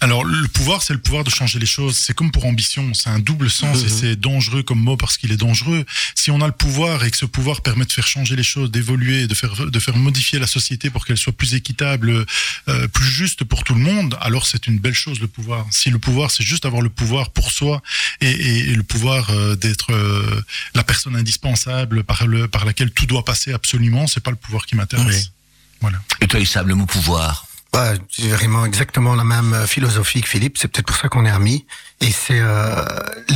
Alors, 0.00 0.24
le 0.24 0.46
pouvoir, 0.48 0.82
c'est 0.82 0.92
le 0.92 1.00
pouvoir 1.00 1.24
de 1.24 1.30
changer 1.30 1.58
les 1.58 1.64
choses. 1.66 1.96
C'est 1.96 2.12
comme 2.14 2.30
pour 2.30 2.44
ambition, 2.44 2.92
c'est 2.92 3.08
un 3.08 3.18
double 3.18 3.48
sens 3.50 3.78
et 3.82 3.88
c'est 3.88 4.16
dangereux 4.16 4.62
comme 4.62 4.78
mot 4.78 4.96
parce 4.98 5.16
qu'il 5.16 5.32
est 5.32 5.38
dangereux. 5.38 5.84
Si 6.14 6.30
on 6.30 6.40
a 6.42 6.46
le 6.46 6.52
pouvoir 6.52 7.02
et 7.04 7.10
que 7.10 7.16
ce 7.16 7.24
pouvoir 7.24 7.62
permet 7.62 7.86
de 7.86 7.92
faire 7.92 8.06
changer 8.06 8.36
les 8.36 8.42
choses, 8.42 8.70
d'évoluer, 8.70 9.26
de 9.26 9.34
faire, 9.34 9.54
de 9.70 9.78
faire 9.80 9.96
modifier 9.96 10.38
la 10.38 10.46
société 10.46 10.90
pour 10.90 11.06
qu'elle 11.06 11.16
soit 11.16 11.32
plus 11.32 11.54
équitable, 11.54 12.26
euh, 12.68 12.88
plus 12.88 13.06
juste 13.06 13.44
pour 13.44 13.64
tout 13.64 13.72
le 13.74 13.80
monde, 13.80 14.18
alors 14.20 14.46
c'est 14.46 14.66
une 14.66 14.78
belle 14.78 14.94
chose 14.94 15.18
le 15.18 15.28
pouvoir. 15.28 15.66
Si 15.70 15.88
le 15.88 15.98
pouvoir, 15.98 16.30
c'est 16.30 16.44
juste 16.44 16.66
avoir 16.66 16.82
le 16.82 16.90
pouvoir 16.90 17.30
pour 17.30 17.50
soi 17.50 17.82
et, 18.20 18.30
et- 18.30 18.58
et 18.70 18.74
le 18.74 18.82
pouvoir 18.82 19.30
euh, 19.30 19.56
d'être 19.56 19.92
euh, 19.94 20.42
la 20.74 20.84
personne 20.84 21.16
indispensable 21.16 22.04
par, 22.04 22.26
le, 22.26 22.48
par 22.48 22.66
laquelle 22.66 22.90
tout 22.90 23.06
doit 23.06 23.24
passer 23.24 23.54
absolument, 23.54 24.06
c'est 24.06 24.20
pas 24.22 24.30
le 24.30 24.36
pouvoir 24.36 24.66
qui 24.66 24.76
m'intéresse. 24.76 25.06
Oui. 25.06 25.30
Voilà. 25.80 25.98
Et 26.20 26.26
toi, 26.28 26.38
Hicham, 26.40 26.66
le 26.68 26.74
mot 26.74 26.86
pouvoir. 26.86 27.45
Ouais, 27.76 27.92
c'est 28.08 28.28
vraiment 28.28 28.64
exactement 28.64 29.14
la 29.14 29.24
même 29.24 29.52
euh, 29.52 29.66
philosophie 29.66 30.22
que 30.22 30.28
Philippe. 30.28 30.56
C'est 30.56 30.66
peut-être 30.68 30.86
pour 30.86 30.96
ça 30.96 31.10
qu'on 31.10 31.26
est 31.26 31.30
amis. 31.30 31.66
Et 32.00 32.10
c'est 32.10 32.40
euh, 32.40 32.82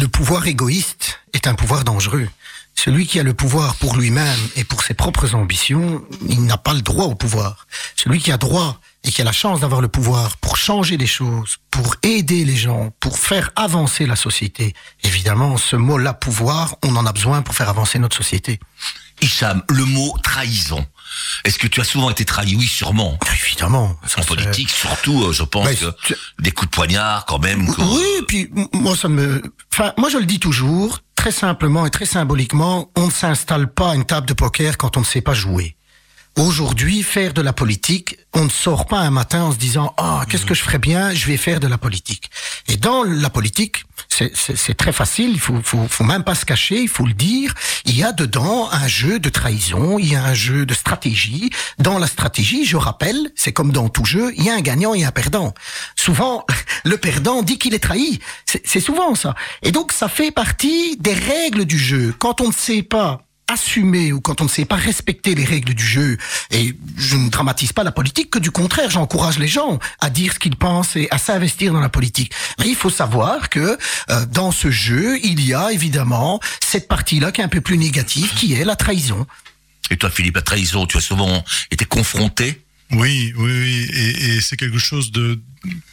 le 0.00 0.06
pouvoir 0.06 0.46
égoïste 0.46 1.20
est 1.34 1.46
un 1.46 1.54
pouvoir 1.54 1.84
dangereux. 1.84 2.26
Celui 2.74 3.06
qui 3.06 3.20
a 3.20 3.22
le 3.22 3.34
pouvoir 3.34 3.74
pour 3.76 3.96
lui-même 3.96 4.38
et 4.56 4.64
pour 4.64 4.82
ses 4.82 4.94
propres 4.94 5.34
ambitions, 5.34 6.02
il 6.26 6.46
n'a 6.46 6.56
pas 6.56 6.72
le 6.72 6.80
droit 6.80 7.04
au 7.04 7.14
pouvoir. 7.14 7.66
Celui 7.96 8.18
qui 8.18 8.32
a 8.32 8.38
droit 8.38 8.80
et 9.04 9.10
qui 9.10 9.20
a 9.20 9.24
la 9.24 9.32
chance 9.32 9.60
d'avoir 9.60 9.82
le 9.82 9.88
pouvoir 9.88 10.38
pour 10.38 10.56
changer 10.56 10.96
les 10.96 11.06
choses, 11.06 11.58
pour 11.70 11.96
aider 12.02 12.46
les 12.46 12.56
gens, 12.56 12.94
pour 12.98 13.18
faire 13.18 13.50
avancer 13.56 14.06
la 14.06 14.16
société. 14.16 14.72
Évidemment, 15.02 15.58
ce 15.58 15.76
mot-là, 15.76 16.14
pouvoir, 16.14 16.76
on 16.82 16.96
en 16.96 17.04
a 17.04 17.12
besoin 17.12 17.42
pour 17.42 17.54
faire 17.54 17.68
avancer 17.68 17.98
notre 17.98 18.16
société. 18.16 18.58
Hicham, 19.22 19.62
le 19.68 19.84
mot 19.84 20.16
trahison. 20.22 20.84
Est-ce 21.44 21.58
que 21.58 21.66
tu 21.66 21.80
as 21.80 21.84
souvent 21.84 22.10
été 22.10 22.24
trahi? 22.24 22.54
Oui, 22.54 22.66
sûrement. 22.66 23.18
Évidemment. 23.44 23.96
ça, 24.06 24.20
En 24.20 24.24
politique, 24.24 24.70
surtout, 24.70 25.24
euh, 25.24 25.32
je 25.32 25.42
pense 25.42 25.68
que 25.68 26.14
des 26.38 26.52
coups 26.52 26.70
de 26.70 26.74
poignard, 26.74 27.26
quand 27.26 27.38
même. 27.38 27.68
Oui, 27.78 28.24
puis 28.28 28.50
moi 28.72 28.96
ça 28.96 29.08
me, 29.08 29.42
enfin 29.72 29.92
moi 29.98 30.08
je 30.08 30.18
le 30.18 30.26
dis 30.26 30.38
toujours 30.38 31.00
très 31.16 31.32
simplement 31.32 31.84
et 31.84 31.90
très 31.90 32.06
symboliquement, 32.06 32.90
on 32.96 33.06
ne 33.06 33.10
s'installe 33.10 33.72
pas 33.72 33.90
à 33.92 33.94
une 33.94 34.04
table 34.06 34.26
de 34.26 34.34
poker 34.34 34.78
quand 34.78 34.96
on 34.96 35.00
ne 35.00 35.04
sait 35.04 35.20
pas 35.20 35.34
jouer. 35.34 35.76
Aujourd'hui, 36.38 37.02
faire 37.02 37.34
de 37.34 37.42
la 37.42 37.52
politique, 37.52 38.16
on 38.34 38.44
ne 38.44 38.48
sort 38.50 38.86
pas 38.86 38.98
un 39.00 39.10
matin 39.10 39.42
en 39.42 39.52
se 39.52 39.58
disant 39.58 39.92
ah 39.98 40.24
qu'est-ce 40.28 40.46
que 40.46 40.54
je 40.54 40.62
ferais 40.62 40.78
bien, 40.78 41.12
je 41.12 41.26
vais 41.26 41.36
faire 41.36 41.60
de 41.60 41.66
la 41.66 41.76
politique. 41.76 42.30
Et 42.68 42.76
dans 42.76 43.02
la 43.02 43.28
politique, 43.30 43.84
c'est- 44.08 44.74
très 44.76 44.92
facile, 44.92 45.30
il 45.32 45.40
faut, 45.40 45.60
faut, 45.62 45.86
faut 45.88 46.04
même 46.04 46.22
pas 46.24 46.34
se 46.34 46.44
cacher, 46.46 46.80
il 46.80 46.88
faut 46.88 47.04
le 47.04 47.12
dire. 47.12 47.52
Il 47.84 47.96
y 47.96 48.04
a 48.04 48.12
dedans 48.12 48.68
un 48.70 48.86
jeu 48.88 49.18
de 49.18 49.28
trahison, 49.28 49.98
il 49.98 50.12
y 50.12 50.16
a 50.16 50.24
un 50.24 50.32
jeu 50.34 50.64
de 50.64 50.72
stratégie. 50.72 51.50
Dans 51.78 51.98
la 51.98 52.06
stratégie, 52.06 52.64
je 52.64 52.76
rappelle, 52.76 53.32
c'est 53.34 53.52
comme 53.52 53.72
dans 53.72 53.88
tout 53.88 54.04
jeu, 54.04 54.32
il 54.36 54.44
y 54.44 54.50
a 54.50 54.54
un 54.54 54.60
gagnant 54.60 54.94
et 54.94 55.04
un 55.04 55.10
perdant. 55.12 55.52
Souvent, 55.96 56.46
le 56.84 56.96
perdant 56.96 57.42
dit 57.42 57.58
qu'il 57.58 57.74
est 57.74 57.80
trahi. 57.82 58.20
C'est 58.46 58.80
souvent 58.80 59.14
ça. 59.14 59.34
Et 59.62 59.72
donc, 59.72 59.92
ça 59.92 60.08
fait 60.08 60.30
partie 60.30 60.96
des 60.98 61.14
règles 61.14 61.64
du 61.64 61.78
jeu. 61.78 62.14
Quand 62.18 62.40
on 62.40 62.48
ne 62.48 62.52
sait 62.54 62.82
pas 62.82 63.26
assumer 63.50 64.12
ou 64.12 64.20
quand 64.20 64.40
on 64.40 64.44
ne 64.44 64.48
sait 64.48 64.64
pas 64.64 64.76
respecter 64.76 65.34
les 65.34 65.44
règles 65.44 65.74
du 65.74 65.86
jeu, 65.86 66.16
et 66.50 66.74
je 66.96 67.16
ne 67.16 67.28
dramatise 67.28 67.72
pas 67.72 67.84
la 67.84 67.92
politique, 67.92 68.30
que 68.30 68.38
du 68.38 68.50
contraire, 68.50 68.90
j'encourage 68.90 69.38
les 69.38 69.48
gens 69.48 69.78
à 70.00 70.10
dire 70.10 70.32
ce 70.32 70.38
qu'ils 70.38 70.56
pensent 70.56 70.96
et 70.96 71.08
à 71.10 71.18
s'investir 71.18 71.72
dans 71.72 71.80
la 71.80 71.88
politique. 71.88 72.32
Mais 72.58 72.68
il 72.68 72.76
faut 72.76 72.90
savoir 72.90 73.48
que 73.48 73.78
euh, 74.10 74.26
dans 74.26 74.52
ce 74.52 74.70
jeu, 74.70 75.18
il 75.24 75.44
y 75.44 75.54
a 75.54 75.72
évidemment 75.72 76.40
cette 76.62 76.88
partie-là 76.88 77.32
qui 77.32 77.40
est 77.40 77.44
un 77.44 77.48
peu 77.48 77.60
plus 77.60 77.78
négative, 77.78 78.32
qui 78.34 78.54
est 78.54 78.64
la 78.64 78.76
trahison. 78.76 79.26
Et 79.90 79.96
toi, 79.96 80.10
Philippe, 80.10 80.36
la 80.36 80.42
trahison, 80.42 80.86
tu 80.86 80.96
as 80.96 81.00
souvent 81.00 81.44
été 81.70 81.84
confronté 81.84 82.62
Oui, 82.92 83.32
oui, 83.36 83.50
oui. 83.50 83.90
Et, 83.94 84.40
c'est 84.40 84.56
quelque 84.56 84.78
chose 84.78 85.12
de 85.12 85.40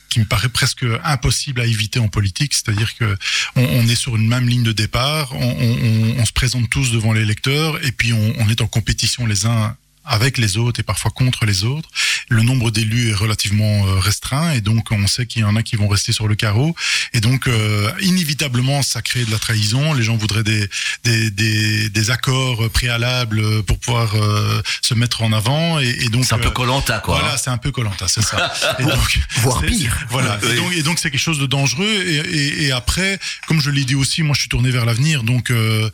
qui 0.10 0.20
me 0.20 0.26
paraît 0.26 0.50
presque 0.50 0.86
impossible 1.04 1.60
à 1.62 1.66
éviter 1.66 2.00
en 2.00 2.08
politique, 2.08 2.54
c'est-à-dire 2.54 2.96
que 2.96 3.18
on, 3.56 3.88
est 3.88 3.96
sur 3.96 4.16
une 4.16 4.28
même 4.28 4.48
ligne 4.48 4.64
de 4.64 4.72
départ, 4.72 5.36
on, 5.36 5.58
on, 5.60 6.20
on 6.20 6.26
se 6.26 6.32
présente 6.32 6.70
tous 6.70 6.92
devant 6.92 7.12
les 7.12 7.22
électeurs 7.22 7.84
et 7.86 7.92
puis 7.92 8.14
on, 8.14 8.50
est 8.50 8.62
en 8.62 8.68
compétition 8.68 9.26
les 9.26 9.46
uns 9.46 9.76
avec 10.08 10.38
les 10.38 10.58
autres 10.58 10.80
et 10.80 10.84
parfois 10.84 11.12
contre 11.12 11.46
les 11.46 11.64
autres. 11.64 11.90
Le 12.30 12.42
nombre 12.42 12.72
d'élus 12.72 13.10
est 13.10 13.14
relativement 13.14 13.88
euh, 13.88 14.00
restreint 14.00 14.52
et 14.54 14.62
donc 14.62 14.92
on 14.92 15.08
sait 15.08 15.26
qu'il 15.26 15.42
y 15.42 15.46
en 15.46 15.56
a 15.56 15.64
qui 15.64 15.76
vont 15.76 15.88
rester 15.88 16.12
sur 16.12 16.28
le 16.28 16.36
carreau 16.36 16.76
et 17.14 17.20
donc 17.20 17.48
euh, 17.48 17.92
inévitablement 18.02 18.82
ça 18.82 19.02
crée 19.02 19.26
de 19.26 19.32
la 19.32 19.40
trahison. 19.40 19.94
Les 19.94 20.04
gens 20.04 20.18
voudraient 20.18 20.44
des 20.44 20.70
des, 21.04 21.30
des, 21.32 21.90
des 21.90 22.12
accords 22.12 22.70
préalables 22.70 23.64
pour 23.64 23.78
pouvoir 23.80 24.16
euh, 24.16 24.62
se 24.82 24.94
mettre 24.94 25.22
en 25.24 25.34
avant 25.34 25.80
et, 25.80 25.90
et 25.90 26.10
donc 26.10 26.26
c'est 26.26 26.36
un 26.36 26.40
peu 26.40 26.52
colanta 26.52 27.00
quoi. 27.00 27.20
Voilà, 27.20 27.38
c'est 27.38 27.50
un 27.50 27.58
peu 27.58 27.72
colanta, 27.72 28.08
c'est 28.08 28.24
ça. 28.24 28.54
et 28.80 28.84
donc 28.84 29.20
voire 29.42 29.62
pire. 29.62 30.06
Voilà. 30.10 30.40
Et 30.52 30.56
donc 30.56 30.74
et 30.74 30.84
donc 30.84 31.00
c'est 31.00 31.12
quelque 31.12 31.20
chose 31.20 31.40
de 31.40 31.46
dangereux 31.46 31.86
et, 31.86 32.16
et, 32.16 32.64
et 32.66 32.72
après, 32.72 33.20
comme 33.48 33.62
je 33.62 33.70
l'ai 33.70 33.84
dit 33.84 33.96
aussi, 33.96 34.24
moi 34.24 34.34
je 34.34 34.42
suis 34.42 34.50
tourné 34.50 34.72
vers 34.72 34.86
l'avenir 34.86 35.24
donc 35.24 35.52
euh, 35.52 35.90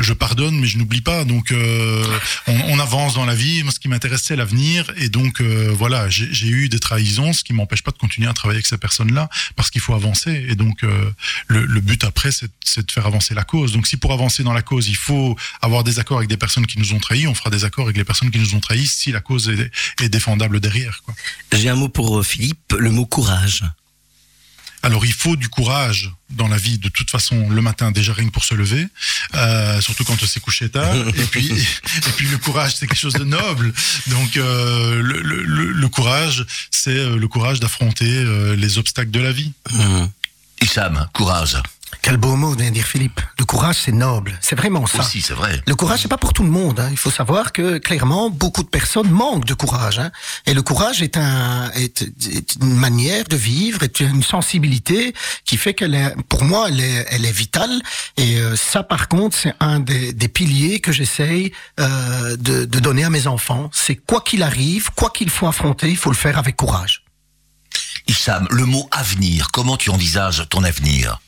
je 0.00 0.12
pardonne 0.12 0.58
mais 0.58 0.66
je 0.66 0.78
n'oublie 0.78 1.00
pas 1.00 1.24
donc 1.24 1.52
on, 2.46 2.60
on 2.68 2.78
avance 2.78 3.14
dans 3.14 3.26
la 3.26 3.34
vie 3.34 3.39
Moi, 3.62 3.72
ce 3.72 3.80
qui 3.80 3.88
m'intéresse, 3.88 4.22
c'est 4.22 4.36
l'avenir. 4.36 4.90
Et 4.96 5.08
donc, 5.08 5.40
euh, 5.40 5.72
voilà, 5.72 6.08
j'ai 6.10 6.46
eu 6.46 6.68
des 6.68 6.78
trahisons, 6.78 7.32
ce 7.32 7.42
qui 7.42 7.52
m'empêche 7.52 7.82
pas 7.82 7.90
de 7.90 7.96
continuer 7.96 8.28
à 8.28 8.34
travailler 8.34 8.58
avec 8.58 8.66
ces 8.66 8.76
personnes-là, 8.76 9.28
parce 9.56 9.70
qu'il 9.70 9.80
faut 9.80 9.94
avancer. 9.94 10.44
Et 10.48 10.54
donc, 10.56 10.84
euh, 10.84 11.10
le, 11.46 11.80
but 11.80 12.04
après, 12.04 12.30
c'est 12.32 12.86
de 12.86 12.90
faire 12.90 13.06
avancer 13.06 13.34
la 13.34 13.44
cause. 13.44 13.72
Donc, 13.72 13.86
si 13.86 13.96
pour 13.96 14.12
avancer 14.12 14.42
dans 14.42 14.52
la 14.52 14.62
cause, 14.62 14.88
il 14.88 14.96
faut 14.96 15.36
avoir 15.62 15.84
des 15.84 15.98
accords 15.98 16.18
avec 16.18 16.28
des 16.28 16.36
personnes 16.36 16.66
qui 16.66 16.78
nous 16.78 16.92
ont 16.92 16.98
trahis, 16.98 17.26
on 17.26 17.34
fera 17.34 17.50
des 17.50 17.64
accords 17.64 17.86
avec 17.86 17.96
les 17.96 18.04
personnes 18.04 18.30
qui 18.30 18.38
nous 18.38 18.54
ont 18.54 18.60
trahis 18.60 18.86
si 18.86 19.10
la 19.10 19.20
cause 19.20 19.48
est, 19.48 19.70
est 20.02 20.08
défendable 20.08 20.60
derrière. 20.60 21.02
J'ai 21.52 21.70
un 21.70 21.76
mot 21.76 21.88
pour 21.88 22.18
euh, 22.18 22.22
Philippe, 22.22 22.74
le 22.78 22.90
mot 22.90 23.06
courage. 23.06 23.64
Alors 24.82 25.04
il 25.04 25.12
faut 25.12 25.36
du 25.36 25.48
courage 25.48 26.10
dans 26.30 26.48
la 26.48 26.56
vie 26.56 26.78
de 26.78 26.88
toute 26.88 27.10
façon 27.10 27.48
le 27.50 27.60
matin 27.60 27.90
déjà 27.90 28.12
rien 28.12 28.26
que 28.26 28.32
pour 28.32 28.44
se 28.44 28.54
lever, 28.54 28.86
euh, 29.34 29.80
surtout 29.80 30.04
quand 30.04 30.22
on 30.22 30.26
s'est 30.26 30.40
couché 30.40 30.70
tard. 30.70 30.94
et 31.14 31.24
puis 31.24 31.50
et 31.52 32.12
puis 32.16 32.28
le 32.28 32.38
courage 32.38 32.76
c'est 32.76 32.86
quelque 32.86 32.98
chose 32.98 33.14
de 33.14 33.24
noble. 33.24 33.72
Donc 34.06 34.36
euh, 34.36 35.02
le, 35.02 35.20
le, 35.20 35.72
le, 35.72 35.88
courage 35.88 36.46
c'est 36.70 36.96
euh, 36.96 37.16
le 37.16 37.28
courage 37.28 37.60
d'affronter 37.60 38.10
euh, 38.10 38.56
les 38.56 38.78
obstacles 38.78 39.10
de 39.10 39.20
la 39.20 39.32
vie. 39.32 39.52
Mmh. 39.72 40.06
Issam, 40.62 41.08
courage. 41.12 41.56
Quel 42.02 42.16
beau 42.16 42.36
mot 42.36 42.54
vient 42.54 42.70
dire 42.70 42.86
Philippe. 42.86 43.20
Le 43.38 43.44
courage, 43.44 43.76
c'est 43.84 43.92
noble. 43.92 44.38
C'est 44.40 44.56
vraiment 44.56 44.86
ça. 44.86 45.00
Aussi, 45.00 45.20
c'est 45.20 45.34
vrai. 45.34 45.62
Le 45.66 45.74
courage, 45.74 46.00
c'est 46.02 46.08
pas 46.08 46.16
pour 46.16 46.32
tout 46.32 46.42
le 46.42 46.50
monde. 46.50 46.80
Hein. 46.80 46.88
Il 46.90 46.96
faut 46.96 47.10
savoir 47.10 47.52
que 47.52 47.78
clairement, 47.78 48.30
beaucoup 48.30 48.62
de 48.62 48.68
personnes 48.68 49.10
manquent 49.10 49.44
de 49.44 49.54
courage. 49.54 49.98
Hein. 49.98 50.10
Et 50.46 50.54
le 50.54 50.62
courage 50.62 51.02
est, 51.02 51.16
un, 51.16 51.70
est, 51.72 52.02
est, 52.02 52.56
une 52.60 52.74
manière 52.74 53.24
de 53.24 53.36
vivre, 53.36 53.82
est 53.82 54.00
une 54.00 54.22
sensibilité 54.22 55.14
qui 55.44 55.56
fait 55.56 55.74
qu'elle 55.74 55.94
est, 55.94 56.14
pour 56.28 56.44
moi, 56.44 56.68
elle 56.68 56.80
est, 56.80 57.06
elle 57.10 57.24
est 57.24 57.32
vitale. 57.32 57.82
Et 58.16 58.36
euh, 58.36 58.56
ça, 58.56 58.82
par 58.82 59.08
contre, 59.08 59.36
c'est 59.36 59.54
un 59.60 59.80
des, 59.80 60.12
des, 60.12 60.28
piliers 60.28 60.80
que 60.80 60.92
j'essaye 60.92 61.52
euh, 61.80 62.36
de, 62.36 62.64
de 62.64 62.78
donner 62.78 63.04
à 63.04 63.10
mes 63.10 63.26
enfants. 63.26 63.68
C'est 63.72 63.96
quoi 63.96 64.20
qu'il 64.20 64.42
arrive, 64.42 64.90
quoi 64.94 65.10
qu'il 65.10 65.28
faut 65.28 65.46
affronter, 65.46 65.90
il 65.90 65.96
faut 65.96 66.10
le 66.10 66.16
faire 66.16 66.38
avec 66.38 66.56
courage. 66.56 67.04
Issam, 68.06 68.46
le 68.50 68.64
mot 68.64 68.88
avenir, 68.90 69.50
comment 69.52 69.76
tu 69.76 69.90
envisages 69.90 70.46
ton 70.48 70.64
avenir? 70.64 71.20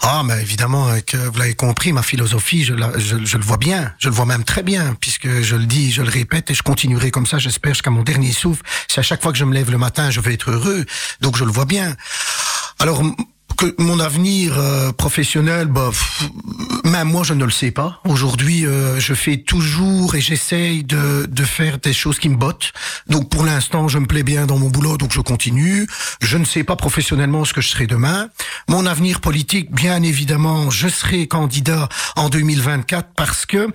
Ah, 0.00 0.22
mais 0.24 0.40
évidemment, 0.42 0.88
que 1.06 1.16
vous 1.16 1.38
l'avez 1.38 1.54
compris, 1.54 1.92
ma 1.92 2.02
philosophie, 2.02 2.64
je, 2.64 2.74
la, 2.74 2.92
je, 2.98 3.16
le 3.16 3.42
vois 3.42 3.56
bien, 3.56 3.92
je 3.98 4.08
le 4.08 4.14
vois 4.14 4.26
même 4.26 4.44
très 4.44 4.62
bien, 4.62 4.94
puisque 5.00 5.40
je 5.40 5.56
le 5.56 5.66
dis, 5.66 5.92
je 5.92 6.02
le 6.02 6.10
répète, 6.10 6.50
et 6.50 6.54
je 6.54 6.62
continuerai 6.62 7.10
comme 7.10 7.26
ça, 7.26 7.38
j'espère, 7.38 7.72
jusqu'à 7.72 7.90
mon 7.90 8.02
dernier 8.02 8.32
souffle. 8.32 8.62
C'est 8.88 9.00
à 9.00 9.02
chaque 9.02 9.22
fois 9.22 9.32
que 9.32 9.38
je 9.38 9.44
me 9.44 9.54
lève 9.54 9.70
le 9.70 9.78
matin, 9.78 10.10
je 10.10 10.20
vais 10.20 10.34
être 10.34 10.50
heureux, 10.50 10.84
donc 11.20 11.36
je 11.36 11.44
le 11.44 11.50
vois 11.50 11.64
bien. 11.64 11.96
Alors, 12.80 13.02
que 13.56 13.74
mon 13.78 14.00
avenir 14.00 14.58
euh, 14.58 14.92
professionnel, 14.92 15.66
bah, 15.68 15.88
pff, 15.90 16.28
même 16.84 17.08
moi 17.08 17.22
je 17.24 17.34
ne 17.34 17.44
le 17.44 17.50
sais 17.50 17.70
pas. 17.70 18.00
Aujourd'hui, 18.06 18.66
euh, 18.66 18.98
je 19.00 19.14
fais 19.14 19.38
toujours 19.38 20.14
et 20.14 20.20
j'essaye 20.20 20.84
de, 20.84 21.26
de 21.28 21.42
faire 21.44 21.78
des 21.78 21.92
choses 21.92 22.18
qui 22.18 22.28
me 22.28 22.36
bottent. 22.36 22.72
Donc 23.08 23.28
pour 23.28 23.44
l'instant, 23.44 23.88
je 23.88 23.98
me 23.98 24.06
plais 24.06 24.22
bien 24.22 24.46
dans 24.46 24.58
mon 24.58 24.68
boulot, 24.70 24.96
donc 24.96 25.12
je 25.12 25.20
continue. 25.20 25.86
Je 26.20 26.36
ne 26.38 26.44
sais 26.44 26.64
pas 26.64 26.76
professionnellement 26.76 27.44
ce 27.44 27.52
que 27.52 27.60
je 27.60 27.68
serai 27.68 27.86
demain. 27.86 28.28
Mon 28.68 28.86
avenir 28.86 29.20
politique, 29.20 29.70
bien 29.72 30.02
évidemment, 30.02 30.70
je 30.70 30.88
serai 30.88 31.26
candidat 31.26 31.88
en 32.16 32.28
2024 32.28 33.08
parce 33.16 33.46
que 33.46 33.68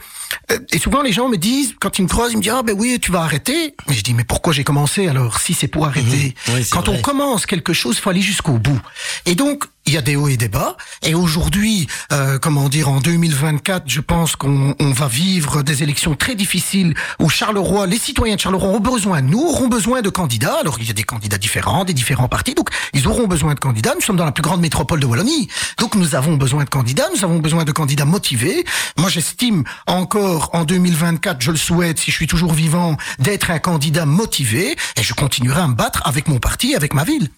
euh, 0.52 0.60
et 0.72 0.80
souvent 0.80 1.02
les 1.02 1.12
gens 1.14 1.30
me 1.30 1.38
disent 1.38 1.74
quand 1.80 1.98
ils 2.00 2.04
me 2.04 2.08
croisent, 2.08 2.32
ils 2.34 2.38
me 2.38 2.42
disent 2.44 2.54
ah 2.56 2.64
ben 2.64 2.76
oui 2.78 3.00
tu 3.02 3.12
vas 3.12 3.22
arrêter. 3.22 3.76
Mais 3.88 3.96
je 3.96 4.04
dis 4.04 4.14
mais 4.14 4.24
pourquoi 4.24 4.54
j'ai 4.54 4.64
commencé 4.64 5.08
alors 5.08 5.40
si 5.40 5.54
c'est 5.54 5.68
pour 5.68 5.86
arrêter? 5.86 6.36
Mmh, 6.48 6.52
oui, 6.54 6.68
Quand 6.70 6.88
vrai. 6.88 6.98
on 6.98 7.02
commence 7.02 7.46
quelque 7.46 7.74
chose, 7.74 7.98
faut 8.00 8.10
aller 8.10 8.22
jusqu'au 8.22 8.58
bout. 8.58 8.80
Et 9.26 9.36
donc 9.36 9.66
il 9.86 9.94
y 9.94 9.98
a 9.98 10.02
des 10.02 10.16
hauts 10.16 10.28
et 10.28 10.38
des 10.38 10.50
bas. 10.50 10.78
Et 11.02 11.16
aujourd'hui, 11.16 11.88
euh, 12.12 12.38
comment 12.38 12.70
dire, 12.70 12.90
en 12.90 13.00
2024, 13.00 13.84
je 13.88 14.02
pense 14.02 14.36
qu'on 14.36 14.76
on 14.80 14.92
va 14.92 15.08
vivre 15.08 15.64
des 15.64 15.82
élections 15.84 16.16
très 16.16 16.36
difficiles 16.36 16.94
où 17.20 17.30
Charleroi, 17.30 17.88
les 17.88 17.98
citoyens 17.98 18.36
de 18.36 18.40
Charleroi 18.40 18.70
ont 18.70 18.80
besoin 18.80 19.22
nous, 19.22 19.42
auront 19.42 19.68
besoin 19.68 20.02
de 20.02 20.10
candidats. 20.10 20.58
Alors 20.60 20.78
il 20.80 20.88
y 20.88 20.92
a 20.92 20.94
des 20.94 21.04
candidats 21.04 21.38
différents, 21.38 21.86
des 21.86 21.94
différents 21.94 22.28
partis, 22.28 22.54
donc 22.54 22.70
ils 22.94 23.08
auront 23.08 23.28
besoin 23.28 23.56
de 23.56 23.60
candidats. 23.60 23.94
Nous 23.96 24.02
sommes 24.02 24.18
dans 24.18 24.26
la 24.26 24.32
plus 24.32 24.44
grande 24.44 24.62
métropole 24.62 25.00
de 25.00 25.06
Wallonie, 25.06 25.50
donc 25.78 25.96
nous 25.96 26.16
avons 26.16 26.36
besoin 26.36 26.66
de 26.66 26.70
candidats. 26.70 27.08
Nous 27.16 27.24
avons 27.24 27.40
besoin 27.40 27.64
de 27.64 27.72
candidats 27.72 28.06
motivés. 28.06 28.66
Moi, 28.98 29.10
j'estime 29.10 29.64
encore 29.88 30.52
en 30.54 30.66
2024, 30.66 31.42
je 31.42 31.52
le 31.52 31.58
souhaite, 31.58 32.00
si 32.00 32.12
je 32.12 32.16
suis 32.16 32.28
toujours 32.28 32.54
vivant, 32.54 32.98
d'être 33.18 33.52
un 33.52 33.60
candidat 33.60 34.06
motivé, 34.06 34.76
et 34.96 35.04
je 35.04 35.14
continuerai 35.14 35.62
à 35.62 35.68
me 35.68 35.76
battre 35.76 36.02
avec 36.06 36.28
mon 36.28 36.40
parti, 36.40 36.76
avec 36.76 36.94
ma 36.94 37.04
ville. 37.04 37.30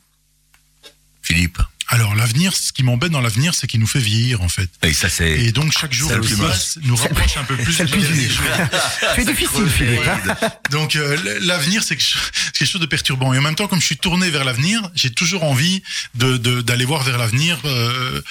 Philippe. 1.22 1.60
Alors 1.94 2.16
l'avenir, 2.16 2.56
ce 2.56 2.72
qui 2.72 2.84
m'embête 2.84 3.12
dans 3.12 3.20
l'avenir, 3.20 3.54
c'est 3.54 3.68
qu'il 3.68 3.82
nous 3.82 3.86
fait 3.88 4.00
vieillir 4.00 4.42
en 4.42 4.48
fait. 4.48 4.70
Et 4.84 4.94
ça 4.94 5.10
c'est. 5.10 5.30
Et 5.42 5.52
donc 5.52 5.74
chaque 5.78 5.92
jour 5.92 6.08
qui 6.10 6.16
le 6.16 6.22
plus 6.22 6.36
passe 6.48 6.80
nous 6.84 6.96
rapproche 6.96 7.36
un 7.38 7.44
peu 7.44 7.58
plus. 7.58 7.74
C'est 7.74 9.26
difficile, 9.26 9.68
Philippe. 9.70 10.00
hein. 10.08 10.50
Donc 10.72 10.96
euh, 10.96 11.18
l'avenir, 11.42 11.84
c'est 11.84 11.98
quelque 11.98 12.66
chose- 12.66 12.82
de 12.82 12.86
perturbant. 12.86 13.34
Et 13.34 13.38
en 13.38 13.42
même 13.42 13.56
temps, 13.56 13.68
comme 13.68 13.82
je 13.82 13.86
suis 13.86 13.98
tourné 13.98 14.30
vers 14.30 14.46
l'avenir, 14.46 14.82
j'ai 14.96 15.10
toujours 15.12 15.44
envie 15.44 15.84
de 16.16 16.38
de- 16.38 16.62
d'aller 16.62 16.86
voir 16.86 17.04
vers 17.04 17.18
l'avenir. 17.18 17.60
euh, 17.66 18.22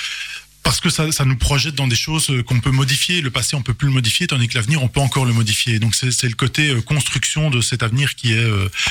parce 0.63 0.81
que 0.81 0.91
ça, 0.91 1.11
ça 1.11 1.25
nous 1.25 1.37
projette 1.37 1.75
dans 1.75 1.89
des 1.89 1.97
choses 1.97 2.31
euh, 2.31 2.43
qu'on 2.43 2.61
peut 2.61 2.71
modifier. 2.71 3.21
Le 3.23 3.31
passé, 3.31 3.57
on 3.57 3.63
peut 3.63 3.75
plus 3.75 3.89
le 3.89 3.95
modifier, 3.95 4.27
tandis 4.27 4.47
que 4.49 4.55
l'avenir, 4.57 4.83
on 4.83 4.89
peut 4.89 5.01
encore 5.01 5.25
le 5.27 5.33
modifier. 5.33 5.79
Donc 5.79 5.95
c'est 5.95 6.23
le 6.29 6.35
côté 6.35 6.69
euh, 6.71 6.81
construction 6.81 7.51
de 7.51 7.61
cet 7.61 7.83
avenir 7.83 8.15
qui 8.15 8.33
est 8.33 8.47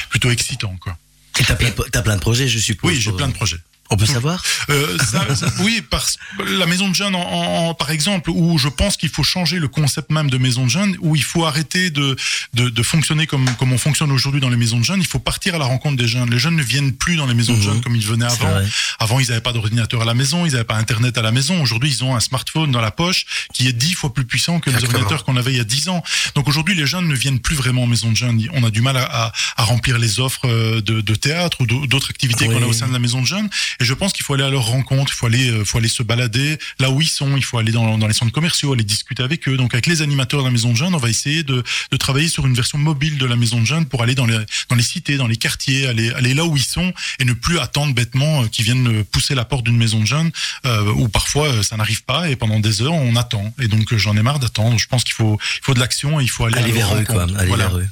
plutôt 0.09 0.29
excitant, 0.29 0.75
quoi. 0.79 0.97
Et 1.39 1.43
t'as 1.43 1.55
plein, 1.55 2.15
de 2.15 2.19
projets, 2.21 2.47
je 2.47 2.59
suppose. 2.59 2.91
Oui, 2.91 2.99
j'ai 3.01 3.11
plein 3.13 3.27
de 3.29 3.33
projets. 3.33 3.57
On 3.91 3.97
peut 3.97 4.05
savoir 4.05 4.43
Euh, 4.69 4.97
ça- 4.99 5.35
ça- 5.35 5.51
oui, 5.61 5.81
parce 5.89 6.17
la 6.47 6.65
maison 6.67 6.89
de 6.89 6.95
jeunes, 6.95 7.15
en, 7.15 7.21
en- 7.69 7.73
par 7.73 7.89
exemple, 7.91 8.29
où 8.29 8.57
je 8.59 8.67
pense 8.69 8.97
qu'il 8.97 9.09
faut 9.09 9.23
changer 9.23 9.57
le 9.59 9.67
concept 9.67 10.11
même 10.11 10.29
de 10.29 10.37
maison 10.37 10.65
de 10.65 10.69
jeunes, 10.69 10.95
où 10.99 11.15
il 11.15 11.23
faut 11.23 11.45
arrêter 11.45 11.89
de, 11.89 12.15
de, 12.53 12.69
de 12.69 12.83
fonctionner 12.83 13.25
comme, 13.25 13.49
comme 13.55 13.71
on 13.73 13.77
fonctionne 13.77 14.11
aujourd'hui 14.11 14.41
dans 14.41 14.49
les 14.49 14.57
maisons 14.57 14.77
de 14.79 14.83
jeunes. 14.85 14.99
Il 15.01 15.07
faut 15.07 15.19
partir 15.19 15.55
à 15.55 15.57
la 15.57 15.65
rencontre 15.65 15.97
des 15.97 16.07
jeunes. 16.07 16.29
Les 16.29 16.39
jeunes 16.39 16.55
ne 16.55 16.61
viennent 16.63 16.93
plus 16.93 17.15
dans 17.15 17.25
les 17.25 17.33
maisons 17.33 17.53
de 17.53 17.57
Mhm. 17.59 17.63
jeunes 17.63 17.81
comme 17.81 17.95
ils 17.95 18.05
venaient 18.05 18.25
avant. 18.25 18.49
vrai. 18.49 18.67
Avant, 18.99 19.19
ils 19.19 19.27
n'avaient 19.29 19.41
pas 19.41 19.53
d'ordinateur 19.53 20.01
à 20.01 20.05
la 20.05 20.13
maison, 20.13 20.45
ils 20.45 20.51
n'avaient 20.51 20.63
pas 20.63 20.75
Internet 20.75 21.17
à 21.17 21.21
la 21.21 21.31
maison. 21.31 21.61
Aujourd'hui, 21.61 21.89
ils 21.89 22.03
ont 22.03 22.15
un 22.15 22.19
smartphone 22.19 22.71
dans 22.71 22.81
la 22.81 22.91
poche 22.91 23.25
qui 23.53 23.67
est 23.67 23.73
dix 23.73 23.93
fois 23.93 24.13
plus 24.13 24.25
puissant 24.25 24.59
que 24.59 24.69
les 24.69 24.75
ordinateurs 24.83 25.23
qu'on 25.23 25.35
avait 25.37 25.51
il 25.51 25.57
y 25.57 25.61
a 25.61 25.63
dix 25.63 25.87
ans. 25.89 26.03
Donc 26.35 26.47
aujourd'hui, 26.47 26.75
les 26.75 26.85
jeunes 26.85 27.07
ne 27.07 27.15
viennent 27.15 27.39
plus 27.39 27.55
vraiment 27.55 27.83
en 27.83 27.87
maison 27.87 28.11
de 28.11 28.15
jeunes. 28.15 28.47
On 28.53 28.63
a 28.63 28.69
du 28.69 28.81
mal 28.81 28.97
à, 28.97 29.03
à, 29.03 29.31
à 29.57 29.63
remplir 29.63 29.97
les 29.97 30.19
offres 30.19 30.47
euh, 30.47 30.81
de, 30.81 31.01
de 31.01 31.15
théâtre 31.15 31.57
ou 31.61 31.65
d'au- 31.65 31.87
d'autres 31.87 32.09
activités 32.11 32.47
Oui. 32.47 32.55
qu'on 32.55 32.63
a 32.63 32.67
au 32.67 32.73
sein 32.73 32.87
de 32.87 32.93
la 32.93 32.99
maison 32.99 33.21
de 33.21 33.25
jeunes. 33.27 33.49
Et 33.79 33.85
je 33.85 33.93
pense 33.93 34.13
qu'il 34.13 34.25
faut 34.25 34.33
aller 34.33 34.43
à 34.43 34.49
leur 34.49 34.65
rencontre, 34.65 35.11
il 35.13 35.15
faut 35.15 35.25
aller, 35.27 35.49
euh, 35.49 35.63
faut 35.65 35.77
aller 35.77 35.87
se 35.87 36.03
balader 36.03 36.57
là 36.79 36.89
où 36.91 37.01
ils 37.01 37.07
sont, 37.07 37.37
il 37.37 37.43
faut 37.43 37.57
aller 37.57 37.71
dans, 37.71 37.97
dans 37.97 38.07
les 38.07 38.13
centres 38.13 38.31
commerciaux, 38.31 38.73
aller 38.73 38.83
discuter 38.83 39.23
avec 39.23 39.47
eux. 39.47 39.57
Donc 39.57 39.73
avec 39.73 39.85
les 39.85 40.01
animateurs 40.01 40.41
de 40.41 40.45
la 40.45 40.51
maison 40.51 40.71
de 40.71 40.75
jeunes, 40.77 40.93
on 40.95 40.97
va 40.99 41.09
essayer 41.09 41.43
de, 41.43 41.63
de 41.91 41.97
travailler 41.97 42.27
sur 42.27 42.45
une 42.45 42.53
version 42.53 42.77
mobile 42.77 43.17
de 43.17 43.25
la 43.25 43.35
maison 43.35 43.59
de 43.61 43.65
jeunes 43.65 43.85
pour 43.85 44.03
aller 44.03 44.15
dans 44.15 44.25
les, 44.25 44.37
dans 44.69 44.75
les 44.75 44.83
cités, 44.83 45.17
dans 45.17 45.27
les 45.27 45.37
quartiers, 45.37 45.87
aller, 45.87 46.11
aller 46.11 46.33
là 46.33 46.45
où 46.45 46.55
ils 46.57 46.63
sont 46.63 46.93
et 47.19 47.25
ne 47.25 47.33
plus 47.33 47.59
attendre 47.59 47.93
bêtement 47.93 48.43
euh, 48.43 48.47
qu'ils 48.47 48.65
viennent 48.65 48.87
euh, 48.99 49.03
pousser 49.03 49.35
la 49.35 49.45
porte 49.45 49.65
d'une 49.65 49.77
maison 49.77 49.99
de 50.01 50.05
jeunes 50.07 50.31
euh, 50.65 50.91
où 50.93 51.07
parfois 51.09 51.47
euh, 51.47 51.63
ça 51.63 51.77
n'arrive 51.77 52.03
pas 52.03 52.29
et 52.29 52.35
pendant 52.35 52.59
des 52.59 52.81
heures 52.81 52.93
on 52.93 53.15
attend. 53.15 53.53
Et 53.59 53.67
donc 53.67 53.95
j'en 53.95 54.15
ai 54.17 54.21
marre 54.21 54.39
d'attendre. 54.39 54.77
Je 54.77 54.87
pense 54.87 55.03
qu'il 55.03 55.13
faut, 55.13 55.39
il 55.61 55.63
faut 55.63 55.73
de 55.73 55.79
l'action 55.79 56.19
et 56.19 56.23
il 56.23 56.29
faut 56.29 56.45
aller, 56.45 56.57
Aller 56.57 56.71
à 56.71 56.73
vers 56.73 56.95
eux, 56.95 57.03
quoi. 57.05 57.23
Aller 57.23 57.47
Voilà. 57.47 57.67
vers 57.67 57.77
eux. 57.77 57.87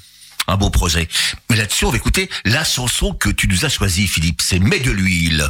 Un 0.49 0.55
beau 0.55 0.69
projet. 0.69 1.07
Mais 1.49 1.57
là-dessus, 1.57 1.85
on 1.85 1.91
va 1.91 1.97
écouter 1.97 2.29
la 2.45 2.63
chanson 2.63 3.13
que 3.13 3.29
tu 3.29 3.47
nous 3.49 3.65
as 3.65 3.69
choisie, 3.69 4.07
Philippe. 4.07 4.41
C'est 4.41 4.59
Mets 4.59 4.79
de 4.79 4.91
l'huile. 4.91 5.49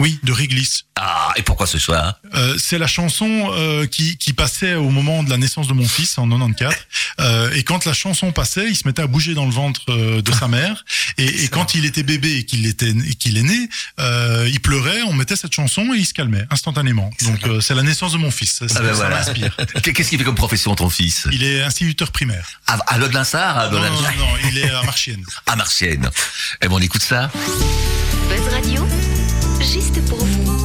Oui, 0.00 0.18
de 0.22 0.32
Réglisse. 0.32 0.84
Ah, 0.96 1.32
et 1.36 1.42
pourquoi 1.42 1.66
ce 1.66 1.78
choix 1.78 2.18
Euh, 2.34 2.56
c'est 2.58 2.78
la 2.78 2.86
chanson 2.86 3.50
euh, 3.52 3.86
qui, 3.86 4.16
qui 4.16 4.32
passait 4.32 4.74
au 4.74 4.90
moment 4.90 5.22
de 5.24 5.30
la 5.30 5.36
naissance 5.38 5.66
de 5.66 5.72
mon 5.72 5.86
fils 5.88 6.18
en 6.18 6.28
94. 6.28 6.74
Euh, 7.20 7.50
et 7.52 7.64
quand 7.64 7.84
la 7.84 7.92
chanson 7.92 8.30
passait, 8.32 8.68
il 8.68 8.76
se 8.76 8.86
mettait 8.86 9.02
à 9.02 9.06
bouger 9.08 9.34
dans 9.34 9.44
le 9.44 9.50
ventre 9.50 9.90
de 10.20 10.32
sa 10.32 10.46
mère. 10.48 10.84
Et, 11.18 11.44
et 11.44 11.48
quand 11.48 11.74
il 11.74 11.84
était 11.84 12.02
bébé 12.04 12.36
et 12.38 12.44
qu'il 12.44 12.66
était 12.66 12.92
qu'il 13.18 13.38
est 13.38 13.42
né, 13.42 13.68
euh, 13.98 14.48
il 14.50 14.60
pleurait. 14.60 15.02
On 15.02 15.12
mettait 15.12 15.36
cette 15.36 15.52
chanson 15.52 15.92
et 15.94 15.98
il 15.98 16.06
se 16.06 16.14
calmait 16.14 16.46
instantanément. 16.50 17.10
Donc 17.22 17.44
euh, 17.46 17.60
c'est 17.60 17.74
la 17.74 17.82
naissance 17.82 18.12
de 18.12 18.18
mon 18.18 18.30
fils. 18.30 18.58
Ça, 18.58 18.66
Ah 18.76 18.80
ben 18.80 18.88
ça 18.88 18.92
voilà. 18.94 19.16
m'inspire. 19.16 19.56
Qu'est-ce 19.82 20.08
qu'il 20.10 20.18
fait 20.18 20.24
comme 20.24 20.34
profession 20.36 20.74
ton 20.74 20.90
fils? 20.90 21.26
Il 21.32 21.42
est 21.42 21.62
instituteur 21.62 22.12
primaire. 22.12 22.46
À, 22.66 22.74
à 22.86 22.98
Lodlinsard 22.98 23.58
à, 23.58 23.68
Non, 23.68 23.80
non, 23.80 23.90
non, 23.90 24.28
il 24.50 24.58
est 24.58 24.70
à 24.70 24.82
Marchienne. 24.84 25.24
à 25.46 25.56
Marchienne. 25.56 26.08
Eh 26.62 26.68
ben 26.68 26.74
on 26.74 26.78
écoute 26.80 27.02
ça. 27.02 27.30
Buzz 28.28 28.48
Radio, 28.52 28.86
juste 29.60 30.04
pour 30.08 30.18
vous. 30.18 30.57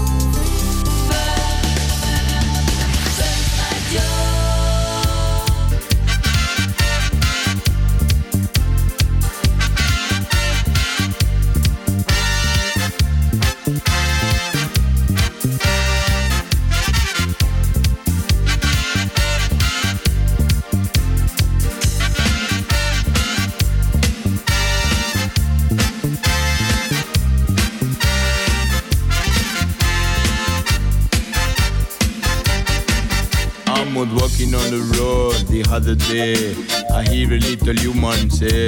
On 34.52 34.72
the 34.72 34.84
road 35.00 35.36
the 35.48 35.64
other 35.72 35.96
day. 35.96 36.56
I 36.92 37.04
hear 37.08 37.32
a 37.32 37.40
little 37.40 37.76
human 37.76 38.30
say. 38.30 38.68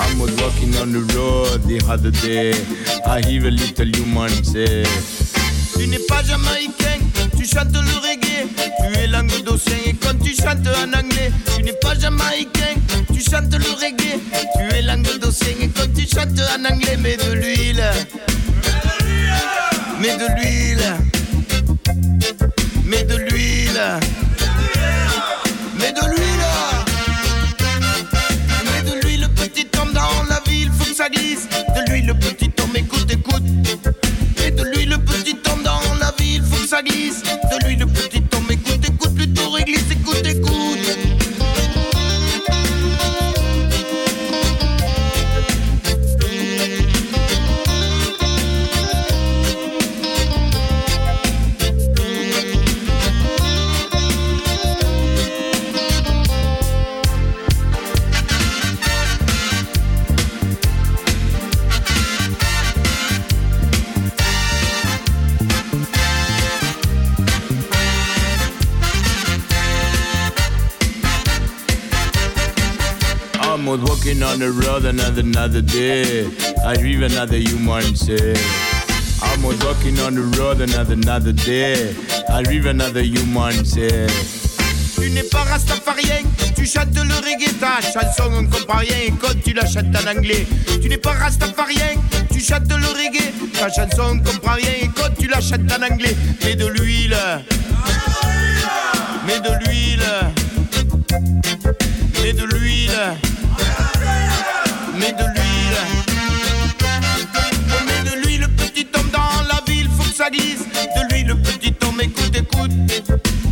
I'm 0.00 0.22
out 0.22 0.32
walking 0.40 0.74
on 0.76 0.92
the 0.92 1.04
road 1.14 1.62
the 1.68 1.82
other 1.86 2.10
day. 2.10 2.54
I 3.04 3.20
hear 3.26 3.46
a 3.46 3.50
little 3.50 3.86
human 3.86 4.32
say. 4.42 4.84
Tu 5.76 5.86
n'es 5.88 5.98
pas 6.08 6.22
jamaïcain, 6.22 7.00
tu 7.36 7.44
chantes 7.44 7.74
le 7.74 7.96
reggae. 8.00 8.48
Tu 8.56 8.98
es 8.98 9.06
languedocien 9.08 9.76
et 9.84 9.94
quand 9.94 10.18
tu 10.24 10.34
chantes 10.34 10.66
en 10.66 10.92
anglais, 10.96 11.32
tu 11.56 11.62
n'es 11.62 11.74
pas 11.74 11.94
jamaïcain, 11.98 12.80
tu 13.12 13.20
chantes 13.20 13.52
le 13.52 13.70
reggae. 13.76 14.18
Tu 14.56 14.74
es 14.74 14.82
languedocien 14.82 15.54
et 15.60 15.68
quand 15.68 15.92
tu 15.94 16.06
chantes 16.06 16.40
en 16.56 16.64
anglais, 16.64 16.96
mets 16.96 17.16
de 17.16 17.32
l'huile. 17.32 17.84
Mets 20.00 20.16
de 20.16 20.28
l'huile. 20.36 20.86
Mets 22.84 23.04
de 23.04 23.16
l'huile. 23.16 24.27
Mets 25.78 25.92
de 25.92 26.00
l'huile. 26.10 26.46
Mets 28.64 28.90
de 28.90 29.00
l'huile, 29.00 29.28
petit 29.36 29.66
homme 29.80 29.92
dans 29.92 30.24
la 30.28 30.40
ville, 30.46 30.70
faut 30.78 30.84
que 30.84 30.94
ça 30.94 31.08
glisse. 31.08 31.48
De 31.76 31.90
l'huile, 31.90 32.14
petit 32.18 32.50
homme, 32.62 32.76
écoute, 32.76 33.10
écoute. 33.10 33.42
Mets 34.38 34.50
de 34.50 34.62
l'huile, 34.64 34.98
petit 35.06 35.36
homme 35.50 35.62
dans 35.62 35.80
la 36.00 36.12
ville, 36.18 36.42
faut 36.42 36.62
que 36.62 36.68
ça 36.68 36.82
glisse. 36.82 37.22
On 74.38 74.44
the 74.44 74.66
road 74.66 74.84
another 74.84 75.62
day. 75.62 76.26
I 76.64 76.76
hear 76.76 77.02
another 77.04 77.38
human 77.38 77.96
say. 77.96 78.34
I'm 79.20 79.42
walking 79.42 79.98
on 80.00 80.14
the 80.14 80.22
road 80.38 80.60
another 80.60 80.94
another 80.94 81.32
day. 81.32 81.94
I 82.28 82.44
hear 82.48 82.68
another 82.68 83.02
human 83.02 83.64
say. 83.64 84.06
Tu 84.94 85.10
n'es 85.10 85.22
pas 85.24 85.44
rastafarien, 85.44 86.22
tu 86.54 86.66
chantes 86.66 86.94
le 86.94 87.16
reggae, 87.24 87.52
ta 87.58 87.80
chanson 87.80 88.30
on 88.32 88.46
comprend 88.46 88.78
rien 88.78 88.96
et 89.06 89.12
quand 89.20 89.34
tu 89.44 89.52
la 89.54 89.66
chantes 89.66 89.94
en 89.96 90.16
anglais. 90.16 90.46
Tu 90.82 90.88
n'es 90.88 90.98
pas 90.98 91.14
rastafarien, 91.14 91.96
tu 92.30 92.40
chantes 92.40 92.68
le 92.68 92.88
reggae, 92.98 93.32
ta 93.54 93.68
chanson 93.70 94.02
on 94.12 94.18
comprend 94.18 94.54
rien 94.54 94.72
et 94.82 94.90
quand 94.94 95.14
tu 95.18 95.28
la 95.28 95.40
chantes 95.40 95.72
en 95.72 95.82
anglais. 95.82 96.16
Mets 96.44 96.56
de 96.56 96.66
l'huile, 96.66 97.16
mets 99.26 99.40
de 99.40 99.64
l'huile, 99.64 100.08
mets 102.22 102.32
de 102.32 102.44
l'huile. 102.44 103.27
Mets 104.98 105.12
de 105.12 105.24
l'huile. 105.24 105.78
Oh, 107.70 107.84
mets 107.86 108.10
de 108.10 108.16
l'huile, 108.20 108.48
petit 108.56 108.86
homme 108.96 109.10
dans 109.12 109.42
la 109.48 109.60
ville, 109.66 109.88
faut 109.96 110.02
que 110.02 110.16
ça 110.16 110.28
glisse. 110.28 110.64
De 110.96 111.14
l'huile, 111.14 111.36
petit 111.42 111.74
homme, 111.86 112.00
écoute, 112.00 112.36
écoute. 112.36 112.72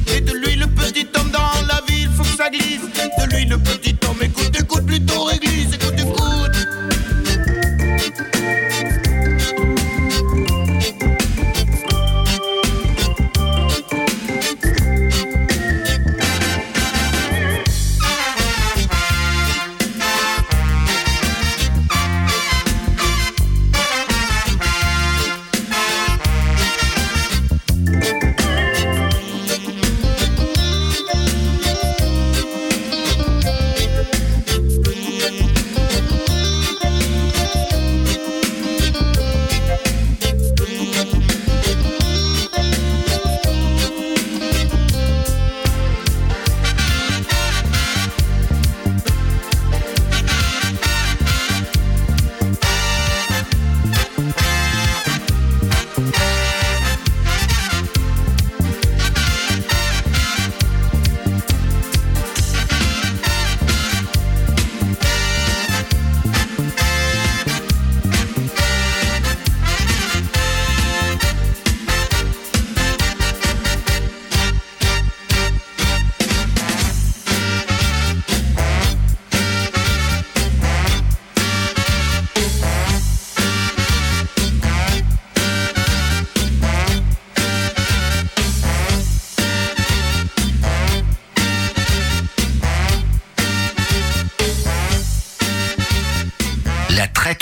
Mets 0.09 0.21
de 0.23 0.33
l'huile, 0.33 0.67
petit 0.77 1.07
homme 1.17 1.31
dans 1.31 1.67
la 1.69 1.81
ville, 1.89 2.11
faut 2.17 2.25
que 2.25 2.37
ça 2.37 2.51
glisse. 2.51 2.83
De 2.83 3.25
l'huile, 3.31 3.57
petit 3.59 3.97
homme, 4.09 4.23
écoute, 4.23 4.59
écoute, 4.59 4.87
plutôt 4.87 5.23
réglisse, 5.25 5.46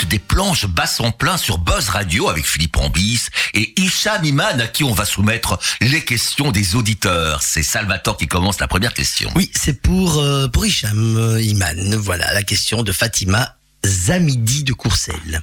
Des 0.03 0.19
planches 0.19 0.65
basson 0.67 1.11
plein 1.11 1.37
sur 1.37 1.57
Buzz 1.57 1.87
Radio 1.89 2.27
avec 2.27 2.45
Philippe 2.45 2.75
Ambis 2.77 3.29
et 3.53 3.73
Hicham 3.79 4.25
Iman 4.25 4.59
à 4.59 4.67
qui 4.67 4.83
on 4.83 4.93
va 4.93 5.05
soumettre 5.05 5.57
les 5.79 6.03
questions 6.03 6.51
des 6.51 6.75
auditeurs. 6.75 7.41
C'est 7.41 7.63
Salvatore 7.63 8.17
qui 8.17 8.27
commence 8.27 8.59
la 8.59 8.67
première 8.67 8.93
question. 8.93 9.31
Oui, 9.35 9.49
c'est 9.55 9.81
pour, 9.81 10.19
euh, 10.19 10.47
pour 10.49 10.65
Hicham 10.65 11.39
Iman. 11.41 11.95
Voilà 11.95 12.33
la 12.33 12.43
question 12.43 12.83
de 12.83 12.91
Fatima 12.91 13.55
Zamidi 13.85 14.63
de 14.63 14.73
Courcelles. 14.73 15.41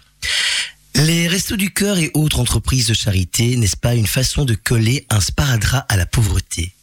Les 0.95 1.29
Restos 1.29 1.57
du 1.57 1.73
Cœur 1.73 1.99
et 1.99 2.11
autres 2.13 2.39
entreprises 2.39 2.87
de 2.87 2.95
charité, 2.95 3.57
n'est-ce 3.57 3.77
pas 3.77 3.95
une 3.95 4.07
façon 4.07 4.45
de 4.45 4.55
coller 4.55 5.07
un 5.09 5.21
sparadrap 5.21 5.87
à 5.89 5.97
la 5.97 6.05
pauvreté? 6.05 6.75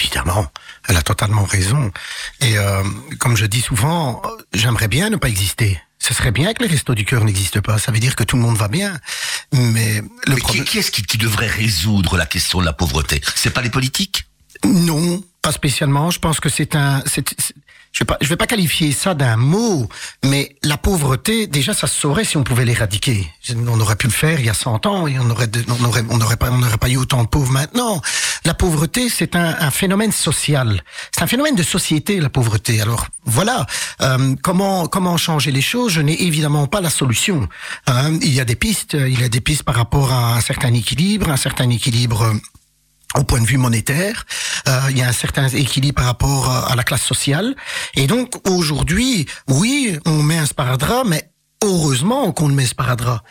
Évidemment, 0.00 0.50
elle 0.88 0.96
a 0.96 1.02
totalement 1.02 1.44
raison. 1.44 1.92
Et 2.40 2.56
euh, 2.56 2.82
comme 3.18 3.36
je 3.36 3.46
dis 3.46 3.60
souvent, 3.60 4.22
j'aimerais 4.54 4.88
bien 4.88 5.10
ne 5.10 5.16
pas 5.16 5.28
exister. 5.28 5.78
Ce 5.98 6.14
serait 6.14 6.30
bien 6.30 6.54
que 6.54 6.62
les 6.62 6.68
restos 6.68 6.94
du 6.94 7.04
cœur 7.04 7.24
n'existent 7.24 7.60
pas. 7.60 7.78
Ça 7.78 7.90
veut 7.92 7.98
dire 7.98 8.14
que 8.16 8.24
tout 8.24 8.36
le 8.36 8.42
monde 8.42 8.56
va 8.56 8.68
bien. 8.68 8.98
Mais 9.52 10.00
le 10.00 10.04
Mais 10.28 10.34
qui, 10.36 10.40
problème... 10.40 10.64
qui 10.64 10.78
est-ce 10.78 10.90
qui, 10.90 11.02
qui 11.02 11.18
devrait 11.18 11.48
résoudre 11.48 12.16
la 12.16 12.26
question 12.26 12.60
de 12.60 12.64
la 12.64 12.72
pauvreté? 12.72 13.20
C'est 13.34 13.50
pas 13.50 13.62
les 13.62 13.70
politiques? 13.70 14.26
Non, 14.64 15.22
pas 15.42 15.52
spécialement. 15.52 16.10
Je 16.10 16.18
pense 16.18 16.40
que 16.40 16.48
c'est 16.48 16.74
un. 16.74 17.02
Je 17.92 18.00
vais 18.00 18.04
pas, 18.06 18.16
je 18.20 18.28
vais 18.28 18.36
pas 18.36 18.46
qualifier 18.46 18.92
ça 18.92 19.14
d'un 19.14 19.36
mot, 19.36 19.88
mais 20.24 20.54
la 20.62 20.76
pauvreté, 20.76 21.46
déjà, 21.46 21.72
ça 21.74 21.86
se 21.86 21.98
saurait 22.00 22.24
si 22.24 22.36
on 22.36 22.44
pouvait 22.44 22.64
l'éradiquer. 22.64 23.28
On 23.66 23.80
aurait 23.80 23.96
pu 23.96 24.06
le 24.06 24.12
faire 24.12 24.38
il 24.40 24.46
y 24.46 24.50
a 24.50 24.54
100 24.54 24.86
ans 24.86 25.06
et 25.06 25.18
on 25.18 25.28
aurait, 25.30 25.46
de- 25.46 25.64
on 25.80 25.84
aurait, 25.84 26.04
on 26.10 26.20
aurait 26.20 26.36
pas, 26.36 26.50
on 26.50 26.58
n'aurait 26.58 26.76
pas 26.78 26.88
eu 26.90 26.96
autant 26.96 27.22
de 27.24 27.28
pauvres 27.28 27.50
maintenant. 27.52 28.00
La 28.44 28.54
pauvreté, 28.54 29.08
c'est 29.08 29.34
un, 29.36 29.56
un 29.58 29.70
phénomène 29.70 30.12
social. 30.12 30.82
C'est 31.12 31.22
un 31.22 31.26
phénomène 31.26 31.54
de 31.56 31.62
société, 31.62 32.20
la 32.20 32.28
pauvreté. 32.30 32.80
Alors 32.80 33.06
voilà, 33.24 33.66
euh, 34.02 34.34
comment 34.42 34.86
comment 34.86 35.16
changer 35.16 35.50
les 35.50 35.60
choses 35.62 35.92
Je 35.92 36.00
n'ai 36.00 36.22
évidemment 36.22 36.66
pas 36.66 36.80
la 36.80 36.90
solution. 36.90 37.48
Hein, 37.86 38.18
il 38.22 38.32
y 38.32 38.40
a 38.40 38.44
des 38.44 38.56
pistes, 38.56 38.94
il 38.98 39.18
y 39.20 39.24
a 39.24 39.28
des 39.28 39.40
pistes 39.40 39.62
par 39.64 39.74
rapport 39.74 40.12
à 40.12 40.36
un 40.36 40.40
certain 40.40 40.72
équilibre, 40.74 41.30
un 41.30 41.36
certain 41.36 41.68
équilibre. 41.70 42.34
Euh, 43.16 43.20
au 43.20 43.24
point 43.24 43.40
de 43.40 43.46
vue 43.46 43.56
monétaire, 43.56 44.26
euh, 44.68 44.80
il 44.90 44.98
y 44.98 45.02
a 45.02 45.08
un 45.08 45.12
certain 45.12 45.48
équilibre 45.48 45.96
par 45.96 46.06
rapport 46.06 46.50
à, 46.50 46.72
à 46.72 46.76
la 46.76 46.84
classe 46.84 47.02
sociale. 47.02 47.54
Et 47.94 48.06
donc 48.06 48.34
aujourd'hui, 48.48 49.26
oui, 49.48 49.98
on 50.06 50.22
met 50.22 50.38
un 50.38 50.46
sparadrap, 50.46 51.06
mais 51.06 51.30
heureusement 51.62 52.32
qu'on 52.32 52.48
met 52.48 52.64
un 52.64 52.66
sparadrap. 52.66 53.22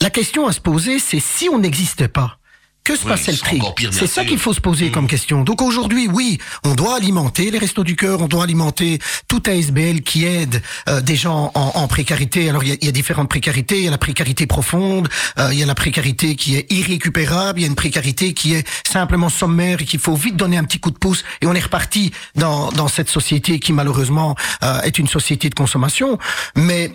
La 0.00 0.10
question 0.10 0.46
à 0.46 0.52
se 0.52 0.60
poser, 0.60 0.98
c'est 0.98 1.20
si 1.20 1.48
on 1.48 1.58
n'existait 1.58 2.08
pas. 2.08 2.38
Que 2.84 2.96
se 2.96 3.04
Oui, 3.04 3.08
passait 3.12 3.32
le 3.32 3.74
bien 3.74 3.90
C'est 3.90 4.06
ça 4.06 4.26
qu'il 4.26 4.38
faut 4.38 4.52
se 4.52 4.60
poser 4.60 4.90
comme 4.90 5.06
question. 5.06 5.42
Donc 5.42 5.62
aujourd'hui, 5.62 6.06
oui, 6.06 6.38
on 6.64 6.74
doit 6.74 6.96
alimenter 6.96 7.50
les 7.50 7.56
restos 7.56 7.82
du 7.82 7.96
cœur, 7.96 8.20
on 8.20 8.28
doit 8.28 8.44
alimenter 8.44 8.98
tout 9.26 9.42
ASBL 9.46 10.02
qui 10.02 10.26
aide 10.26 10.62
euh, 10.90 11.00
des 11.00 11.16
gens 11.16 11.50
en, 11.54 11.72
en 11.76 11.88
précarité. 11.88 12.50
Alors 12.50 12.62
il 12.62 12.68
y 12.68 12.72
a, 12.72 12.76
il 12.78 12.84
y 12.84 12.88
a 12.88 12.92
différentes 12.92 13.30
précarités. 13.30 13.78
Il 13.78 13.84
y 13.84 13.88
a 13.88 13.90
la 13.90 13.96
précarité 13.96 14.46
profonde, 14.46 15.08
euh, 15.38 15.48
il 15.50 15.58
y 15.58 15.62
a 15.62 15.66
la 15.66 15.74
précarité 15.74 16.36
qui 16.36 16.56
est 16.56 16.70
irrécupérable, 16.70 17.58
il 17.58 17.62
y 17.62 17.64
a 17.64 17.68
une 17.68 17.74
précarité 17.74 18.34
qui 18.34 18.52
est 18.52 18.68
simplement 18.86 19.30
sommaire 19.30 19.80
et 19.80 19.86
qu'il 19.86 20.00
faut 20.00 20.14
vite 20.14 20.36
donner 20.36 20.58
un 20.58 20.64
petit 20.64 20.78
coup 20.78 20.90
de 20.90 20.98
pouce. 20.98 21.24
Et 21.40 21.46
on 21.46 21.54
est 21.54 21.60
reparti 21.60 22.12
dans, 22.34 22.70
dans 22.72 22.88
cette 22.88 23.08
société 23.08 23.60
qui 23.60 23.72
malheureusement 23.72 24.36
euh, 24.62 24.82
est 24.82 24.98
une 24.98 25.08
société 25.08 25.48
de 25.48 25.54
consommation. 25.54 26.18
Mais 26.54 26.92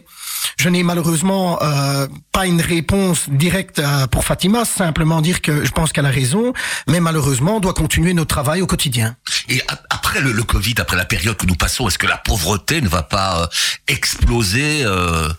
je 0.59 0.67
n'ai 0.67 0.83
malheureusement 0.83 1.57
euh, 1.61 2.05
pas 2.33 2.45
une 2.45 2.59
réponse 2.59 3.29
directe 3.29 3.79
euh, 3.79 4.07
pour 4.07 4.25
Fatima, 4.25 4.65
simplement 4.65 5.21
dire 5.21 5.41
que 5.41 5.63
je 5.63 5.71
pense 5.71 5.93
qu'elle 5.93 6.05
a 6.05 6.11
raison, 6.11 6.53
mais 6.85 6.99
malheureusement, 6.99 7.55
on 7.55 7.59
doit 7.61 7.73
continuer 7.73 8.13
notre 8.13 8.35
travail 8.35 8.61
au 8.61 8.67
quotidien. 8.67 9.15
Et 9.47 9.61
après 9.89 10.19
le, 10.19 10.33
le 10.33 10.43
Covid, 10.43 10.75
après 10.79 10.97
la 10.97 11.05
période 11.05 11.37
que 11.37 11.45
nous 11.45 11.55
passons, 11.55 11.87
est-ce 11.87 11.97
que 11.97 12.07
la 12.07 12.17
pauvreté 12.17 12.81
ne 12.81 12.89
va 12.89 13.03
pas 13.03 13.43
euh, 13.43 13.47
exploser 13.87 14.83
euh, 14.83 15.29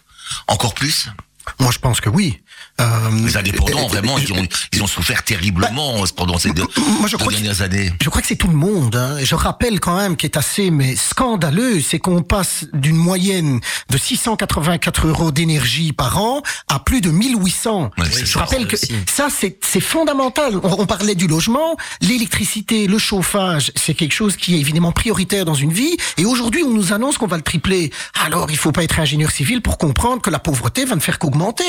encore 0.49 0.73
plus? 0.73 1.11
Moi, 1.59 1.71
je 1.71 1.79
pense 1.79 2.01
que 2.01 2.09
oui. 2.09 2.41
Euh, 2.81 3.11
Les 3.27 3.37
indépendants, 3.37 3.85
euh, 3.85 3.89
vraiment, 3.89 4.17
je- 4.17 4.25
ils 4.25 4.33
ont, 4.33 4.47
ils 4.73 4.83
ont 4.83 4.87
souffert 4.87 5.23
terriblement 5.23 6.03
pendant 6.17 6.39
ces 6.39 6.51
deux, 6.53 6.65
moi, 6.99 7.07
je 7.07 7.13
deux 7.13 7.19
crois 7.19 7.33
que- 7.33 7.39
dernières 7.39 7.63
années. 7.63 7.93
Je 8.03 8.09
crois 8.09 8.23
que 8.23 8.27
c'est 8.29 8.37
tout 8.37 8.49
le 8.49 8.55
monde. 8.57 8.97
Hein. 8.97 9.17
Je 9.23 9.35
rappelle 9.35 9.81
quand 9.81 9.97
même 9.97 10.17
qui 10.17 10.27
est 10.27 10.37
assez 10.37 10.71
mais 10.71 10.97
scandaleux, 10.97 11.81
c'est 11.81 11.99
qu'on 11.99 12.23
passe 12.23 12.65
d'une 12.73 12.97
moyenne 12.97 13.61
de 13.91 13.99
684 13.99 15.07
euros 15.07 15.31
d'énergie 15.31 15.93
par 15.93 16.19
an 16.23 16.43
à 16.69 16.79
plus 16.81 17.01
de 17.01 17.11
1800. 17.11 17.91
Ouais, 17.99 18.05
c'est 18.11 18.21
je 18.27 18.33
ça, 18.33 18.41
rappelle 18.41 18.67
que 18.67 18.75
aussi. 18.77 18.93
ça 19.09 19.29
c'est 19.31 19.59
c'est 19.63 19.81
fondamental. 19.81 20.57
On, 20.63 20.81
on 20.81 20.87
parlait 20.87 21.15
du 21.15 21.27
logement, 21.27 21.77
l'électricité, 22.01 22.87
le 22.87 22.99
chauffage, 22.99 23.73
c'est 23.77 23.95
quelque 23.95 24.13
chose 24.15 24.37
qui 24.37 24.55
est 24.57 24.59
évidemment 24.61 24.93
prioritaire 24.93 25.45
dans 25.45 25.55
une 25.55 25.73
vie. 25.73 25.97
Et 26.19 26.25
aujourd'hui, 26.25 26.63
on 26.65 26.71
nous 26.71 26.93
annonce 26.93 27.19
qu'on 27.19 27.27
va 27.27 27.37
le 27.37 27.43
tripler. 27.43 27.91
Alors, 28.25 28.51
il 28.51 28.57
faut 28.57 28.73
pas 28.73 28.83
être 28.85 28.99
ingénieur 29.01 29.31
civil 29.31 29.61
pour 29.63 29.79
comprendre 29.79 30.23
que 30.23 30.31
la 30.31 30.39
pauvreté 30.39 30.85
va 30.85 30.95
ne 30.97 31.01
faire 31.01 31.19
qu'augmenter. 31.19 31.65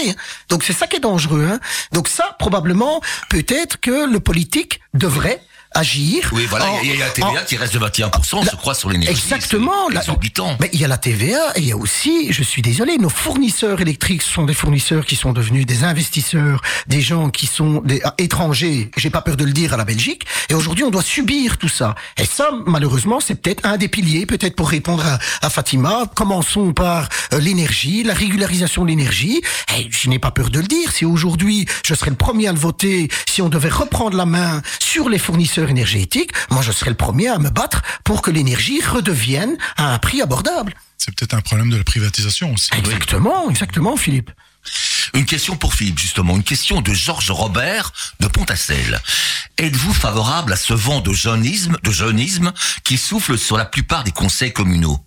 Donc 0.50 0.64
c'est 0.64 0.74
ça 0.74 0.88
qui 0.88 0.98
est 0.98 1.01
dangereux. 1.02 1.48
Hein. 1.52 1.60
Donc 1.92 2.08
ça, 2.08 2.36
probablement, 2.40 3.02
peut-être 3.30 3.80
que 3.80 4.10
le 4.10 4.20
politique 4.20 4.82
devrait 4.94 5.42
agir. 5.74 6.30
Oui, 6.34 6.46
voilà, 6.50 6.66
il 6.84 6.90
y 6.90 6.92
a- 6.92 6.94
il 6.94 7.00
y 7.00 7.02
a 7.02 7.06
la 7.06 7.12
TVA 7.12 7.28
en- 7.30 7.46
qui 7.46 7.56
reste 7.58 7.74
de 7.74 7.80
21%, 7.80 8.42
je 8.44 8.56
crois, 8.56 8.74
sur 8.76 8.90
l'énergie. 8.90 9.12
Exactement. 9.14 9.90
Là- 9.90 10.02
exorbitant. 10.02 10.58
Mais 10.60 10.70
il 10.74 10.80
y 10.82 10.86
a 10.86 10.88
la 10.88 10.98
TVA 10.98 11.54
et 11.56 11.60
il 11.62 11.66
y 11.68 11.72
a 11.72 11.78
aussi, 11.78 12.32
je 12.34 12.44
suis 12.44 12.62
désolé, 12.62 12.98
nos 12.98 13.10
fournisseurs 13.10 13.80
électriques 13.82 14.22
sont 14.22 14.44
des 14.46 14.54
fournisseurs 14.54 15.06
qui 15.06 15.16
sont 15.16 15.32
devenus 15.34 15.66
des 15.66 15.84
investisseurs, 15.84 16.62
des 16.88 17.02
gens 17.02 17.30
qui 17.30 17.48
sont 17.48 17.82
des 17.86 18.02
ah, 18.04 18.14
étrangers. 18.18 18.92
J'ai 18.98 19.10
pas 19.10 19.22
peur 19.22 19.38
de 19.38 19.46
le 19.46 19.54
dire 19.54 19.74
à 19.74 19.78
la 19.78 19.86
Belgique. 19.86 20.26
Et 20.50 20.54
aujourd'hui, 20.54 20.84
on 20.84 20.90
doit 20.92 21.02
subir 21.04 21.58
tout 21.58 21.70
ça. 21.70 21.96
Et 22.18 22.26
ça, 22.26 22.50
malheureusement, 22.66 23.20
c'est 23.20 23.36
peut-être 23.36 23.66
un 23.66 23.78
des 23.78 23.88
piliers, 23.88 24.26
peut-être 24.26 24.56
pour 24.56 24.70
répondre 24.70 25.06
à, 25.06 25.20
à 25.46 25.50
Fatima. 25.50 26.04
Commençons 26.16 26.74
par 26.74 27.08
euh, 27.34 27.40
l'énergie, 27.40 28.04
la 28.04 28.14
régularisation 28.14 28.84
de 28.84 28.90
l'énergie. 28.90 29.42
Et 29.78 29.88
je 29.90 30.10
n'ai 30.10 30.20
pas 30.20 30.32
peur 30.32 30.50
de 30.50 30.60
le 30.60 30.68
dire. 30.68 30.92
Si 30.92 31.06
aujourd'hui, 31.06 31.66
je 31.86 31.94
serais 31.94 32.10
le 32.10 32.18
premier 32.18 32.48
à 32.48 32.52
le 32.52 32.60
voter, 32.60 33.08
si 33.30 33.42
on 33.42 33.50
devait 33.50 33.70
reprendre 33.70 34.18
la 34.18 34.26
main 34.26 34.62
sur 34.80 35.08
les 35.10 35.18
fournisseurs 35.18 35.61
énergétiques, 35.70 36.32
moi, 36.50 36.62
je 36.62 36.72
serais 36.72 36.90
le 36.90 36.98
premier 36.98 37.28
à 37.28 37.38
me 37.38 37.50
battre 37.50 37.82
pour 38.04 38.22
que 38.22 38.32
l'énergie 38.32 38.82
redevienne 38.82 39.58
à 39.78 39.94
un 39.94 40.00
prix 40.00 40.22
abordable. 40.22 40.74
C'est 40.98 41.14
peut-être 41.16 41.34
un 41.34 41.42
problème 41.42 41.70
de 41.70 41.78
la 41.78 41.84
privatisation 41.84 42.54
aussi. 42.54 42.70
Exactement, 42.78 43.50
exactement, 43.50 43.98
Philippe. 43.98 44.32
Une 45.14 45.26
question 45.26 45.58
pour 45.58 45.74
Philippe, 45.74 46.00
justement. 46.00 46.36
Une 46.36 46.44
question 46.44 46.82
de 46.82 46.94
Georges 46.94 47.32
Robert 47.32 47.92
de 48.20 48.28
Pontassel. 48.28 49.02
Êtes-vous 49.58 49.94
favorable 49.94 50.54
à 50.54 50.56
ce 50.56 50.74
vent 50.74 51.02
de 51.02 51.12
jeunisme, 51.12 51.78
de 51.84 51.92
jeunisme 51.92 52.54
qui 52.84 52.98
souffle 52.98 53.38
sur 53.38 53.58
la 53.58 53.66
plupart 53.66 54.04
des 54.04 54.12
conseils 54.12 54.54
communaux? 54.54 55.04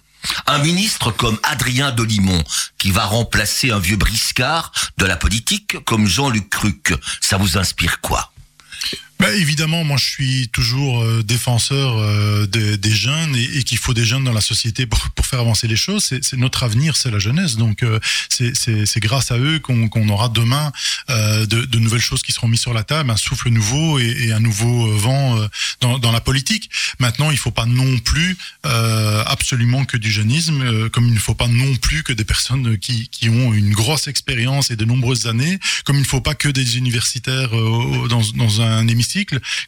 Un 0.47 0.59
ministre 0.59 1.11
comme 1.11 1.39
Adrien 1.43 1.93
Delimont, 1.93 2.43
qui 2.79 2.91
va 2.91 3.05
remplacer 3.05 3.71
un 3.71 3.79
vieux 3.79 3.97
briscard 3.97 4.73
de 4.99 5.05
la 5.05 5.17
politique 5.17 5.83
comme 5.85 6.07
Jean-Luc 6.07 6.49
Cruc, 6.51 6.95
ça 7.21 7.37
vous 7.37 7.57
inspire 7.59 8.01
quoi? 8.01 8.33
Bah, 9.25 9.33
évidemment, 9.33 9.85
moi 9.85 9.97
je 9.97 10.05
suis 10.05 10.49
toujours 10.51 11.03
euh, 11.03 11.23
défenseur 11.23 11.97
euh, 11.97 12.47
des, 12.47 12.91
jeunes 12.91 13.35
et, 13.35 13.63
qu'il 13.63 13.79
faut 13.79 13.95
des 13.95 14.05
jeunes 14.05 14.23
dans 14.23 14.35
la 14.35 14.43
société 14.43 14.85
pour, 14.85 15.01
faire 15.25 15.41
avancer 15.41 15.67
les 15.67 15.77
choses. 15.77 16.05
C'est 16.05 16.37
notre 16.37 16.63
avenir, 16.63 16.95
c'est 16.95 17.11
la 17.11 17.19
jeunesse. 17.19 17.57
Donc 17.57 17.83
euh, 17.83 17.99
c'est- 18.29 19.01
grâce 19.01 19.31
à 19.31 19.39
eux 19.39 19.61
qu'on 19.61 19.89
qu'on 19.89 20.07
aura 20.11 20.29
demain 20.29 20.73
euh, 21.09 21.47
de, 21.47 21.79
nouvelles 21.79 22.03
choses 22.03 22.23
qui 22.23 22.33
seront 22.33 22.49
mises 22.49 22.61
sur 22.61 22.75
la 22.75 22.83
table, 22.83 23.11
un 23.11 23.17
souffle 23.17 23.49
nouveau 23.49 23.99
et, 23.99 24.31
un 24.33 24.41
nouveau 24.41 24.95
vent 24.95 25.39
dans, 25.81 26.13
la 26.13 26.21
politique. 26.21 26.69
Maintenant, 26.99 27.31
il 27.31 27.39
faut 27.39 27.51
pas 27.51 27.67
non 27.67 27.99
plus 27.99 28.37
absolument 28.63 29.87
que 29.87 29.97
du 29.97 30.11
jeunisme, 30.11 30.91
comme 30.91 31.07
il 31.07 31.15
ne 31.15 31.19
faut 31.19 31.35
pas 31.35 31.49
non 31.49 31.75
plus 31.77 32.03
que 32.03 32.13
des 32.13 32.25
personnes 32.25 32.77
qui, 32.79 33.09
qui 33.09 33.31
ont 33.31 33.55
une 33.55 33.73
grosse 33.73 34.07
expérience 34.07 34.71
et 34.71 34.77
de 34.77 34.85
nombreuses 34.85 35.27
années, 35.27 35.59
comme 35.85 35.97
il 35.97 36.03
ne 36.03 36.07
faut 36.07 36.21
pas 36.21 36.35
que 36.35 36.49
des 36.49 36.77
universitaires 36.77 37.51
dans, 37.51 38.23
dans 38.35 38.61
un 38.61 38.87
hémicycle, 38.87 39.14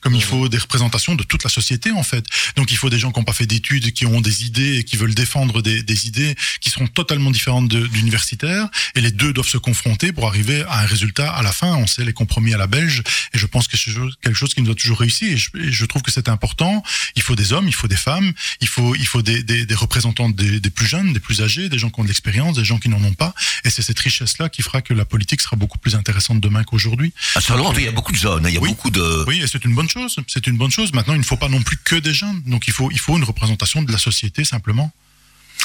comme 0.01 0.15
il 0.15 0.23
faut 0.23 0.49
des 0.49 0.59
représentations 0.59 1.15
de 1.15 1.23
toute 1.23 1.45
la 1.45 1.51
société 1.51 1.93
en 1.93 2.03
fait. 2.03 2.25
Donc 2.57 2.73
il 2.73 2.77
faut 2.77 2.91
des 2.91 2.99
gens 2.99 3.13
qui 3.13 3.21
n'ont 3.21 3.25
pas 3.25 3.33
fait 3.33 3.47
d'études, 3.47 3.93
qui 3.93 4.07
ont 4.07 4.21
des 4.21 4.45
idées 4.45 4.77
et 4.79 4.85
qui 4.85 4.97
veulent 4.97 5.15
défendre 5.15 5.63
des, 5.63 5.83
des 5.83 6.07
idées 6.07 6.35
qui 6.61 6.71
seront 6.71 6.87
totalement 6.89 7.31
différentes 7.31 7.69
d'universitaires, 7.69 8.69
et 8.95 9.01
les 9.01 9.11
deux 9.13 9.33
doivent 9.33 9.49
se 9.49 9.59
confronter 9.59 10.13
pour 10.13 10.27
arriver 10.27 10.63
à 10.69 10.81
un 10.83 10.87
résultat 10.87 11.31
à 11.31 11.43
la 11.43 11.53
fin. 11.53 11.75
On 11.77 11.87
sait 11.87 12.05
les 12.05 12.13
compromis 12.13 12.55
à 12.55 12.59
la 12.59 12.67
belge, 12.67 13.03
et 13.35 13.39
je 13.39 13.47
pense 13.47 13.69
que 13.69 13.77
c'est 13.77 13.91
quelque 14.23 14.37
chose 14.37 14.55
qui 14.55 14.63
nous 14.63 14.71
a 14.71 14.75
toujours 14.75 14.99
réussi, 15.01 15.27
et 15.27 15.37
je, 15.37 15.51
et 15.59 15.73
je 15.73 15.85
trouve 15.87 16.03
que 16.03 16.11
c'est 16.11 16.29
important. 16.29 16.83
Il 17.15 17.23
faut 17.23 17.37
des 17.37 17.53
hommes, 17.53 17.69
il 17.69 17.75
faut 17.75 17.89
des 17.89 17.97
femmes, 17.97 18.33
il 18.61 18.69
faut, 18.69 18.95
il 18.95 19.07
faut 19.07 19.23
des, 19.23 19.43
des, 19.43 19.67
des 19.67 19.75
représentants 19.75 20.29
des, 20.31 20.61
des 20.61 20.71
plus 20.71 20.87
jeunes, 20.87 21.13
des 21.13 21.21
plus 21.21 21.43
âgés, 21.43 21.69
des 21.69 21.79
gens 21.79 21.91
qui 21.91 22.01
ont 22.01 22.03
de 22.05 22.09
l'expérience, 22.09 22.57
des 22.57 22.65
gens 22.65 22.79
qui 22.79 22.89
n'en 22.89 23.03
ont 23.03 23.15
pas, 23.15 23.35
et 23.65 23.71
c'est 23.71 23.83
cette 23.83 23.99
richesse-là 24.01 24.49
qui 24.49 24.63
fera 24.63 24.83
que 24.83 24.95
la 24.95 25.05
politique 25.05 25.41
sera 25.41 25.57
beaucoup 25.57 25.79
plus 25.79 25.95
intéressante 25.95 26.41
demain 26.41 26.65
qu'aujourd'hui. 26.65 27.13
Charleroi, 27.41 27.73
il 27.79 27.85
y 27.85 27.89
a 27.89 27.93
beaucoup 27.93 28.13
de 28.13 28.17
jeunes, 28.17 28.47
hein, 28.47 28.49
il 28.49 28.55
y 28.55 28.59
a 28.59 28.61
Oui. 28.61 28.71
beaucoup 28.71 28.91
de... 28.91 29.25
Oui, 29.27 29.41
et 29.43 29.47
c'est 29.47 29.65
une 29.65 29.75
bonne 29.75 29.89
chose. 29.89 30.17
C'est 30.29 30.47
une 30.47 30.57
bonne 30.57 30.71
chose. 30.71 30.93
Maintenant, 30.93 31.15
il 31.15 31.21
ne 31.21 31.25
faut 31.25 31.37
pas 31.37 31.49
non 31.49 31.63
plus 31.63 31.77
que 31.79 31.97
des 31.97 32.15
jeunes. 32.15 32.43
Donc, 32.47 32.69
il 32.69 32.73
faut, 32.73 32.91
il 32.91 32.99
faut 32.99 33.17
une 33.17 33.25
représentation 33.25 33.83
de 33.83 33.91
la 33.93 33.99
société 33.99 34.45
simplement. 34.45 34.93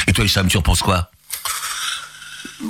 Et 0.08 0.14
toi, 0.14 0.26
Hicham, 0.26 0.48
tu 0.48 0.58
en 0.58 0.62
penses 0.62 0.82
quoi? 0.82 1.12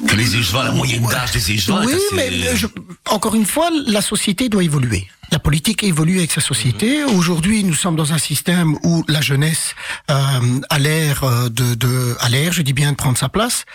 Que 0.07 0.15
les 0.15 0.35
échevins, 0.37 0.63
la 0.63 0.71
moyenne 0.71 1.05
d'âge 1.07 1.31
des 1.31 1.51
échevins 1.51 1.85
Oui, 1.85 1.93
assez- 1.93 2.15
mais 2.15 2.55
je- 2.55 2.67
encore 3.09 3.35
une 3.35 3.45
fois, 3.45 3.69
la 3.87 4.01
société 4.01 4.47
doit 4.49 4.63
évoluer. 4.63 5.07
La 5.31 5.39
politique 5.39 5.83
évolue 5.83 6.17
avec 6.19 6.31
sa 6.31 6.41
société. 6.41 7.03
Aujourd'hui, 7.03 7.63
nous 7.63 7.73
sommes 7.73 7.95
dans 7.95 8.11
un 8.13 8.17
système 8.17 8.77
où 8.83 9.03
la 9.07 9.21
jeunesse 9.21 9.75
euh, 10.09 10.59
a 10.69 10.79
l'air 10.79 11.23
euh, 11.23 11.49
de, 11.49 11.73
de, 11.75 12.15
a 12.19 12.29
l'air, 12.29 12.51
je 12.53 12.61
dis 12.61 12.73
bien, 12.73 12.91
de 12.91 12.97
prendre 12.97 13.17
sa 13.17 13.29
place. 13.29 13.65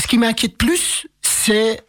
Ce 0.00 0.06
qui 0.06 0.18
m'inquiète 0.18 0.56
plus, 0.58 1.06
c'est 1.22 1.80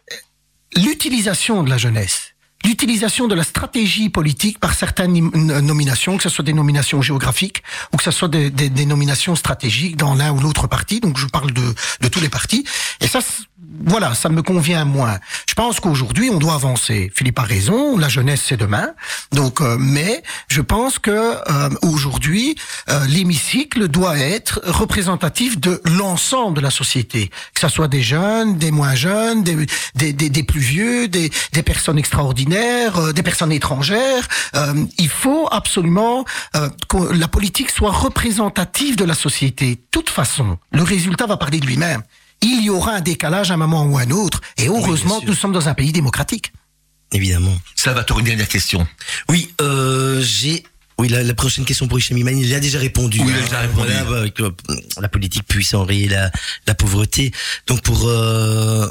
l'utilisation 0.76 1.62
de 1.62 1.70
la 1.70 1.78
jeunesse. 1.78 2.23
L'utilisation 2.64 3.28
de 3.28 3.34
la 3.34 3.44
stratégie 3.44 4.08
politique 4.08 4.58
par 4.58 4.74
certaines 4.74 5.12
nominations, 5.12 6.16
que 6.16 6.22
ce 6.22 6.28
soit 6.28 6.44
des 6.44 6.52
nominations 6.52 7.02
géographiques 7.02 7.62
ou 7.92 7.96
que 7.96 8.02
ce 8.02 8.10
soit 8.10 8.28
des, 8.28 8.86
nominations 8.86 9.36
stratégiques 9.36 9.96
dans 9.96 10.14
l'un 10.14 10.32
ou 10.32 10.40
l'autre 10.40 10.66
parti. 10.66 11.00
Donc 11.00 11.18
je 11.18 11.26
parle 11.26 11.52
de, 11.52 11.74
de 12.00 12.08
tous 12.08 12.20
les 12.20 12.28
partis. 12.28 12.64
Et 13.00 13.06
ça, 13.06 13.20
voilà, 13.86 14.14
ça 14.14 14.28
me 14.28 14.42
convient 14.42 14.84
moins. 14.84 15.18
Je 15.48 15.54
pense 15.54 15.80
qu'aujourd'hui, 15.80 16.30
on 16.30 16.38
doit 16.38 16.54
avancer. 16.54 17.10
Philippe 17.14 17.38
a 17.38 17.42
raison, 17.42 17.98
la 17.98 18.08
jeunesse 18.08 18.42
c'est 18.44 18.56
demain. 18.56 18.88
Donc, 19.32 19.60
euh, 19.60 19.76
mais 19.78 20.22
je 20.48 20.60
pense 20.60 20.98
que 20.98 21.10
euh, 21.10 21.70
aujourd'hui, 21.82 22.56
euh, 22.88 23.04
l'hémicycle 23.06 23.88
doit 23.88 24.18
être 24.18 24.60
représentatif 24.64 25.58
de 25.60 25.80
l'ensemble 25.84 26.56
de 26.56 26.62
la 26.62 26.70
société, 26.70 27.30
que 27.54 27.60
ce 27.60 27.68
soit 27.68 27.88
des 27.88 28.02
jeunes, 28.02 28.58
des 28.58 28.70
moins 28.70 28.94
jeunes, 28.94 29.42
des, 29.42 29.66
des, 29.94 30.12
des, 30.12 30.30
des 30.30 30.42
plus 30.42 30.60
vieux, 30.60 31.08
des, 31.08 31.30
des 31.52 31.62
personnes 31.62 31.98
extraordinaires, 31.98 32.53
des 33.14 33.22
personnes 33.22 33.52
étrangères. 33.52 34.28
il 34.98 35.08
faut 35.08 35.48
absolument 35.50 36.24
que 36.88 37.12
la 37.12 37.28
politique 37.28 37.70
soit 37.70 37.92
représentative 37.92 38.96
de 38.96 39.04
la 39.04 39.14
société. 39.14 39.76
De 39.76 39.80
toute 39.90 40.10
façon, 40.10 40.58
le 40.72 40.82
résultat 40.82 41.26
va 41.26 41.36
parler 41.36 41.60
de 41.60 41.66
lui-même 41.66 42.02
il 42.44 42.64
y 42.64 42.70
aura 42.70 42.92
un 42.92 43.00
décalage 43.00 43.50
à 43.50 43.54
un 43.54 43.56
moment 43.56 43.84
ou 43.84 43.98
à 43.98 44.02
un 44.02 44.10
autre. 44.10 44.40
Et 44.56 44.68
heureusement 44.68 45.20
nous 45.26 45.34
sommes 45.34 45.52
dans 45.52 45.68
un 45.68 45.74
pays 45.74 45.92
démocratique. 45.92 46.52
Évidemment. 47.12 47.56
Salvatore, 47.74 48.20
une 48.20 48.26
dernière 48.26 48.48
question. 48.48 48.86
Oui, 49.28 49.54
euh, 49.60 50.20
j'ai 50.22 50.64
oui, 50.96 51.08
la, 51.08 51.24
la, 51.24 51.34
prochaine 51.34 51.64
question 51.64 51.88
pour 51.88 51.98
Hicham 51.98 52.16
Imani, 52.16 52.42
il 52.42 52.54
a 52.54 52.60
déjà 52.60 52.78
répondu. 52.78 53.18
Oui, 53.20 53.26
il 53.28 53.36
a 53.36 53.42
déjà 53.42 53.60
répondu. 53.60 53.90
Voilà, 54.06 54.30
euh, 54.40 54.50
la 55.00 55.08
politique 55.08 55.42
puisse 55.42 55.74
enrayer 55.74 56.08
la, 56.08 56.30
la 56.68 56.74
pauvreté. 56.74 57.32
Donc 57.66 57.82
pour 57.82 58.06
euh, 58.06 58.88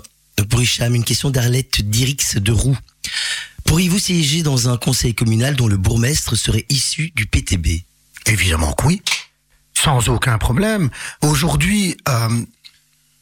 pour 0.49 0.61
Hicham, 0.61 0.95
une 0.95 1.05
question 1.05 1.29
d'Arlette 1.29 1.81
Dirix 1.81 2.35
de 2.35 2.51
Roux. 2.51 2.77
Pourriez-vous 3.73 3.97
siéger 3.97 4.43
dans 4.43 4.69
un 4.69 4.77
conseil 4.77 5.15
communal 5.15 5.55
dont 5.55 5.67
le 5.67 5.77
bourgmestre 5.77 6.35
serait 6.35 6.63
issu 6.69 7.11
du 7.15 7.25
PTB 7.25 7.85
Évidemment 8.27 8.71
que 8.73 8.85
oui, 8.85 9.01
sans 9.73 10.09
aucun 10.09 10.37
problème. 10.37 10.91
Aujourd'hui, 11.23 11.97
euh, 12.07 12.45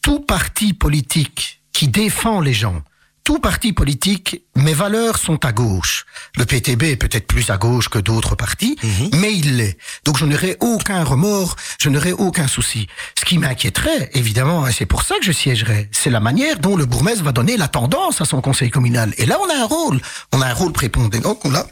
tout 0.01 0.19
parti 0.19 0.73
politique 0.73 1.61
qui 1.71 1.87
défend 1.87 2.41
les 2.41 2.53
gens, 2.53 2.83
tout 3.23 3.39
parti 3.39 3.71
politique, 3.73 4.41
mes 4.55 4.73
valeurs 4.73 5.17
sont 5.17 5.43
à 5.45 5.51
gauche. 5.51 6.05
Le 6.37 6.45
PTB 6.45 6.83
est 6.91 6.95
peut-être 6.95 7.27
plus 7.27 7.49
à 7.49 7.57
gauche 7.57 7.87
que 7.89 7.99
d'autres 7.99 8.35
partis, 8.35 8.77
Mhm. 8.83 9.09
mais 9.19 9.33
il 9.33 9.57
l'est. 9.57 9.77
Donc 10.05 10.17
je 10.17 10.25
n'aurai 10.25 10.57
aucun 10.59 11.03
remords, 11.03 11.55
je 11.79 11.89
n'aurai 11.89 12.11
aucun 12.13 12.47
souci. 12.47 12.87
Ce 13.17 13.23
qui 13.25 13.37
m'inquiéterait, 13.37 14.09
évidemment, 14.13 14.67
et 14.67 14.71
c'est 14.71 14.85
pour 14.85 15.03
ça 15.03 15.15
que 15.19 15.25
je 15.25 15.31
siégerai, 15.31 15.89
c'est 15.91 16.09
la 16.09 16.19
manière 16.19 16.59
dont 16.59 16.75
le 16.75 16.85
bourgmestre 16.85 17.23
va 17.23 17.31
donner 17.31 17.57
la 17.57 17.67
tendance 17.67 18.21
à 18.21 18.25
son 18.25 18.41
conseil 18.41 18.69
communal. 18.69 19.13
Et 19.17 19.25
là, 19.25 19.37
on 19.41 19.49
a 19.49 19.61
un 19.63 19.65
rôle, 19.65 20.01
on 20.33 20.41
a 20.41 20.47
un 20.47 20.53
rôle 20.53 20.71
prépondérant 20.73 21.35
qu'on 21.35 21.53
a. 21.55 21.65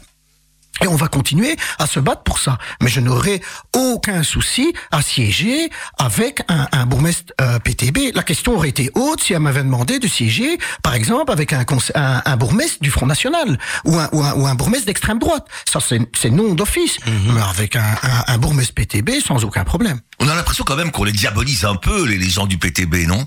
Et 0.82 0.86
on 0.88 0.96
va 0.96 1.08
continuer 1.08 1.56
à 1.78 1.86
se 1.86 2.00
battre 2.00 2.22
pour 2.22 2.38
ça. 2.38 2.58
Mais 2.82 2.88
je 2.88 3.00
n'aurai 3.00 3.40
aucun 3.76 4.22
souci 4.22 4.72
à 4.90 5.02
siéger 5.02 5.70
avec 5.98 6.42
un, 6.48 6.68
un 6.72 6.86
bourgmestre 6.86 7.32
euh, 7.40 7.58
PTB. 7.58 8.14
La 8.14 8.22
question 8.22 8.54
aurait 8.56 8.70
été 8.70 8.90
haute 8.94 9.22
si 9.22 9.32
elle 9.32 9.40
m'avait 9.40 9.62
demandé 9.62 9.98
de 9.98 10.08
siéger, 10.08 10.58
par 10.82 10.94
exemple, 10.94 11.32
avec 11.32 11.52
un, 11.52 11.64
un, 11.94 12.22
un 12.24 12.36
bourgmestre 12.36 12.78
du 12.80 12.90
Front 12.90 13.06
National 13.06 13.58
ou 13.84 13.96
un, 13.98 14.08
ou 14.12 14.22
un, 14.22 14.32
ou 14.34 14.46
un 14.46 14.54
bourgmestre 14.54 14.86
d'extrême 14.86 15.18
droite. 15.18 15.46
Ça, 15.70 15.80
c'est 15.80 16.30
non 16.30 16.54
d'office. 16.54 16.98
Mais 17.06 17.40
avec 17.42 17.76
un, 17.76 17.82
un, 18.02 18.24
un 18.34 18.38
bourgmestre 18.38 18.74
PTB, 18.74 19.20
sans 19.24 19.44
aucun 19.44 19.64
problème. 19.64 20.00
On 20.18 20.28
a 20.28 20.34
l'impression 20.34 20.64
quand 20.64 20.76
même 20.76 20.90
qu'on 20.90 21.04
les 21.04 21.12
diabolise 21.12 21.64
un 21.64 21.76
peu, 21.76 22.06
les, 22.06 22.18
les 22.18 22.30
gens 22.30 22.46
du 22.46 22.58
PTB, 22.58 23.06
non? 23.06 23.26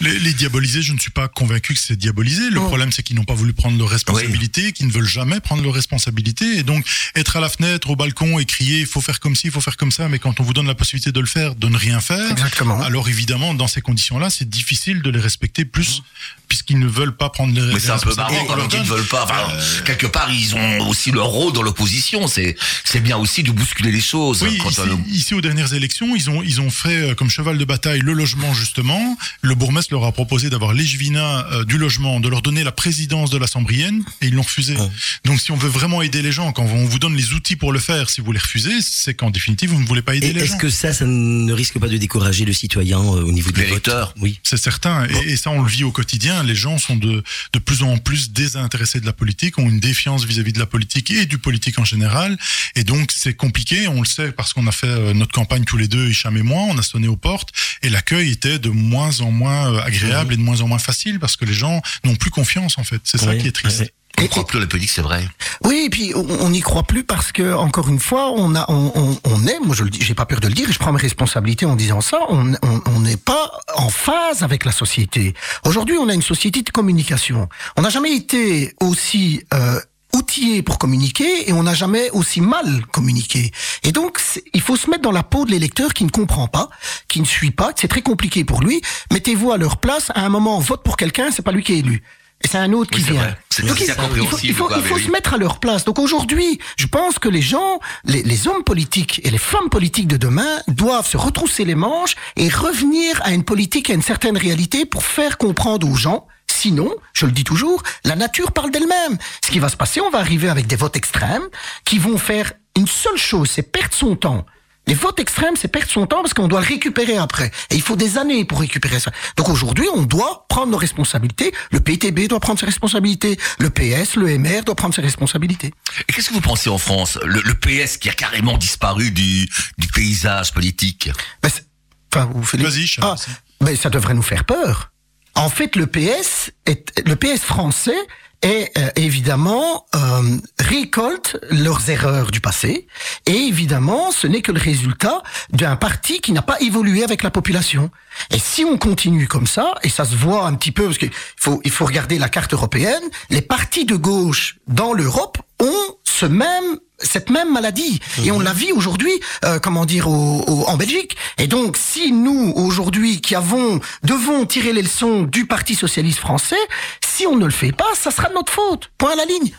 Les, 0.00 0.18
les 0.18 0.32
diabolisés, 0.32 0.82
je 0.82 0.92
ne 0.92 0.98
suis 0.98 1.10
pas 1.10 1.28
convaincu 1.28 1.74
que 1.74 1.80
c'est 1.80 1.94
diabolisé. 1.96 2.50
Le 2.50 2.58
Oh. 2.60 2.66
problème, 2.66 2.90
c'est 2.90 3.02
qu'ils 3.04 3.14
n'ont 3.16 3.24
pas 3.24 3.34
voulu 3.34 3.52
prendre 3.52 3.78
leurs 3.78 3.88
responsabilités, 3.88 4.72
qu'ils 4.72 4.86
ne 4.88 4.92
veulent 4.92 5.08
jamais 5.08 5.38
prendre 5.40 5.62
leurs 5.62 5.74
responsabilités. 5.74 6.58
Et 6.58 6.62
donc, 6.64 6.84
être 7.14 7.36
à 7.36 7.40
la 7.40 7.48
fenêtre, 7.48 7.90
au 7.90 7.96
balcon 7.96 8.38
et 8.40 8.44
crier, 8.44 8.80
il 8.80 8.86
faut 8.86 9.00
faire 9.00 9.20
comme 9.20 9.36
ci, 9.36 9.46
il 9.48 9.52
faut 9.52 9.60
faire 9.60 9.76
comme 9.76 9.92
ça, 9.92 10.08
mais 10.08 10.18
quand 10.18 10.40
on 10.40 10.42
vous 10.42 10.54
donne 10.54 10.66
la 10.66 10.74
possibilité 10.74 11.12
de 11.12 11.20
le 11.20 11.26
faire, 11.26 11.54
de 11.54 11.68
ne 11.68 11.76
rien 11.76 12.00
faire. 12.00 12.30
Exactement. 12.32 12.80
Alors 12.82 13.08
évidemment, 13.08 13.54
dans 13.54 13.68
ces 13.68 13.80
conditions-là, 13.80 14.30
c'est 14.30 14.48
difficile 14.48 15.02
de 15.02 15.10
les 15.10 15.20
respecter 15.20 15.64
plus, 15.64 16.02
puisqu'ils 16.48 16.78
ne 16.80 16.86
veulent 16.88 17.16
pas 17.16 17.30
prendre 17.30 17.54
les 17.54 17.72
Mais 17.74 17.78
c'est 17.80 17.90
un 17.90 17.98
peu 17.98 18.14
marrant 18.14 18.28
responsabilités 18.30 18.46
quand 18.48 18.68
qu'ils 18.68 18.80
ne 18.80 18.96
veulent 18.96 19.06
pas. 19.08 19.24
Enfin, 19.24 19.82
quelque 19.84 20.06
part, 20.06 20.30
ils 20.32 20.54
ont 20.56 20.88
aussi 20.88 21.10
leur 21.12 21.26
rôle 21.26 21.52
dans 21.52 21.62
l'opposition. 21.62 22.26
C'est, 22.26 22.56
c'est 22.84 23.00
bien 23.00 23.18
aussi 23.18 23.42
de 23.42 23.52
bousculer 23.52 23.92
les 23.92 24.00
choses. 24.00 24.42
Oui, 24.42 24.58
quand 24.58 24.70
ici, 24.70 24.80
on- 24.90 25.04
ici, 25.12 25.34
aux 25.34 25.40
dernières 25.40 25.74
élections, 25.74 26.16
ils 26.16 26.28
ont 26.30 26.42
ils 26.42 26.60
ont 26.60 26.70
fait 26.70 27.10
euh, 27.10 27.14
comme 27.14 27.30
cheval 27.30 27.56
de 27.58 27.64
bataille 27.64 28.00
le 28.00 28.12
logement 28.14 28.52
justement. 28.54 29.16
Le 29.42 29.54
bourgmestre 29.54 29.81
leur 29.90 30.04
a 30.04 30.12
proposé 30.12 30.50
d'avoir 30.50 30.72
l'échevina 30.74 31.46
euh, 31.52 31.64
du 31.64 31.78
logement, 31.78 32.20
de 32.20 32.28
leur 32.28 32.42
donner 32.42 32.64
la 32.64 32.72
présidence 32.72 33.30
de 33.30 33.38
la 33.38 33.46
Sambrienne, 33.46 34.04
et 34.20 34.26
ils 34.28 34.34
l'ont 34.34 34.42
refusé. 34.42 34.76
Ouais. 34.76 34.88
Donc, 35.24 35.40
si 35.40 35.50
on 35.52 35.56
veut 35.56 35.68
vraiment 35.68 36.02
aider 36.02 36.22
les 36.22 36.32
gens, 36.32 36.52
quand 36.52 36.64
on 36.64 36.84
vous 36.86 36.98
donne 36.98 37.16
les 37.16 37.32
outils 37.32 37.56
pour 37.56 37.72
le 37.72 37.78
faire, 37.78 38.10
si 38.10 38.20
vous 38.20 38.32
les 38.32 38.38
refusez, 38.38 38.80
c'est 38.82 39.14
qu'en 39.14 39.30
définitive 39.30 39.70
vous 39.70 39.80
ne 39.80 39.86
voulez 39.86 40.02
pas 40.02 40.14
aider 40.14 40.28
Et 40.28 40.32
les 40.32 40.42
est-ce 40.42 40.52
gens. 40.52 40.58
que 40.58 40.70
ça, 40.70 40.92
ça 40.92 41.04
ne 41.06 41.52
risque 41.52 41.78
pas 41.78 41.88
de 41.88 41.96
décourager 41.96 42.44
le 42.44 42.52
citoyen 42.52 42.98
euh, 42.98 43.22
au 43.24 43.32
niveau 43.32 43.50
du 43.50 43.60
vote 43.60 43.68
L'électeur. 43.68 44.14
Oui. 44.20 44.38
C'est 44.42 44.56
certain, 44.56 45.06
et, 45.06 45.30
et 45.32 45.36
ça 45.36 45.50
on 45.50 45.62
le 45.62 45.68
vit 45.68 45.84
au 45.84 45.92
quotidien. 45.92 46.42
Les 46.42 46.54
gens 46.54 46.78
sont 46.78 46.96
de, 46.96 47.22
de 47.52 47.58
plus 47.58 47.82
en 47.82 47.98
plus 47.98 48.32
désintéressés 48.32 49.00
de 49.00 49.06
la 49.06 49.12
politique, 49.12 49.58
ont 49.58 49.68
une 49.68 49.80
défiance 49.80 50.24
vis-à-vis 50.24 50.52
de 50.52 50.58
la 50.58 50.66
politique 50.66 51.10
et 51.10 51.26
du 51.26 51.38
politique 51.38 51.78
en 51.78 51.84
général. 51.84 52.36
Et 52.76 52.84
donc 52.84 53.10
c'est 53.12 53.34
compliqué, 53.34 53.88
on 53.88 54.00
le 54.00 54.06
sait 54.06 54.32
parce 54.32 54.52
qu'on 54.52 54.66
a 54.66 54.72
fait 54.72 54.86
euh, 54.86 55.14
notre 55.14 55.32
campagne 55.32 55.64
tous 55.64 55.76
les 55.76 55.88
deux, 55.88 56.08
Hicham 56.08 56.36
et 56.36 56.42
moi, 56.42 56.62
on 56.68 56.78
a 56.78 56.82
sonné 56.82 57.08
aux 57.08 57.16
portes, 57.16 57.50
et 57.82 57.88
l'accueil 57.88 58.30
était 58.30 58.58
de 58.58 58.68
moins 58.68 59.20
en 59.20 59.30
moins 59.30 59.71
agréable 59.80 60.34
et 60.34 60.36
de 60.36 60.42
moins 60.42 60.60
en 60.60 60.68
moins 60.68 60.78
facile 60.78 61.18
parce 61.20 61.36
que 61.36 61.44
les 61.44 61.52
gens 61.54 61.80
n'ont 62.04 62.16
plus 62.16 62.30
confiance 62.30 62.78
en 62.78 62.84
fait. 62.84 63.00
C'est 63.04 63.18
ça 63.18 63.34
qui 63.36 63.46
est 63.48 63.52
triste. 63.52 63.80
oui. 63.80 63.86
On 64.20 64.26
croit 64.28 64.46
plus 64.46 64.58
à 64.58 64.60
la 64.60 64.66
politique, 64.66 64.90
c'est 64.90 65.00
vrai. 65.02 65.26
Oui, 65.64 65.84
et 65.86 65.90
puis 65.90 66.12
on 66.14 66.20
on 66.44 66.50
n'y 66.50 66.60
croit 66.60 66.82
plus 66.82 67.02
parce 67.02 67.32
que 67.32 67.54
encore 67.54 67.88
une 67.88 67.98
fois, 67.98 68.30
on 68.36 68.54
a, 68.54 68.66
on, 68.68 68.92
on, 68.94 69.18
on 69.24 69.46
est, 69.46 69.58
moi 69.64 69.74
je 69.74 69.84
le 69.84 69.90
dis, 69.90 70.00
j'ai 70.02 70.14
pas 70.14 70.26
peur 70.26 70.38
de 70.38 70.48
le 70.48 70.54
dire, 70.54 70.68
et 70.68 70.72
je 70.72 70.78
prends 70.78 70.92
mes 70.92 71.00
responsabilités 71.00 71.64
en 71.64 71.74
disant 71.76 72.02
ça. 72.02 72.18
On 72.28 72.52
on- 72.62 72.82
on 72.94 73.00
n'est 73.00 73.16
pas 73.16 73.50
en 73.74 73.88
phase 73.88 74.42
avec 74.42 74.64
la 74.66 74.70
société. 74.70 75.34
Aujourd'hui, 75.64 75.96
on 75.98 76.08
a 76.10 76.14
une 76.14 76.22
société 76.22 76.60
de 76.62 76.68
communication. 76.70 77.48
On 77.76 77.82
n'a 77.82 77.88
jamais 77.88 78.14
été 78.14 78.74
aussi 78.80 79.42
euh, 79.54 79.80
outillé 80.16 80.62
pour 80.62 80.78
communiquer 80.78 81.48
et 81.48 81.52
on 81.52 81.62
n'a 81.62 81.74
jamais 81.74 82.10
aussi 82.10 82.40
mal 82.40 82.84
communiqué. 82.92 83.50
Et 83.82 83.92
donc, 83.92 84.18
il 84.52 84.60
faut 84.60 84.76
se 84.76 84.90
mettre 84.90 85.02
dans 85.02 85.12
la 85.12 85.22
peau 85.22 85.44
de 85.44 85.50
l'électeur 85.50 85.92
qui 85.94 86.04
ne 86.04 86.10
comprend 86.10 86.48
pas, 86.48 86.68
qui 87.08 87.20
ne 87.20 87.24
suit 87.26 87.50
pas, 87.50 87.72
que 87.72 87.80
c'est 87.80 87.88
très 87.88 88.02
compliqué 88.02 88.44
pour 88.44 88.60
lui. 88.62 88.82
Mettez-vous 89.12 89.52
à 89.52 89.56
leur 89.56 89.78
place. 89.78 90.10
À 90.14 90.20
un 90.24 90.28
moment, 90.28 90.56
on 90.56 90.60
vote 90.60 90.82
pour 90.82 90.96
quelqu'un, 90.96 91.30
c'est 91.30 91.42
pas 91.42 91.52
lui 91.52 91.62
qui 91.62 91.72
est 91.74 91.78
élu. 91.78 92.02
Et 92.44 92.48
c'est 92.48 92.58
un 92.58 92.72
autre 92.72 92.90
Oui, 92.94 93.04
qui 93.04 93.12
vient. 93.12 93.36
Donc, 93.66 93.80
il- 93.80 93.86
il 93.86 94.26
faut, 94.26 94.38
il 94.42 94.52
faut, 94.54 94.66
quoi, 94.66 94.76
il 94.78 94.82
faut 94.82 94.98
se 94.98 95.04
oui. 95.04 95.10
mettre 95.12 95.34
à 95.34 95.36
leur 95.36 95.60
place. 95.60 95.84
Donc 95.84 96.00
aujourd'hui, 96.00 96.58
je 96.76 96.86
pense 96.86 97.20
que 97.20 97.28
les 97.28 97.40
gens, 97.40 97.78
les, 98.04 98.24
les 98.24 98.48
hommes 98.48 98.64
politiques 98.64 99.20
et 99.22 99.30
les 99.30 99.38
femmes 99.38 99.68
politiques 99.70 100.08
de 100.08 100.16
demain 100.16 100.58
doivent 100.66 101.06
se 101.06 101.16
retrousser 101.16 101.64
les 101.64 101.76
manches 101.76 102.16
et 102.36 102.48
revenir 102.48 103.20
à 103.22 103.30
une 103.32 103.44
politique, 103.44 103.90
à 103.90 103.94
une 103.94 104.02
certaine 104.02 104.36
réalité 104.36 104.86
pour 104.86 105.04
faire 105.04 105.38
comprendre 105.38 105.88
aux 105.88 105.94
gens. 105.94 106.26
Sinon, 106.62 106.94
je 107.12 107.26
le 107.26 107.32
dis 107.32 107.42
toujours, 107.42 107.82
la 108.04 108.14
nature 108.14 108.52
parle 108.52 108.70
d'elle-même. 108.70 109.18
Ce 109.44 109.50
qui 109.50 109.58
va 109.58 109.68
se 109.68 109.76
passer, 109.76 110.00
on 110.00 110.10
va 110.10 110.18
arriver 110.20 110.48
avec 110.48 110.68
des 110.68 110.76
votes 110.76 110.94
extrêmes 110.94 111.42
qui 111.84 111.98
vont 111.98 112.18
faire 112.18 112.52
une 112.78 112.86
seule 112.86 113.16
chose, 113.16 113.50
c'est 113.50 113.62
perdre 113.72 113.92
son 113.94 114.14
temps. 114.14 114.46
Les 114.86 114.94
votes 114.94 115.18
extrêmes, 115.18 115.54
c'est 115.60 115.66
perdre 115.66 115.90
son 115.90 116.06
temps 116.06 116.22
parce 116.22 116.34
qu'on 116.34 116.46
doit 116.46 116.60
le 116.60 116.66
récupérer 116.68 117.16
après. 117.16 117.50
Et 117.70 117.74
il 117.74 117.82
faut 117.82 117.96
des 117.96 118.16
années 118.16 118.44
pour 118.44 118.60
récupérer 118.60 119.00
ça. 119.00 119.10
Donc 119.36 119.48
aujourd'hui, 119.48 119.86
on 119.92 120.02
doit 120.02 120.46
prendre 120.48 120.70
nos 120.70 120.76
responsabilités. 120.76 121.52
Le 121.72 121.80
PTB 121.80 122.28
doit 122.28 122.38
prendre 122.38 122.60
ses 122.60 122.66
responsabilités. 122.66 123.38
Le 123.58 123.68
PS, 123.70 124.14
le 124.14 124.38
MR 124.38 124.62
doit 124.64 124.76
prendre 124.76 124.94
ses 124.94 125.02
responsabilités. 125.02 125.72
Et 126.08 126.12
qu'est-ce 126.12 126.28
que 126.28 126.34
vous 126.34 126.40
pensez 126.40 126.70
en 126.70 126.78
France? 126.78 127.18
Le, 127.24 127.40
le 127.44 127.54
PS 127.54 127.96
qui 127.96 128.08
a 128.08 128.12
carrément 128.12 128.56
disparu 128.56 129.10
du, 129.10 129.48
du 129.78 129.88
paysage 129.88 130.52
politique? 130.52 131.10
Ben, 131.42 131.48
c'est- 131.48 131.66
enfin, 132.14 132.28
vous 132.32 132.44
faites 132.44 132.60
Vas-y, 132.60 132.86
Charles. 132.86 133.16
Ah, 133.18 133.32
ben, 133.60 133.76
ça 133.76 133.90
devrait 133.90 134.14
nous 134.14 134.22
faire 134.22 134.44
peur. 134.44 134.91
En 135.34 135.48
fait, 135.48 135.76
le 135.76 135.86
PS, 135.86 136.50
est, 136.66 137.06
le 137.06 137.16
PS 137.16 137.40
français 137.40 137.96
est 138.42 138.76
euh, 138.76 138.90
évidemment 138.96 139.86
euh, 139.94 140.36
récolte 140.58 141.38
leurs 141.50 141.88
erreurs 141.88 142.30
du 142.30 142.40
passé 142.40 142.88
et 143.24 143.36
évidemment 143.36 144.10
ce 144.10 144.26
n'est 144.26 144.42
que 144.42 144.50
le 144.50 144.58
résultat 144.58 145.22
d'un 145.50 145.76
parti 145.76 146.20
qui 146.20 146.32
n'a 146.32 146.42
pas 146.42 146.60
évolué 146.60 147.04
avec 147.04 147.22
la 147.22 147.30
population. 147.30 147.90
Et 148.30 148.38
si 148.38 148.64
on 148.64 148.78
continue 148.78 149.28
comme 149.28 149.46
ça, 149.46 149.74
et 149.84 149.88
ça 149.88 150.04
se 150.04 150.16
voit 150.16 150.44
un 150.44 150.54
petit 150.54 150.72
peu 150.72 150.86
parce 150.86 150.98
qu'il 150.98 151.12
faut 151.36 151.60
il 151.64 151.70
faut 151.70 151.86
regarder 151.86 152.18
la 152.18 152.28
carte 152.28 152.52
européenne, 152.52 153.02
les 153.30 153.42
partis 153.42 153.84
de 153.84 153.94
gauche 153.94 154.56
dans 154.66 154.92
l'Europe 154.92 155.38
ont 155.60 155.96
ce 156.02 156.26
même 156.26 156.78
cette 157.02 157.30
même 157.30 157.52
maladie. 157.52 158.00
Et 158.24 158.30
on 158.30 158.40
la 158.40 158.52
vit 158.52 158.72
aujourd'hui 158.72 159.12
euh, 159.44 159.58
comment 159.58 159.84
dire 159.84 160.08
au, 160.08 160.44
au- 160.46 160.64
en 160.68 160.76
Belgique. 160.76 161.16
Et 161.38 161.46
donc 161.46 161.76
si 161.76 162.12
nous 162.12 162.52
aujourd'hui 162.56 163.20
qui 163.20 163.34
avons 163.34 163.80
devons 164.02 164.46
tirer 164.46 164.72
les 164.72 164.82
leçons 164.82 165.22
du 165.22 165.46
Parti 165.46 165.74
socialiste 165.74 166.18
français 166.18 166.56
si 167.04 167.26
on 167.26 167.36
ne 167.36 167.44
le 167.44 167.50
fait 167.52 167.72
pas 167.72 167.88
ça 167.94 168.10
sera 168.10 168.28
de 168.28 168.34
notre 168.34 168.52
faute. 168.52 168.90
Point 168.98 169.12
à 169.12 169.16
la 169.16 169.24
ligne 169.24 169.52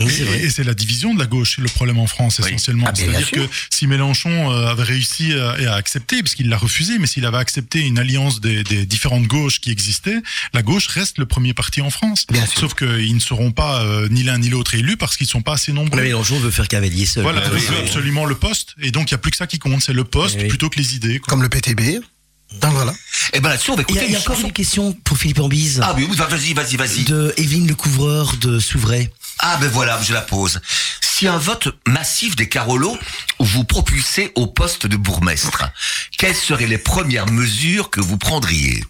Et- 0.00 0.50
c'est 0.50 0.64
la 0.64 0.74
division 0.74 1.14
de 1.14 1.18
la 1.18 1.26
gauche, 1.26 1.58
le 1.58 1.68
problème 1.68 1.98
en 1.98 2.06
France, 2.06 2.38
Oui. 2.40 2.48
essentiellement. 2.48 2.86
Ah, 2.88 2.92
C'est-à-dire 2.94 3.30
que 3.30 3.48
si 3.70 3.86
Mélenchon 3.86 4.52
euh, 4.52 4.66
avait 4.68 4.82
réussi 4.84 5.32
à, 5.34 5.50
à 5.72 5.74
accepter, 5.76 6.22
parce 6.22 6.34
qu'il 6.34 6.48
l'a 6.48 6.56
refusé, 6.58 6.98
mais 6.98 7.06
s'il 7.06 7.24
avait 7.26 7.38
accepté 7.38 7.80
une 7.80 7.98
alliance 7.98 8.40
des, 8.40 8.62
des 8.64 8.86
différentes 8.86 9.26
gauches 9.26 9.60
qui 9.60 9.70
existaient, 9.70 10.18
la 10.54 10.62
gauche 10.62 10.86
reste 10.88 11.18
le 11.18 11.26
premier 11.26 11.54
parti 11.54 11.80
en 11.80 11.90
France. 11.90 12.26
Bien. 12.30 12.44
Sauf 12.46 12.74
qu'ils 12.74 13.14
ne 13.14 13.20
seront 13.20 13.50
pas 13.52 13.82
euh, 13.82 14.08
ni 14.10 14.22
l'un 14.22 14.38
ni 14.38 14.48
l'autre 14.48 14.74
élus 14.74 14.96
parce 14.96 15.16
qu'ils 15.16 15.26
ne 15.26 15.30
sont 15.30 15.42
pas 15.42 15.54
assez 15.54 15.72
nombreux. 15.72 15.98
Mais 16.00 16.06
Mélenchon 16.08 16.38
veut 16.38 16.50
faire 16.50 16.68
cavalier 16.68 17.06
seul. 17.06 17.22
Voilà, 17.22 17.40
Oui, 17.52 17.60
il 17.62 17.68
veut 17.68 17.76
oui. 17.78 17.82
absolument 17.86 18.24
le 18.24 18.34
poste. 18.34 18.74
Et 18.80 18.90
donc, 18.90 19.10
il 19.10 19.14
n'y 19.14 19.16
a 19.16 19.18
plus 19.18 19.30
que 19.30 19.36
ça 19.36 19.46
qui 19.46 19.58
compte, 19.58 19.82
c'est 19.82 19.92
le 19.92 20.04
poste 20.04 20.36
Oui. 20.40 20.48
plutôt 20.48 20.68
que 20.70 20.78
les 20.78 20.94
idées. 20.94 21.18
quoi. 21.18 21.30
Comme 21.30 21.42
le 21.42 21.48
PTB. 21.48 22.00
Donc 22.62 22.72
voilà. 22.72 22.94
Et 23.34 23.40
ben 23.40 23.50
là-dessus, 23.50 23.70
on 23.72 23.76
va 23.76 23.82
Il 23.88 23.92
y 23.94 23.98
écouter 23.98 24.00
a, 24.00 24.08
il 24.08 24.12
y 24.12 24.16
a 24.16 24.20
encore 24.20 24.40
une 24.40 24.52
question 24.52 24.94
pour 25.04 25.18
Philippe 25.18 25.38
Ambise. 25.40 25.80
Ah 25.82 25.94
oui, 25.96 26.06
oui, 26.08 26.16
vas-y, 26.16 26.54
vas-y, 26.54 26.76
vas-y. 26.76 27.04
De 27.04 27.34
Evelyne 27.36 27.66
le 27.68 27.74
couvreur 27.74 28.36
de 28.38 28.58
Souvray. 28.58 29.10
Ah 29.40 29.56
ben 29.60 29.68
voilà, 29.68 30.00
je 30.02 30.12
la 30.12 30.20
pose. 30.20 30.60
Si 31.00 31.28
un 31.28 31.38
vote 31.38 31.68
massif 31.86 32.36
des 32.36 32.48
Carolos 32.48 32.98
vous 33.38 33.64
propulsait 33.64 34.32
au 34.34 34.46
poste 34.46 34.86
de 34.86 34.96
bourgmestre, 34.96 35.64
quelles 36.16 36.34
seraient 36.34 36.66
les 36.66 36.78
premières 36.78 37.26
mesures 37.26 37.90
que 37.90 38.00
vous 38.00 38.18
prendriez? 38.18 38.84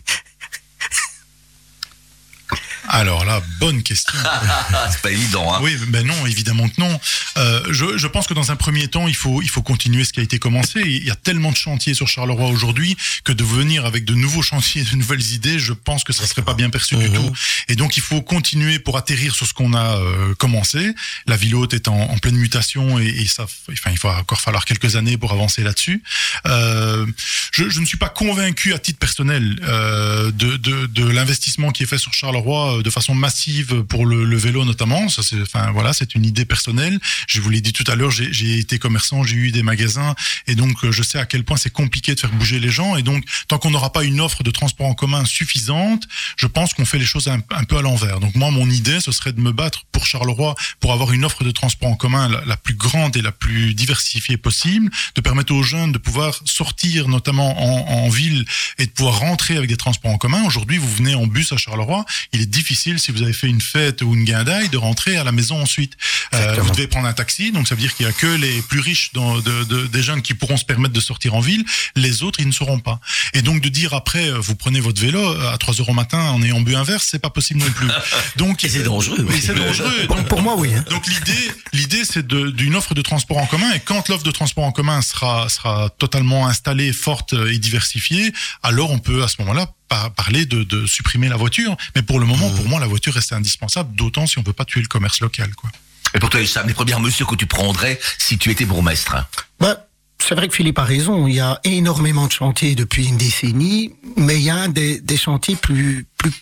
Alors 2.90 3.24
là, 3.24 3.42
bonne 3.60 3.82
question. 3.82 4.14
C'est 4.90 5.00
pas 5.02 5.10
évident, 5.10 5.52
hein 5.54 5.58
Oui, 5.62 5.76
ben 5.88 6.06
non, 6.06 6.26
évidemment 6.26 6.68
que 6.68 6.80
non. 6.80 7.00
Euh, 7.36 7.62
je, 7.70 7.98
je 7.98 8.06
pense 8.06 8.26
que 8.26 8.34
dans 8.34 8.50
un 8.50 8.56
premier 8.56 8.88
temps, 8.88 9.06
il 9.08 9.14
faut, 9.16 9.42
il 9.42 9.48
faut 9.50 9.62
continuer 9.62 10.04
ce 10.04 10.12
qui 10.12 10.20
a 10.20 10.22
été 10.22 10.38
commencé. 10.38 10.80
Il 10.84 11.04
y 11.04 11.10
a 11.10 11.14
tellement 11.14 11.50
de 11.52 11.56
chantiers 11.56 11.94
sur 11.94 12.08
Charleroi 12.08 12.48
aujourd'hui 12.48 12.96
que 13.24 13.32
de 13.32 13.44
venir 13.44 13.84
avec 13.84 14.04
de 14.04 14.14
nouveaux 14.14 14.42
chantiers, 14.42 14.82
de 14.84 14.96
nouvelles 14.96 15.32
idées, 15.32 15.58
je 15.58 15.72
pense 15.72 16.02
que 16.04 16.12
ça 16.12 16.26
serait 16.26 16.42
pas 16.42 16.54
bien 16.54 16.70
perçu 16.70 16.96
du 16.96 17.08
Mhm. 17.08 17.14
tout. 17.14 17.32
Et 17.68 17.76
donc, 17.76 17.96
il 17.96 18.02
faut 18.02 18.22
continuer 18.22 18.78
pour 18.78 18.96
atterrir 18.96 19.34
sur 19.34 19.46
ce 19.46 19.52
qu'on 19.52 19.74
a 19.74 19.96
euh, 19.98 20.34
commencé. 20.36 20.94
La 21.26 21.36
ville 21.36 21.54
haute 21.54 21.74
est 21.74 21.88
en, 21.88 21.94
en 22.00 22.18
pleine 22.18 22.36
mutation 22.36 22.98
et, 22.98 23.06
et 23.06 23.26
ça, 23.26 23.44
enfin, 23.70 23.90
il 23.90 23.98
va 23.98 24.18
encore 24.18 24.40
falloir 24.40 24.64
quelques 24.64 24.96
années 24.96 25.16
pour 25.18 25.32
avancer 25.32 25.62
là-dessus. 25.62 26.02
Euh, 26.46 27.06
je, 27.52 27.68
je 27.68 27.80
ne 27.80 27.84
suis 27.86 27.98
pas 27.98 28.08
convaincu 28.08 28.72
à 28.72 28.78
titre 28.78 28.98
personnel 28.98 29.58
euh, 29.62 30.30
de, 30.32 30.56
de, 30.56 30.86
de 30.86 31.04
l'investissement 31.06 31.70
qui 31.70 31.82
est 31.82 31.86
fait 31.86 31.98
sur 31.98 32.12
Charleroi 32.14 32.77
euh, 32.78 32.82
de 32.82 32.90
façon 32.90 33.14
massive 33.14 33.82
pour 33.84 34.06
le, 34.06 34.36
vélo 34.36 34.64
notamment. 34.64 35.08
Ça, 35.08 35.22
c'est, 35.22 35.40
enfin 35.40 35.70
voilà, 35.72 35.92
c'est 35.92 36.14
une 36.14 36.24
idée 36.24 36.44
personnelle. 36.44 36.98
Je 37.26 37.40
vous 37.40 37.50
l'ai 37.50 37.60
dit 37.60 37.72
tout 37.72 37.84
à 37.86 37.94
l'heure, 37.94 38.10
j'ai, 38.10 38.58
été 38.58 38.78
commerçant, 38.78 39.22
j'ai 39.22 39.36
eu 39.36 39.50
des 39.50 39.62
magasins 39.62 40.14
et 40.46 40.54
donc 40.54 40.84
euh, 40.84 40.92
je 40.92 41.02
sais 41.02 41.18
à 41.18 41.26
quel 41.26 41.44
point 41.44 41.56
c'est 41.56 41.70
compliqué 41.70 42.14
de 42.14 42.20
faire 42.20 42.32
bouger 42.32 42.60
les 42.60 42.70
gens. 42.70 42.96
Et 42.96 43.02
donc 43.02 43.24
tant 43.48 43.58
qu'on 43.58 43.70
n'aura 43.70 43.92
pas 43.92 44.04
une 44.04 44.20
offre 44.20 44.42
de 44.42 44.50
transport 44.50 44.86
en 44.86 44.94
commun 44.94 45.24
suffisante, 45.24 46.04
je 46.36 46.46
pense 46.46 46.74
qu'on 46.74 46.84
fait 46.84 46.98
les 46.98 47.06
choses 47.06 47.28
un, 47.28 47.40
peu 47.40 47.76
à 47.76 47.82
l'envers. 47.82 48.20
Donc 48.20 48.34
moi, 48.34 48.50
mon 48.50 48.70
idée, 48.70 49.00
ce 49.00 49.12
serait 49.12 49.32
de 49.32 49.40
me 49.40 49.52
battre 49.52 49.84
pour 49.92 50.06
Charleroi 50.06 50.54
pour 50.80 50.92
avoir 50.92 51.12
une 51.12 51.24
offre 51.24 51.44
de 51.44 51.50
transport 51.50 51.88
en 51.88 51.96
commun 51.96 52.28
la, 52.28 52.44
la 52.44 52.56
plus 52.56 52.74
grande 52.74 53.16
et 53.16 53.22
la 53.22 53.32
plus 53.32 53.74
diversifiée 53.74 54.36
possible, 54.36 54.90
de 55.14 55.20
permettre 55.20 55.52
aux 55.52 55.62
jeunes 55.62 55.92
de 55.92 55.98
pouvoir 55.98 56.40
sortir 56.44 57.08
notamment 57.08 57.60
en, 57.60 58.04
en 58.04 58.08
ville 58.08 58.44
et 58.78 58.86
de 58.86 58.90
pouvoir 58.90 59.18
rentrer 59.18 59.56
avec 59.56 59.68
des 59.68 59.76
transports 59.76 60.10
en 60.10 60.18
commun. 60.18 60.44
Aujourd'hui, 60.44 60.78
vous 60.78 60.92
venez 60.92 61.14
en 61.14 61.26
bus 61.26 61.52
à 61.52 61.56
Charleroi, 61.56 62.04
il 62.32 62.40
est 62.40 62.46
difficile 62.46 62.67
si 62.74 63.10
vous 63.12 63.22
avez 63.22 63.32
fait 63.32 63.46
une 63.48 63.60
fête 63.60 64.02
ou 64.02 64.14
une 64.14 64.24
guindaille 64.24 64.68
de 64.68 64.76
rentrer 64.76 65.16
à 65.16 65.24
la 65.24 65.32
maison 65.32 65.60
ensuite. 65.62 65.94
Euh, 66.34 66.56
vous 66.60 66.70
devez 66.70 66.86
prendre 66.86 67.06
un 67.06 67.12
taxi, 67.12 67.52
donc 67.52 67.68
ça 67.68 67.74
veut 67.74 67.80
dire 67.80 67.94
qu'il 67.94 68.06
y 68.06 68.08
a 68.08 68.12
que 68.12 68.26
les 68.26 68.60
plus 68.62 68.80
riches 68.80 69.12
dans- 69.12 69.38
de- 69.38 69.64
de- 69.64 69.86
des 69.86 70.02
jeunes 70.02 70.22
qui 70.22 70.34
pourront 70.34 70.56
se 70.56 70.64
permettre 70.64 70.92
de 70.94 71.00
sortir 71.00 71.34
en 71.34 71.40
ville, 71.40 71.64
les 71.96 72.22
autres 72.22 72.40
ils 72.40 72.46
ne 72.46 72.52
sauront 72.52 72.80
pas. 72.80 73.00
Et 73.34 73.42
donc 73.42 73.60
de 73.60 73.68
dire 73.68 73.94
après 73.94 74.28
euh, 74.30 74.38
vous 74.38 74.54
prenez 74.56 74.80
votre 74.80 75.00
vélo 75.00 75.20
euh, 75.20 75.52
à 75.52 75.58
3 75.58 75.80
heures 75.80 75.88
au 75.88 75.94
matin 75.94 76.18
en 76.20 76.42
ayant 76.42 76.60
bu 76.60 76.74
un 76.74 76.84
verre, 76.84 77.02
c'est 77.02 77.18
pas 77.18 77.30
possible 77.30 77.60
non 77.60 77.70
plus. 77.70 77.88
Donc 78.36 78.58
c'est 78.68 78.82
dangereux. 78.82 79.24
Oui, 79.28 79.40
c'est 79.40 79.54
dangereux. 79.54 80.06
Pour, 80.06 80.16
Donc, 80.16 80.28
pour 80.28 80.42
moi, 80.42 80.54
oui. 80.56 80.70
hein. 80.74 80.84
donc 80.90 81.06
l'idée, 81.06 81.50
l'idée, 81.72 82.04
c'est 82.04 82.26
d'une 82.26 82.74
offre 82.76 82.94
de 82.94 83.02
transport 83.02 83.38
en 83.38 83.46
commun. 83.46 83.70
Et 83.74 83.80
quand 83.80 84.08
l'offre 84.08 84.22
de 84.24 84.30
transport 84.30 84.64
en 84.64 84.72
commun 84.72 85.02
sera 85.02 85.48
sera 85.48 85.90
totalement 85.98 86.46
installée, 86.46 86.92
forte 86.92 87.32
et 87.50 87.58
diversifiée, 87.58 88.32
alors 88.62 88.90
on 88.90 88.98
peut 88.98 89.22
à 89.22 89.28
ce 89.28 89.36
moment-là 89.40 89.70
par- 89.88 90.12
parler 90.14 90.46
de, 90.46 90.62
de 90.64 90.86
supprimer 90.86 91.28
la 91.28 91.36
voiture. 91.36 91.76
Mais 91.96 92.02
pour 92.02 92.20
le 92.20 92.26
moment, 92.26 92.50
pour 92.50 92.68
moi, 92.68 92.80
la 92.80 92.86
voiture 92.86 93.14
reste 93.14 93.32
indispensable, 93.32 93.94
d'autant 93.96 94.26
si 94.26 94.38
on 94.38 94.42
veut 94.42 94.52
pas 94.52 94.64
tuer 94.64 94.80
le 94.80 94.88
commerce 94.88 95.20
local, 95.20 95.54
quoi. 95.54 95.70
Et 96.14 96.18
pour 96.20 96.30
toi, 96.30 96.40
Hicham, 96.40 96.66
les 96.66 96.74
premières 96.74 97.00
mesures 97.00 97.26
que 97.26 97.34
tu 97.34 97.46
prendrais 97.46 98.00
si 98.18 98.38
tu 98.38 98.50
étais 98.50 98.64
bourgmestre 98.64 99.16
Bah, 99.60 99.86
c'est 100.18 100.34
vrai 100.34 100.48
que 100.48 100.54
Philippe 100.54 100.78
a 100.78 100.84
raison. 100.84 101.26
Il 101.26 101.34
y 101.34 101.40
a 101.40 101.60
énormément 101.64 102.26
de 102.26 102.32
chantiers 102.32 102.74
depuis 102.74 103.06
une 103.06 103.18
décennie, 103.18 103.92
mais 104.16 104.36
il 104.36 104.42
y 104.42 104.50
a 104.50 104.68
des, 104.68 105.00
des 105.00 105.16
chantiers 105.18 105.54
plus, 105.56 106.06
plus, 106.16 106.32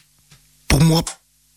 pour 0.69 0.83
moi, 0.85 1.05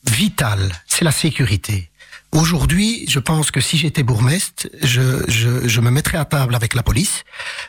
vital. 0.05 0.71
C'est 0.87 1.05
la 1.05 1.11
sécurité. 1.11 1.89
Aujourd'hui, 2.31 3.05
je 3.07 3.19
pense 3.19 3.51
que 3.51 3.61
si 3.61 3.77
j'étais 3.77 4.03
bourgmestre, 4.03 4.67
je, 4.83 5.23
je, 5.27 5.67
je 5.67 5.81
me 5.81 5.89
mettrais 5.91 6.17
à 6.17 6.25
table 6.25 6.55
avec 6.55 6.73
la 6.73 6.83
police, 6.83 7.23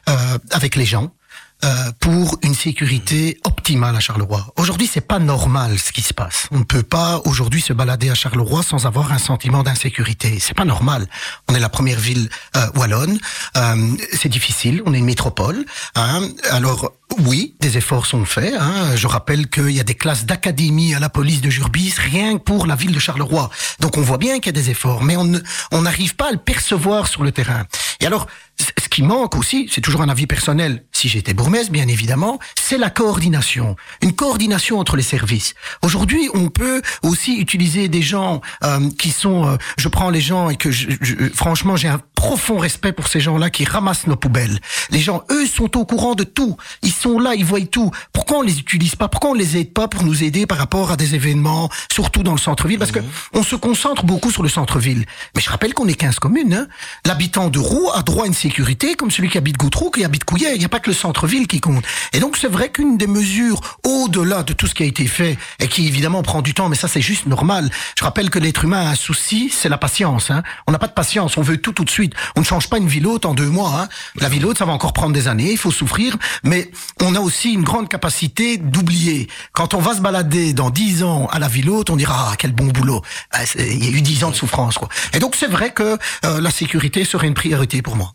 euh, 0.08 0.38
avec 0.50 0.74
les 0.76 0.84
gens, 0.86 1.14
euh, 1.62 1.92
pour 2.00 2.38
une 2.42 2.54
sécurité 2.54 3.38
optimale 3.44 3.94
à 3.94 4.00
Charleroi. 4.00 4.46
Aujourd'hui, 4.56 4.88
c'est 4.90 5.00
pas 5.00 5.18
normal 5.18 5.78
ce 5.78 5.92
qui 5.92 6.00
se 6.00 6.14
passe. 6.14 6.46
On 6.50 6.58
ne 6.58 6.64
peut 6.64 6.82
pas 6.82 7.20
aujourd'hui 7.24 7.60
se 7.60 7.72
balader 7.72 8.08
à 8.08 8.14
Charleroi 8.14 8.62
sans 8.62 8.86
avoir 8.86 9.12
un 9.12 9.18
sentiment 9.18 9.62
d'insécurité. 9.62 10.38
C'est 10.40 10.54
pas 10.54 10.64
normal. 10.64 11.06
On 11.48 11.54
est 11.54 11.60
la 11.60 11.68
première 11.68 11.98
ville 11.98 12.30
euh, 12.56 12.66
wallonne. 12.76 13.18
Euh, 13.56 13.88
c'est 14.12 14.28
difficile. 14.28 14.82
On 14.86 14.94
est 14.94 14.98
une 14.98 15.04
métropole. 15.04 15.64
Hein. 15.96 16.28
Alors 16.50 16.92
oui, 17.18 17.54
des 17.60 17.76
efforts 17.76 18.06
sont 18.06 18.24
faits. 18.24 18.54
Hein. 18.58 18.96
Je 18.96 19.06
rappelle 19.06 19.48
qu'il 19.48 19.72
y 19.72 19.80
a 19.80 19.84
des 19.84 19.94
classes 19.94 20.24
d'académie 20.24 20.94
à 20.94 21.00
la 21.00 21.08
police 21.08 21.40
de 21.40 21.50
Jurbis 21.50 21.94
rien 21.98 22.38
que 22.38 22.42
pour 22.42 22.66
la 22.66 22.76
ville 22.76 22.92
de 22.92 22.98
Charleroi. 22.98 23.50
Donc 23.80 23.98
on 23.98 24.02
voit 24.02 24.18
bien 24.18 24.36
qu'il 24.36 24.46
y 24.46 24.58
a 24.58 24.60
des 24.62 24.70
efforts, 24.70 25.02
mais 25.02 25.16
on 25.16 25.82
n'arrive 25.82 26.16
pas 26.16 26.28
à 26.28 26.32
le 26.32 26.38
percevoir 26.38 27.06
sur 27.06 27.22
le 27.22 27.32
terrain. 27.32 27.64
Et 28.00 28.06
alors, 28.06 28.26
ce 28.58 28.88
qui 28.88 29.02
manque 29.02 29.36
aussi, 29.36 29.68
c'est 29.70 29.80
toujours 29.80 30.02
un 30.02 30.08
avis 30.08 30.26
personnel, 30.26 30.84
si 31.00 31.08
j'étais 31.08 31.34
bourgmestre, 31.34 31.72
bien 31.72 31.88
évidemment, 31.88 32.38
c'est 32.60 32.76
la 32.78 32.90
coordination. 32.90 33.74
Une 34.02 34.12
coordination 34.12 34.78
entre 34.78 34.96
les 34.96 35.02
services. 35.02 35.54
Aujourd'hui, 35.82 36.28
on 36.34 36.48
peut 36.50 36.82
aussi 37.02 37.38
utiliser 37.38 37.88
des 37.88 38.02
gens 38.02 38.40
euh, 38.64 38.90
qui 38.98 39.10
sont... 39.10 39.46
euh, 39.46 39.56
je 39.78 39.88
prends 39.88 40.10
les 40.10 40.20
gens 40.20 40.50
et 40.50 40.56
que, 40.56 40.70
je, 40.70 40.88
je- 41.00 41.14
franchement, 41.34 41.76
j'ai 41.76 41.88
un 41.88 42.00
profond 42.14 42.58
respect 42.58 42.92
pour 42.92 43.08
ces 43.08 43.18
gens-là 43.20 43.48
qui 43.48 43.64
ramassent 43.64 44.06
nos 44.06 44.16
poubelles. 44.16 44.58
Les 44.90 45.00
gens, 45.00 45.22
eux, 45.30 45.46
sont 45.46 45.74
au 45.78 45.86
courant 45.86 46.14
de 46.14 46.24
tout. 46.24 46.56
Ils 46.82 46.92
sont 46.92 47.18
là, 47.18 47.34
ils 47.34 47.44
voient 47.46 47.60
tout. 47.62 47.90
Pourquoi 48.12 48.38
on 48.38 48.42
les 48.42 48.58
utilise 48.58 48.94
pas? 48.94 49.08
Pourquoi 49.08 49.30
on 49.30 49.34
les 49.34 49.56
aide 49.56 49.72
pas 49.72 49.88
pour 49.88 50.02
nous 50.04 50.22
aider 50.22 50.46
par 50.46 50.58
rapport 50.58 50.90
à 50.90 50.96
des 50.96 51.14
événements, 51.14 51.70
surtout 51.90 52.22
dans 52.22 52.32
le 52.32 52.38
centre-ville? 52.38 52.78
Parce 52.78 52.92
que 52.92 53.00
on 53.32 53.42
se 53.42 53.56
concentre 53.56 54.04
beaucoup 54.04 54.30
sur 54.30 54.42
le 54.42 54.48
centre-ville. 54.50 55.06
Mais 55.34 55.40
je 55.40 55.48
rappelle 55.48 55.72
qu'on 55.72 55.88
est 55.88 55.94
15 55.94 56.18
communes. 56.18 56.52
Hein. 56.52 56.66
L'habitant 57.06 57.48
de 57.48 57.58
Roux 57.58 57.88
a 57.94 58.02
droit 58.02 58.24
à 58.24 58.26
une 58.26 58.34
sécurité 58.34 58.94
comme 58.96 59.10
celui 59.10 59.30
qui 59.30 59.38
habite 59.38 59.56
Goutrou, 59.56 59.90
qui 59.90 60.04
habite 60.04 60.24
Couillet. 60.24 60.52
Il 60.54 60.58
n'y 60.58 60.64
a 60.66 60.68
pas 60.68 60.80
que 60.80 60.89
le 60.90 60.94
centre-ville 60.94 61.46
qui 61.46 61.60
compte. 61.60 61.84
Et 62.12 62.18
donc 62.18 62.36
c'est 62.36 62.48
vrai 62.48 62.68
qu'une 62.70 62.98
des 62.98 63.06
mesures 63.06 63.60
au-delà 63.84 64.42
de 64.42 64.52
tout 64.52 64.66
ce 64.66 64.74
qui 64.74 64.82
a 64.82 64.86
été 64.86 65.06
fait 65.06 65.38
et 65.60 65.68
qui 65.68 65.86
évidemment 65.86 66.22
prend 66.22 66.42
du 66.42 66.52
temps, 66.52 66.68
mais 66.68 66.74
ça 66.74 66.88
c'est 66.88 67.00
juste 67.00 67.26
normal. 67.26 67.70
Je 67.96 68.02
rappelle 68.02 68.28
que 68.28 68.40
l'être 68.40 68.64
humain 68.64 68.86
a 68.86 68.90
un 68.90 68.94
souci, 68.96 69.52
c'est 69.54 69.68
la 69.68 69.78
patience. 69.78 70.32
Hein. 70.32 70.42
On 70.66 70.72
n'a 70.72 70.80
pas 70.80 70.88
de 70.88 70.92
patience, 70.92 71.36
on 71.36 71.42
veut 71.42 71.58
tout 71.58 71.72
tout 71.72 71.84
de 71.84 71.90
suite. 71.90 72.14
On 72.34 72.40
ne 72.40 72.44
change 72.44 72.68
pas 72.68 72.78
une 72.78 72.88
ville 72.88 73.06
haute 73.06 73.24
en 73.24 73.34
deux 73.34 73.48
mois. 73.48 73.72
Hein. 73.80 73.88
La 74.16 74.28
ville 74.28 74.44
haute, 74.44 74.58
ça 74.58 74.64
va 74.64 74.72
encore 74.72 74.92
prendre 74.92 75.12
des 75.12 75.28
années, 75.28 75.52
il 75.52 75.58
faut 75.58 75.70
souffrir, 75.70 76.16
mais 76.42 76.72
on 77.00 77.14
a 77.14 77.20
aussi 77.20 77.52
une 77.52 77.62
grande 77.62 77.88
capacité 77.88 78.56
d'oublier. 78.58 79.28
Quand 79.52 79.74
on 79.74 79.78
va 79.78 79.94
se 79.94 80.00
balader 80.00 80.54
dans 80.54 80.70
dix 80.70 81.04
ans 81.04 81.28
à 81.30 81.38
la 81.38 81.46
ville 81.46 81.70
haute, 81.70 81.90
on 81.90 81.96
dira 81.96 82.30
ah, 82.32 82.34
quel 82.36 82.52
bon 82.52 82.66
boulot. 82.66 83.00
Ah, 83.30 83.44
Il 83.56 83.84
y 83.84 83.86
a 83.86 83.90
eu 83.96 84.02
dix 84.02 84.24
ans 84.24 84.30
de 84.30 84.36
souffrance, 84.36 84.76
quoi. 84.76 84.88
Et 85.12 85.20
donc 85.20 85.36
c'est 85.36 85.50
vrai 85.50 85.72
que 85.72 85.96
euh, 86.24 86.40
la 86.40 86.50
sécurité 86.50 87.04
serait 87.04 87.28
une 87.28 87.34
priorité 87.34 87.80
pour 87.80 87.94
moi. 87.94 88.12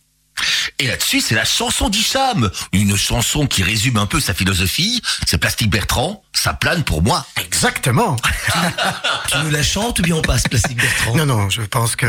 Et 0.79 0.87
là-dessus, 0.87 1.21
c'est 1.21 1.35
la 1.35 1.45
chanson 1.45 1.89
d'Hicham. 1.89 2.51
Une 2.73 2.97
chanson 2.97 3.47
qui 3.47 3.63
résume 3.63 3.97
un 3.97 4.05
peu 4.05 4.19
sa 4.19 4.33
philosophie. 4.33 5.01
C'est 5.25 5.37
Plastique 5.37 5.69
Bertrand. 5.69 6.23
Ça 6.33 6.53
plane 6.53 6.83
pour 6.83 7.01
moi. 7.01 7.25
Exactement. 7.43 8.15
Tu 9.31 9.37
nous 9.39 9.49
la 9.49 9.63
chantes 9.63 9.99
ou 9.99 10.01
bien 10.01 10.15
on 10.15 10.21
passe, 10.21 10.43
Plastique 10.43 10.77
Bertrand? 10.77 11.15
Non, 11.15 11.25
non, 11.25 11.49
je 11.49 11.61
pense 11.61 11.95
que 11.95 12.07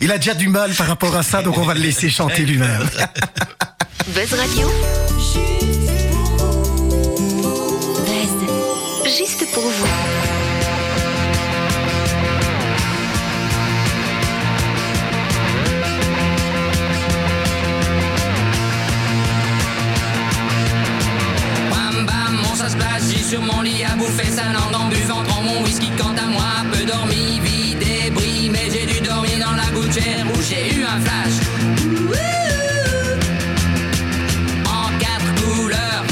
il 0.00 0.10
a 0.10 0.18
déjà 0.18 0.34
du 0.34 0.48
mal 0.48 0.72
par 0.72 0.86
rapport 0.86 1.14
à 1.16 1.22
ça, 1.22 1.42
donc 1.42 1.58
on 1.58 1.64
va 1.64 1.74
le 1.74 1.80
laisser 1.80 2.10
chanter 2.10 2.44
lui-même. 2.44 2.88
Buzz 4.08 4.34
Radio. 4.34 4.70
Buzz. 8.06 9.16
Juste 9.16 9.52
pour 9.52 9.62
vous. 9.62 10.03
Sur 23.34 23.42
mon 23.42 23.62
lit 23.62 23.82
à 23.82 23.96
bouffer 23.96 24.30
sa 24.30 24.44
langue 24.44 24.76
en 24.80 24.88
buvant 24.88 25.24
mon 25.42 25.64
whisky 25.64 25.90
quant 25.98 26.14
à 26.24 26.26
moi, 26.26 26.52
peu 26.70 26.84
dormi, 26.84 27.40
vie 27.42 27.74
débris, 27.74 28.48
mais 28.48 28.68
j'ai 28.72 28.86
dû 28.86 29.00
dormir 29.00 29.32
dans 29.44 29.56
la 29.56 29.68
gouttière 29.74 30.24
où 30.32 30.40
j'ai 30.40 30.72
eu 30.76 30.84
un 30.84 31.00
flash. 31.00 31.36
Wouhou 32.10 33.18
En 34.78 34.86
quatre 35.04 35.30
couleurs. 35.42 36.04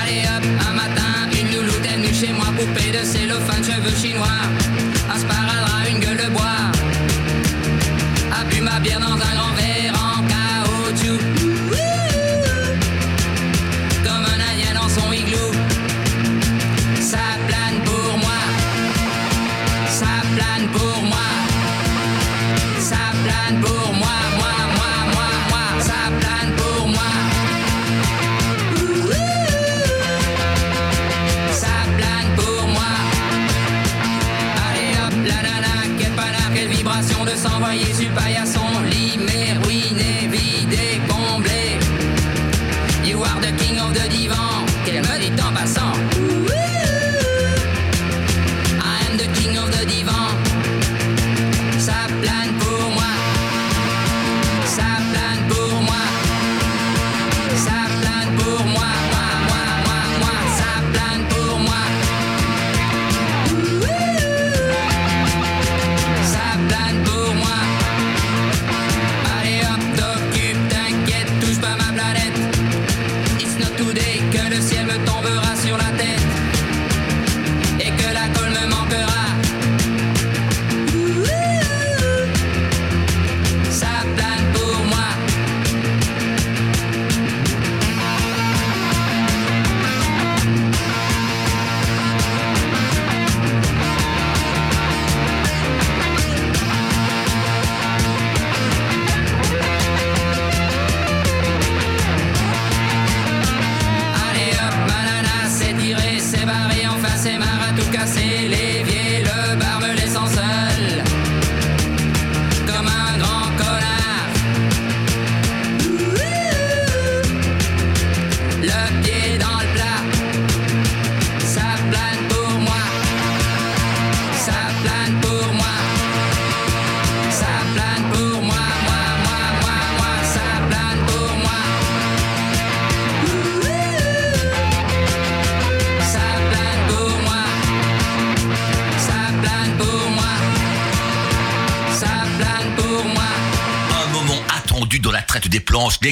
Allez 0.00 0.22
hop, 0.32 0.44
un 0.68 0.74
matin, 0.74 1.12
une 1.38 1.54
louloute 1.54 1.86
venue 1.86 2.14
chez 2.14 2.32
moi, 2.32 2.46
poupée 2.58 2.90
de 2.90 3.04
cellophane, 3.04 3.62
cheveux 3.62 3.96
chinois, 3.96 4.42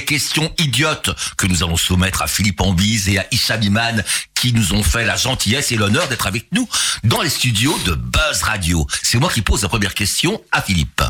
questions 0.08 0.50
idiotes 0.56 1.10
que 1.36 1.46
nous 1.46 1.62
allons 1.62 1.76
soumettre 1.76 2.22
à 2.22 2.28
Philippe 2.28 2.62
Ambise 2.62 3.10
et 3.10 3.18
à 3.18 3.26
Hicham 3.30 3.62
Iman 3.62 4.02
qui 4.34 4.54
nous 4.54 4.72
ont 4.72 4.82
fait 4.82 5.04
la 5.04 5.16
gentillesse 5.16 5.70
et 5.70 5.76
l'honneur 5.76 6.08
d'être 6.08 6.26
avec 6.26 6.46
nous 6.50 6.66
dans 7.04 7.20
les 7.20 7.28
studios 7.28 7.78
de 7.84 7.92
Buzz 7.92 8.42
Radio. 8.42 8.86
C'est 9.02 9.18
moi 9.18 9.30
qui 9.30 9.42
pose 9.42 9.62
la 9.62 9.68
première 9.68 9.92
question 9.92 10.42
à 10.50 10.62
Philippe. 10.62 11.02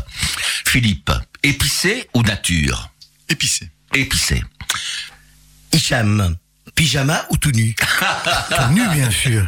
Philippe, 0.67 1.11
épicé 1.43 2.09
ou 2.13 2.23
nature? 2.23 2.89
Épicé. 3.29 3.69
Épicé. 3.93 4.43
Hicham, 5.71 6.35
pyjama 6.75 7.25
ou 7.29 7.37
tout 7.37 7.51
nu? 7.51 7.73
Tout 8.49 8.73
nu, 8.73 8.85
bien 8.89 9.09
sûr. 9.11 9.47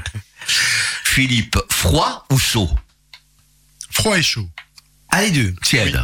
Philippe, 1.03 1.59
froid 1.69 2.25
ou 2.29 2.39
chaud? 2.39 2.69
Froid 3.89 4.17
et 4.17 4.23
chaud. 4.23 4.49
Ah, 5.09 5.23
les 5.23 5.31
deux. 5.31 5.53
Tiède. 5.61 6.01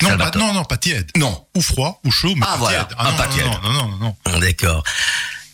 Non, 0.00 0.16
pas, 0.16 0.30
non, 0.36 0.52
non, 0.54 0.64
pas 0.64 0.76
tiède. 0.76 1.10
Non. 1.16 1.46
Ou 1.54 1.60
froid, 1.62 2.00
ou 2.04 2.10
chaud, 2.10 2.34
mais 2.36 2.42
Ah, 2.46 2.52
pas 2.52 2.56
voilà, 2.56 2.84
tiède. 2.84 2.98
un 2.98 3.10
non, 3.10 3.16
pas 3.16 3.26
non, 3.26 3.32
tiède. 3.34 3.46
Non, 3.46 3.60
non, 3.72 3.88
non, 3.88 3.96
non. 3.98 4.16
Ah, 4.24 4.38
D'accord. 4.40 4.82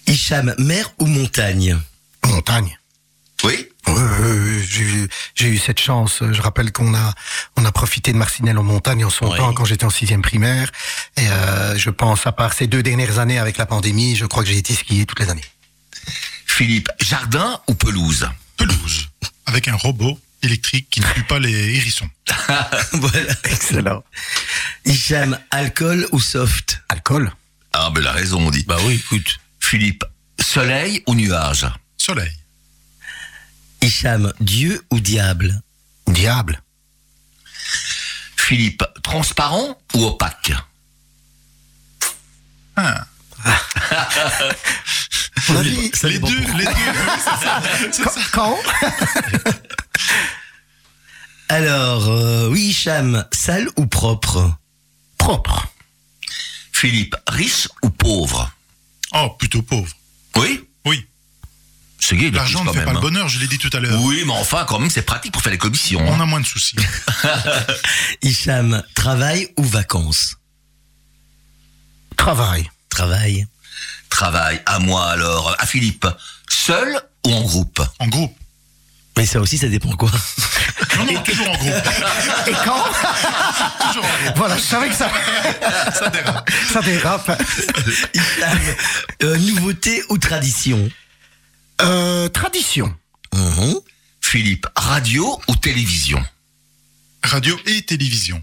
Hicham, 0.06 0.54
mer 0.58 0.90
ou 0.98 1.06
montagne 1.06 1.76
Montagne. 2.24 2.78
Oui 3.44 3.68
Oui, 3.86 3.94
oui, 3.94 4.30
oui, 4.30 4.66
j'ai 4.68 4.82
eu- 4.82 5.08
j'ai 5.34 5.48
eu 5.48 5.58
cette 5.58 5.80
chance. 5.80 6.22
Je 6.32 6.42
rappelle 6.42 6.72
qu'on 6.72 6.94
a 6.94 7.14
on 7.56 7.64
a 7.64 7.72
profité 7.72 8.12
de 8.12 8.18
Marcinelle 8.18 8.58
en 8.58 8.62
montagne 8.62 9.04
en 9.04 9.10
son 9.10 9.30
Oui. 9.30 9.36
temps 9.38 9.52
quand 9.54 9.64
j'étais 9.64 9.84
en 9.84 9.90
sixième 9.90 10.22
primaire. 10.22 10.70
Et 11.16 11.26
euh, 11.28 11.76
je 11.78 11.88
pense 11.90 12.26
à 12.26 12.32
part 12.32 12.52
ces 12.52 12.66
deux 12.66 12.82
dernières 12.82 13.18
années 13.18 13.38
avec 13.38 13.56
la 13.56 13.64
pandémie, 13.66 14.16
je 14.16 14.26
crois 14.26 14.42
que 14.42 14.48
j'ai 14.50 14.58
été 14.58 14.74
skier 14.74 15.06
toutes 15.06 15.20
les 15.20 15.30
années. 15.30 15.44
Philippe, 16.46 16.88
jardin 17.00 17.60
ou 17.68 17.74
pelouse? 17.74 18.28
Pelouse. 18.56 19.08
Avec 19.46 19.68
un 19.68 19.76
robot 19.76 20.18
électrique 20.42 20.88
qui 20.90 21.00
ne 21.00 21.06
tue 21.14 21.24
pas 21.24 21.38
les 21.38 21.76
hérissons. 21.76 22.08
Voilà. 22.92 23.32
Excellent. 23.44 24.04
Hicham, 24.84 25.38
alcool 25.50 26.06
ou 26.12 26.20
soft? 26.20 26.80
Alcool. 26.88 27.32
Ah, 27.72 27.90
ben 27.94 28.02
la 28.02 28.12
raison, 28.12 28.46
on 28.46 28.50
dit. 28.50 28.64
Bah 28.66 28.76
oui, 28.84 28.94
écoute. 28.94 29.38
Philippe, 29.60 30.04
soleil 30.40 31.02
ou 31.06 31.14
nuage? 31.14 31.66
Soleil. 31.96 32.32
Hicham, 33.82 34.32
Dieu 34.40 34.82
ou 34.90 35.00
diable? 35.00 35.60
Diable. 36.06 36.62
Philippe, 38.36 38.82
transparent 39.02 39.78
ou 39.94 40.04
opaque? 40.06 40.52
Ah, 42.76 43.06
On 45.48 45.56
a 45.56 45.62
dit- 45.62 45.90
Ça 45.94 46.08
les 46.08 46.18
deux, 46.18 46.28
les 46.28 46.44
deux. 46.44 46.54
oui, 46.54 46.64
c'est 47.18 47.44
ça, 47.44 47.62
c'est 47.92 48.02
Quand, 48.02 48.10
ça. 48.10 48.20
quand? 48.32 48.58
Alors, 51.48 52.08
euh, 52.08 52.48
oui, 52.48 52.68
Hicham, 52.68 53.24
sale 53.32 53.68
ou 53.76 53.86
propre? 53.86 54.54
Propre. 55.16 55.66
Philippe, 56.72 57.16
riche 57.26 57.68
ou 57.82 57.90
pauvre? 57.90 58.50
Oh, 59.14 59.30
plutôt 59.38 59.62
pauvre. 59.62 59.88
Oui? 60.36 60.68
Oui. 60.84 61.06
C'est 61.98 62.16
gay, 62.16 62.30
L'argent 62.30 62.64
ne 62.64 62.70
fait 62.70 62.76
même, 62.76 62.84
pas 62.84 62.92
le 62.92 62.98
hein. 62.98 63.00
bonheur, 63.00 63.28
je 63.28 63.40
l'ai 63.40 63.46
dit 63.46 63.58
tout 63.58 63.70
à 63.72 63.80
l'heure. 63.80 64.00
Oui, 64.02 64.22
mais 64.26 64.32
enfin, 64.34 64.64
quand 64.68 64.78
même, 64.78 64.90
c'est 64.90 65.02
pratique 65.02 65.32
pour 65.32 65.42
faire 65.42 65.52
les 65.52 65.58
commissions. 65.58 66.00
On 66.06 66.14
hein. 66.14 66.20
a 66.20 66.26
moins 66.26 66.40
de 66.40 66.46
soucis. 66.46 66.76
Hicham, 68.22 68.82
travail 68.94 69.48
ou 69.56 69.64
vacances? 69.64 70.36
Travail. 72.16 72.70
Travail. 72.90 73.46
Travail, 74.10 74.62
à 74.66 74.78
moi 74.78 75.06
alors. 75.06 75.56
À 75.58 75.66
Philippe, 75.66 76.06
seul 76.48 77.00
ou 77.26 77.32
en 77.32 77.42
groupe? 77.42 77.82
En 77.98 78.08
groupe. 78.08 78.36
Mais 79.18 79.26
ça 79.26 79.40
aussi, 79.40 79.58
ça 79.58 79.66
dépend 79.68 79.90
quoi. 79.96 80.10
Non, 80.96 81.04
non, 81.12 81.20
toujours 81.22 81.48
en 81.50 81.56
groupe. 81.56 81.74
Et 82.46 82.52
quand 82.64 82.84
toujours 83.88 84.04
en 84.04 84.22
groupe. 84.22 84.36
Voilà, 84.36 84.56
je 84.56 84.62
savais 84.62 84.88
que 84.88 84.94
ça, 84.94 85.10
Ça 85.92 86.08
dérape. 86.08 86.48
ça 86.72 86.80
dérape. 86.82 87.42
Euh, 89.24 89.36
nouveauté 89.38 90.04
ou 90.08 90.18
tradition 90.18 90.88
Euh, 91.82 92.28
tradition. 92.28 92.94
Mhm. 93.34 93.74
Philippe, 94.20 94.66
radio 94.76 95.40
ou 95.48 95.56
télévision 95.56 96.24
Radio 97.24 97.58
et 97.66 97.82
télévision. 97.82 98.40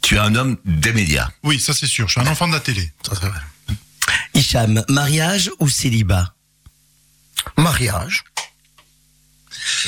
Tu 0.00 0.14
es 0.16 0.18
un 0.18 0.34
homme 0.34 0.56
des 0.64 0.92
médias. 0.94 1.28
Oui, 1.42 1.60
ça 1.60 1.74
c'est 1.74 1.86
sûr. 1.86 2.08
Je 2.08 2.12
suis 2.12 2.20
un 2.20 2.26
enfant 2.30 2.48
de 2.48 2.54
la 2.54 2.60
télé. 2.60 2.90
Hicham, 4.34 4.82
mariage 4.88 5.50
ou 5.60 5.68
célibat 5.68 6.34
Mariage. 7.58 8.24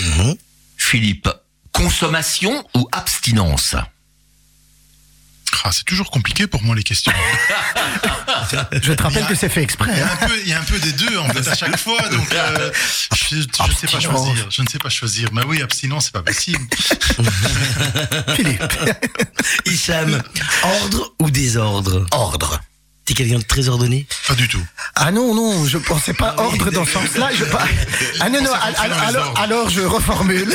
Mhm. 0.01 0.37
Philippe, 0.77 1.29
consommation 1.73 2.65
ou 2.75 2.89
abstinence 2.93 3.75
Ah, 5.65 5.71
c'est 5.73 5.85
toujours 5.85 6.11
compliqué 6.11 6.47
pour 6.47 6.63
moi 6.63 6.75
les 6.77 6.83
questions. 6.83 7.13
Je 8.83 8.93
te 8.93 9.03
rappelle 9.03 9.23
a- 9.25 9.27
que 9.27 9.35
c'est 9.35 9.49
fait 9.49 9.61
Il 9.61 9.63
y, 9.63 9.65
exprès. 9.65 10.01
a 10.01 10.07
hein. 10.07 10.19
un 10.21 10.27
peu, 10.29 10.41
il 10.43 10.49
y 10.49 10.53
a 10.53 10.61
un 10.61 10.65
peu 10.65 10.79
des 10.79 10.93
deux 10.93 11.17
en 11.19 11.29
fait 11.31 11.49
à 11.49 11.55
chaque 11.55 11.79
fois, 11.79 12.01
donc 12.11 12.31
euh, 12.33 12.71
je, 13.15 13.37
je 13.37 13.37
ne 13.37 13.43
sais 13.75 13.87
pas 13.87 14.01
choisir. 14.01 14.47
Je 14.51 14.63
ne 14.63 14.69
sais 14.69 14.79
pas 14.79 14.89
choisir. 14.91 15.31
Mais 15.33 15.43
oui, 15.45 15.63
abstinence, 15.63 16.07
c'est 16.07 16.13
pas 16.13 16.23
possible. 16.23 16.61
Philippe. 18.37 18.63
Hicham, 19.67 20.23
ordre 20.63 21.15
ou 21.21 21.31
désordre 21.31 22.07
Ordre. 22.11 22.61
T'es 23.05 23.13
quelqu'un 23.13 23.39
de 23.39 23.45
très 23.45 23.69
ordonné 23.69 24.07
Pas 24.27 24.35
du 24.35 24.49
tout. 24.49 24.65
Ah 24.95 25.11
non, 25.13 25.35
non, 25.35 25.67
je 25.67 25.77
pensais 25.77 26.15
pas 26.15 26.35
ordre 26.39 26.71
dans 26.71 26.87
ce 26.87 26.93
sens-là. 26.93 27.29
Je 27.35 27.45
pas... 27.45 27.63
Ah 28.21 28.31
non, 28.31 28.41
non, 28.41 28.51
alors, 28.53 29.39
alors 29.39 29.69
je 29.69 29.83
reformule. 29.83 30.55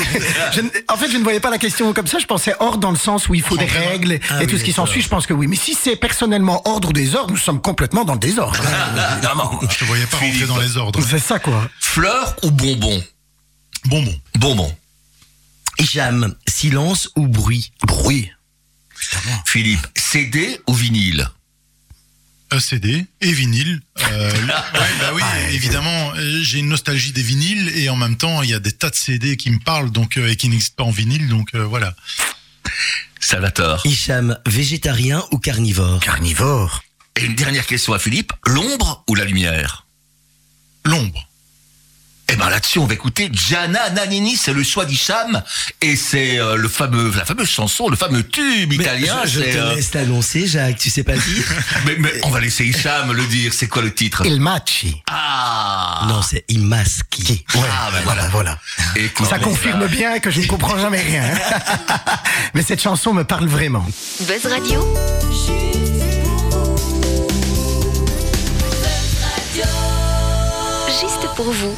Je 0.53 0.61
en 0.87 0.97
fait, 0.97 1.11
je 1.11 1.17
ne 1.17 1.23
voyais 1.23 1.39
pas 1.39 1.51
la 1.51 1.59
question 1.59 1.93
comme 1.93 2.07
ça. 2.07 2.17
Je 2.17 2.25
pensais 2.25 2.55
ordre 2.59 2.79
dans 2.79 2.89
le 2.89 2.97
sens 2.97 3.29
où 3.29 3.35
il 3.35 3.43
faut 3.43 3.57
des 3.57 3.65
règles 3.65 4.19
Ah 4.29 4.37
et 4.37 4.45
oui, 4.45 4.47
tout 4.47 4.57
ce 4.57 4.63
qui 4.63 4.71
s'ensuit. 4.73 5.01
Je 5.01 5.09
pense 5.09 5.27
que 5.27 5.33
oui. 5.33 5.45
Mais 5.45 5.57
si 5.57 5.75
c'est 5.75 5.95
personnellement 5.95 6.67
ordre 6.67 6.89
ou 6.89 6.93
désordre, 6.93 7.31
nous 7.31 7.37
sommes 7.37 7.61
complètement 7.61 8.03
dans 8.03 8.13
le 8.13 8.19
désordre. 8.19 8.59
Évidemment. 9.13 9.59
Je 9.69 9.77
te 9.77 9.85
voyais 9.85 10.05
pas 10.07 10.17
rentrer 10.17 10.31
Philippe. 10.31 10.47
dans 10.47 10.57
les 10.57 10.77
ordres. 10.77 10.99
C'est 11.07 11.19
ça, 11.19 11.37
quoi. 11.37 11.69
Fleur 11.79 12.35
ou 12.43 12.49
bonbon 12.51 13.03
Bonbon. 13.85 14.19
Bonbon. 14.39 14.75
Hicham, 15.77 16.33
silence 16.47 17.09
ou 17.15 17.27
bruit 17.27 17.71
Bruit. 17.85 18.31
Philippe, 19.45 19.85
CD 19.95 20.59
ou 20.67 20.73
vinyle 20.73 21.29
CD 22.57 23.05
et 23.21 23.31
vinyle. 23.31 23.81
Euh, 24.11 24.31
ouais, 24.41 24.47
bah 24.47 25.11
oui, 25.13 25.21
évidemment, 25.51 26.13
euh, 26.15 26.39
j'ai 26.41 26.59
une 26.59 26.69
nostalgie 26.69 27.11
des 27.11 27.21
vinyles 27.21 27.69
et 27.77 27.89
en 27.89 27.95
même 27.95 28.17
temps, 28.17 28.41
il 28.41 28.49
y 28.49 28.55
a 28.55 28.59
des 28.59 28.71
tas 28.71 28.89
de 28.89 28.95
CD 28.95 29.37
qui 29.37 29.51
me 29.51 29.59
parlent 29.59 29.91
donc 29.91 30.17
euh, 30.17 30.31
et 30.31 30.35
qui 30.35 30.49
n'existent 30.49 30.83
pas 30.83 30.89
en 30.89 30.91
vinyle, 30.91 31.27
donc 31.27 31.53
euh, 31.53 31.63
voilà. 31.63 31.93
Salvatore. 33.19 33.85
Hicham, 33.85 34.39
végétarien 34.47 35.23
ou 35.31 35.37
carnivore? 35.37 35.99
Carnivore. 35.99 36.83
Et 37.15 37.25
une 37.25 37.35
dernière 37.35 37.67
question 37.67 37.93
à 37.93 37.99
Philippe. 37.99 38.33
L'ombre 38.47 39.03
ou 39.07 39.13
la 39.13 39.25
lumière? 39.25 39.85
L'ombre. 40.85 41.28
Eh 42.31 42.35
ben 42.35 42.47
là-dessus, 42.49 42.77
on 42.77 42.85
va 42.85 42.93
écouter 42.93 43.29
Gianna 43.33 43.89
Nannini, 43.89 44.35
c'est 44.37 44.53
le 44.53 44.61
choix 44.61 44.85
d'Hicham, 44.85 45.41
et 45.81 45.95
c'est 45.95 46.37
euh, 46.39 46.55
le 46.57 46.67
fameux, 46.67 47.11
la 47.17 47.25
fameuse 47.25 47.49
chanson, 47.49 47.89
le 47.89 47.95
fameux 47.97 48.21
tube 48.27 48.69
Mais 48.69 48.75
italien. 48.75 49.21
je, 49.25 49.29
je 49.29 49.39
c'est, 49.41 49.51
te 49.51 49.57
euh, 49.57 49.75
laisse 49.75 49.93
l'annoncer, 49.95 50.45
Jacques, 50.45 50.77
tu 50.77 50.91
sais 50.91 51.03
pas 51.03 51.13
dire 51.17 51.43
mais, 51.87 51.95
mais 51.97 52.11
on 52.23 52.29
va 52.29 52.39
laisser 52.39 52.65
Hicham 52.65 53.11
le 53.13 53.25
dire. 53.25 53.51
C'est 53.53 53.67
quoi 53.67 53.81
le 53.81 53.91
titre? 53.93 54.21
Il 54.25 54.39
matchi. 54.41 55.01
Ah 55.09 56.05
Non, 56.07 56.21
c'est 56.21 56.45
Imaski. 56.49 57.45
Ouais. 57.55 57.61
Ah, 57.67 57.89
ben 57.91 58.01
voilà. 58.03 58.27
voilà. 58.29 58.57
Écoute, 58.95 59.27
Ça 59.27 59.39
confirme 59.39 59.87
bien 59.87 60.19
que 60.19 60.29
je 60.29 60.41
ne 60.41 60.45
comprends 60.45 60.77
jamais 60.77 61.01
rien. 61.01 61.23
Mais 62.53 62.61
cette 62.61 62.81
chanson 62.81 63.13
me 63.13 63.23
parle 63.23 63.47
vraiment. 63.47 63.85
Buzz 64.21 64.45
Radio. 64.45 64.85
Juste 71.01 71.27
pour 71.35 71.51
vous. 71.51 71.75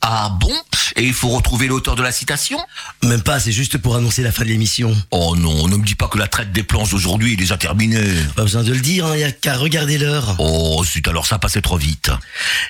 Ah 0.00 0.36
bon? 0.40 0.52
Et 0.96 1.04
il 1.04 1.14
faut 1.14 1.28
retrouver 1.28 1.68
l'auteur 1.68 1.94
de 1.94 2.02
la 2.02 2.10
citation? 2.10 2.58
Même 3.04 3.22
pas, 3.22 3.38
c'est 3.38 3.52
juste 3.52 3.78
pour 3.78 3.94
annoncer 3.94 4.22
la 4.22 4.32
fin 4.32 4.42
de 4.42 4.48
l'émission. 4.48 4.96
Oh 5.10 5.36
non, 5.36 5.68
ne 5.68 5.76
me 5.76 5.84
dis 5.84 5.94
pas 5.94 6.08
que 6.08 6.18
la 6.18 6.26
traite 6.26 6.52
des 6.52 6.64
planches 6.64 6.90
d'aujourd'hui 6.90 7.34
est 7.34 7.36
déjà 7.36 7.56
terminée. 7.56 8.04
Pas 8.34 8.42
besoin 8.42 8.64
de 8.64 8.72
le 8.72 8.80
dire, 8.80 9.06
il 9.14 9.18
n'y 9.18 9.24
a 9.24 9.32
qu'à 9.32 9.56
regarder 9.56 9.98
l'heure. 9.98 10.36
Oh 10.38 10.82
zut, 10.84 11.06
alors 11.06 11.26
ça 11.26 11.38
passait 11.38 11.62
trop 11.62 11.76
vite. 11.76 12.10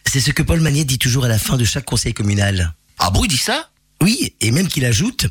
C'est 0.05 0.21
ce 0.21 0.31
que 0.31 0.43
Paul 0.43 0.61
Magnet 0.61 0.85
dit 0.85 0.99
toujours 0.99 1.25
à 1.25 1.29
la 1.29 1.39
fin 1.39 1.57
de 1.57 1.65
chaque 1.65 1.87
conseil 1.87 2.13
communal. 2.13 2.75
Ah 2.99 3.11
bon, 3.11 3.25
il 3.25 3.29
dit 3.29 3.39
ça? 3.39 3.71
Oui, 4.03 4.35
et 4.41 4.51
même 4.51 4.69
qu'il 4.69 4.85
ajoute, 4.85 5.27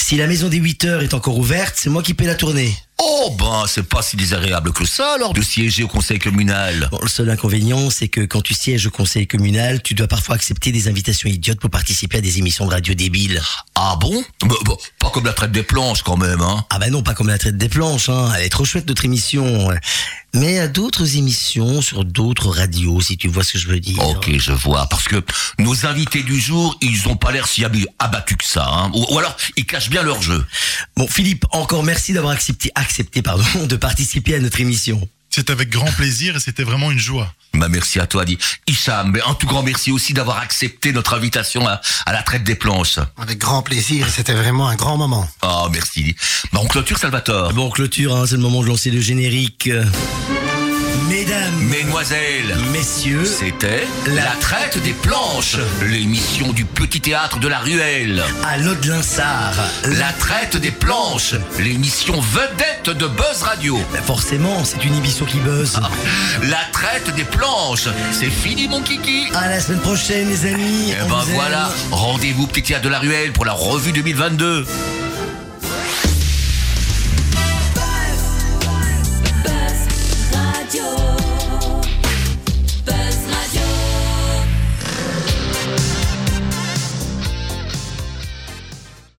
si 0.00 0.16
la 0.16 0.26
maison 0.26 0.48
des 0.48 0.58
8 0.58 0.84
heures 0.84 1.02
est 1.02 1.12
encore 1.12 1.36
ouverte, 1.36 1.74
c'est 1.76 1.90
moi 1.90 2.02
qui 2.02 2.14
paie 2.14 2.24
la 2.24 2.36
tournée. 2.36 2.74
Oh 3.00 3.36
ben, 3.38 3.64
c'est 3.68 3.88
pas 3.88 4.02
si 4.02 4.16
désagréable 4.16 4.72
que 4.72 4.84
ça 4.84 5.14
alors 5.14 5.32
de 5.32 5.40
siéger 5.40 5.84
au 5.84 5.88
conseil 5.88 6.18
communal. 6.18 6.88
Bon, 6.90 6.98
le 7.00 7.08
seul 7.08 7.30
inconvénient, 7.30 7.90
c'est 7.90 8.08
que 8.08 8.22
quand 8.22 8.40
tu 8.40 8.54
sièges 8.54 8.86
au 8.88 8.90
conseil 8.90 9.26
communal, 9.26 9.82
tu 9.82 9.94
dois 9.94 10.08
parfois 10.08 10.34
accepter 10.34 10.72
des 10.72 10.88
invitations 10.88 11.28
idiotes 11.28 11.60
pour 11.60 11.70
participer 11.70 12.18
à 12.18 12.20
des 12.20 12.38
émissions 12.38 12.66
de 12.66 12.72
radio 12.72 12.94
débiles. 12.94 13.40
Ah 13.76 13.96
bon? 14.00 14.24
Bah, 14.42 14.56
bah, 14.64 14.72
Pas 14.98 15.10
comme 15.10 15.26
la 15.26 15.32
traite 15.32 15.52
des 15.52 15.62
planches 15.62 16.02
quand 16.02 16.16
même, 16.16 16.40
hein. 16.40 16.64
Ah 16.70 16.80
bah 16.80 16.90
non, 16.90 17.02
pas 17.02 17.14
comme 17.14 17.28
la 17.28 17.38
traite 17.38 17.56
des 17.56 17.68
planches, 17.68 18.08
hein. 18.08 18.32
Elle 18.36 18.46
est 18.46 18.48
trop 18.48 18.64
chouette 18.64 18.88
notre 18.88 19.04
émission. 19.04 19.70
Mais 20.34 20.58
à 20.58 20.68
d'autres 20.68 21.16
émissions, 21.16 21.80
sur 21.80 22.04
d'autres 22.04 22.48
radios, 22.48 23.00
si 23.00 23.16
tu 23.16 23.28
vois 23.28 23.44
ce 23.44 23.54
que 23.54 23.58
je 23.58 23.68
veux 23.68 23.80
dire. 23.80 23.98
Ok, 24.08 24.30
je 24.38 24.52
vois. 24.52 24.86
Parce 24.88 25.04
que 25.04 25.22
nos 25.58 25.86
invités 25.86 26.22
du 26.22 26.38
jour, 26.38 26.76
ils 26.82 27.08
ont 27.08 27.16
pas 27.16 27.32
l'air 27.32 27.46
si 27.46 27.64
abattus 27.64 28.36
que 28.36 28.44
ça. 28.44 28.68
Hein. 28.68 28.90
Ou, 28.92 29.06
ou 29.14 29.18
alors, 29.18 29.36
ils 29.56 29.64
cachent 29.64 29.87
bien 29.88 30.02
leur 30.02 30.22
jeu. 30.22 30.44
Bon, 30.96 31.06
Philippe, 31.08 31.44
encore 31.52 31.82
merci 31.82 32.12
d'avoir 32.12 32.32
accepté, 32.32 32.70
accepté, 32.74 33.22
pardon, 33.22 33.44
de 33.66 33.76
participer 33.76 34.34
à 34.34 34.40
notre 34.40 34.60
émission. 34.60 35.06
C'est 35.30 35.50
avec 35.50 35.68
grand 35.70 35.92
plaisir 35.92 36.36
et 36.36 36.40
c'était 36.40 36.62
vraiment 36.62 36.90
une 36.90 36.98
joie. 36.98 37.32
Bah, 37.54 37.68
merci 37.68 38.00
à 38.00 38.06
toi, 38.06 38.24
dit 38.24 38.38
Hicham. 38.66 39.10
Mais 39.12 39.20
un 39.26 39.34
tout 39.34 39.46
grand 39.46 39.62
merci 39.62 39.92
aussi 39.92 40.14
d'avoir 40.14 40.38
accepté 40.38 40.92
notre 40.92 41.14
invitation 41.14 41.66
à, 41.66 41.80
à 42.06 42.12
la 42.12 42.22
traite 42.22 42.44
des 42.44 42.54
planches. 42.54 42.98
Avec 43.16 43.38
grand 43.38 43.62
plaisir, 43.62 44.06
et 44.06 44.10
c'était 44.10 44.34
vraiment 44.34 44.68
un 44.68 44.76
grand 44.76 44.96
moment. 44.96 45.28
Ah, 45.42 45.66
merci. 45.70 46.02
dit. 46.02 46.16
Bah, 46.52 46.60
on 46.62 46.66
clôture, 46.66 46.98
Salvatore. 46.98 47.52
Bon, 47.52 47.70
clôture, 47.70 48.16
hein, 48.16 48.24
c'est 48.26 48.36
le 48.36 48.42
moment 48.42 48.62
de 48.62 48.68
lancer 48.68 48.90
le 48.90 49.00
générique. 49.00 49.68
Mesdames, 51.08 51.54
Mesdemoiselles, 51.70 52.54
messieurs, 52.72 53.24
c'était 53.24 53.86
La 54.06 54.32
traite 54.40 54.82
des 54.82 54.92
planches, 54.92 55.56
l'émission 55.86 56.52
du 56.52 56.64
petit 56.64 57.00
théâtre 57.00 57.38
de 57.38 57.48
la 57.48 57.58
ruelle. 57.60 58.22
à 58.44 58.58
l'Aude-Linsard. 58.58 59.54
La 59.84 60.12
traite 60.12 60.56
des 60.58 60.70
planches, 60.70 61.34
l'émission 61.58 62.20
vedette 62.20 62.90
de 62.96 63.06
Buzz 63.06 63.42
Radio. 63.42 63.80
Bah, 63.92 64.00
forcément, 64.04 64.64
c'est 64.64 64.84
une 64.84 64.94
émission 64.94 65.24
qui 65.24 65.38
buzz. 65.38 65.80
La 66.42 66.58
traite 66.72 67.14
des 67.14 67.24
planches, 67.24 67.88
c'est 68.12 68.30
fini 68.30 68.68
mon 68.68 68.82
kiki. 68.82 69.28
À 69.34 69.48
la 69.48 69.60
semaine 69.60 69.80
prochaine, 69.80 70.28
les 70.28 70.46
amis. 70.46 70.90
Et 70.92 71.02
On 71.04 71.08
ben 71.08 71.24
voilà, 71.34 71.70
rendez-vous 71.90 72.46
petit 72.46 72.62
théâtre 72.62 72.84
de 72.84 72.90
la 72.90 72.98
ruelle 72.98 73.32
pour 73.32 73.44
la 73.46 73.52
revue 73.52 73.92
2022. 73.92 74.66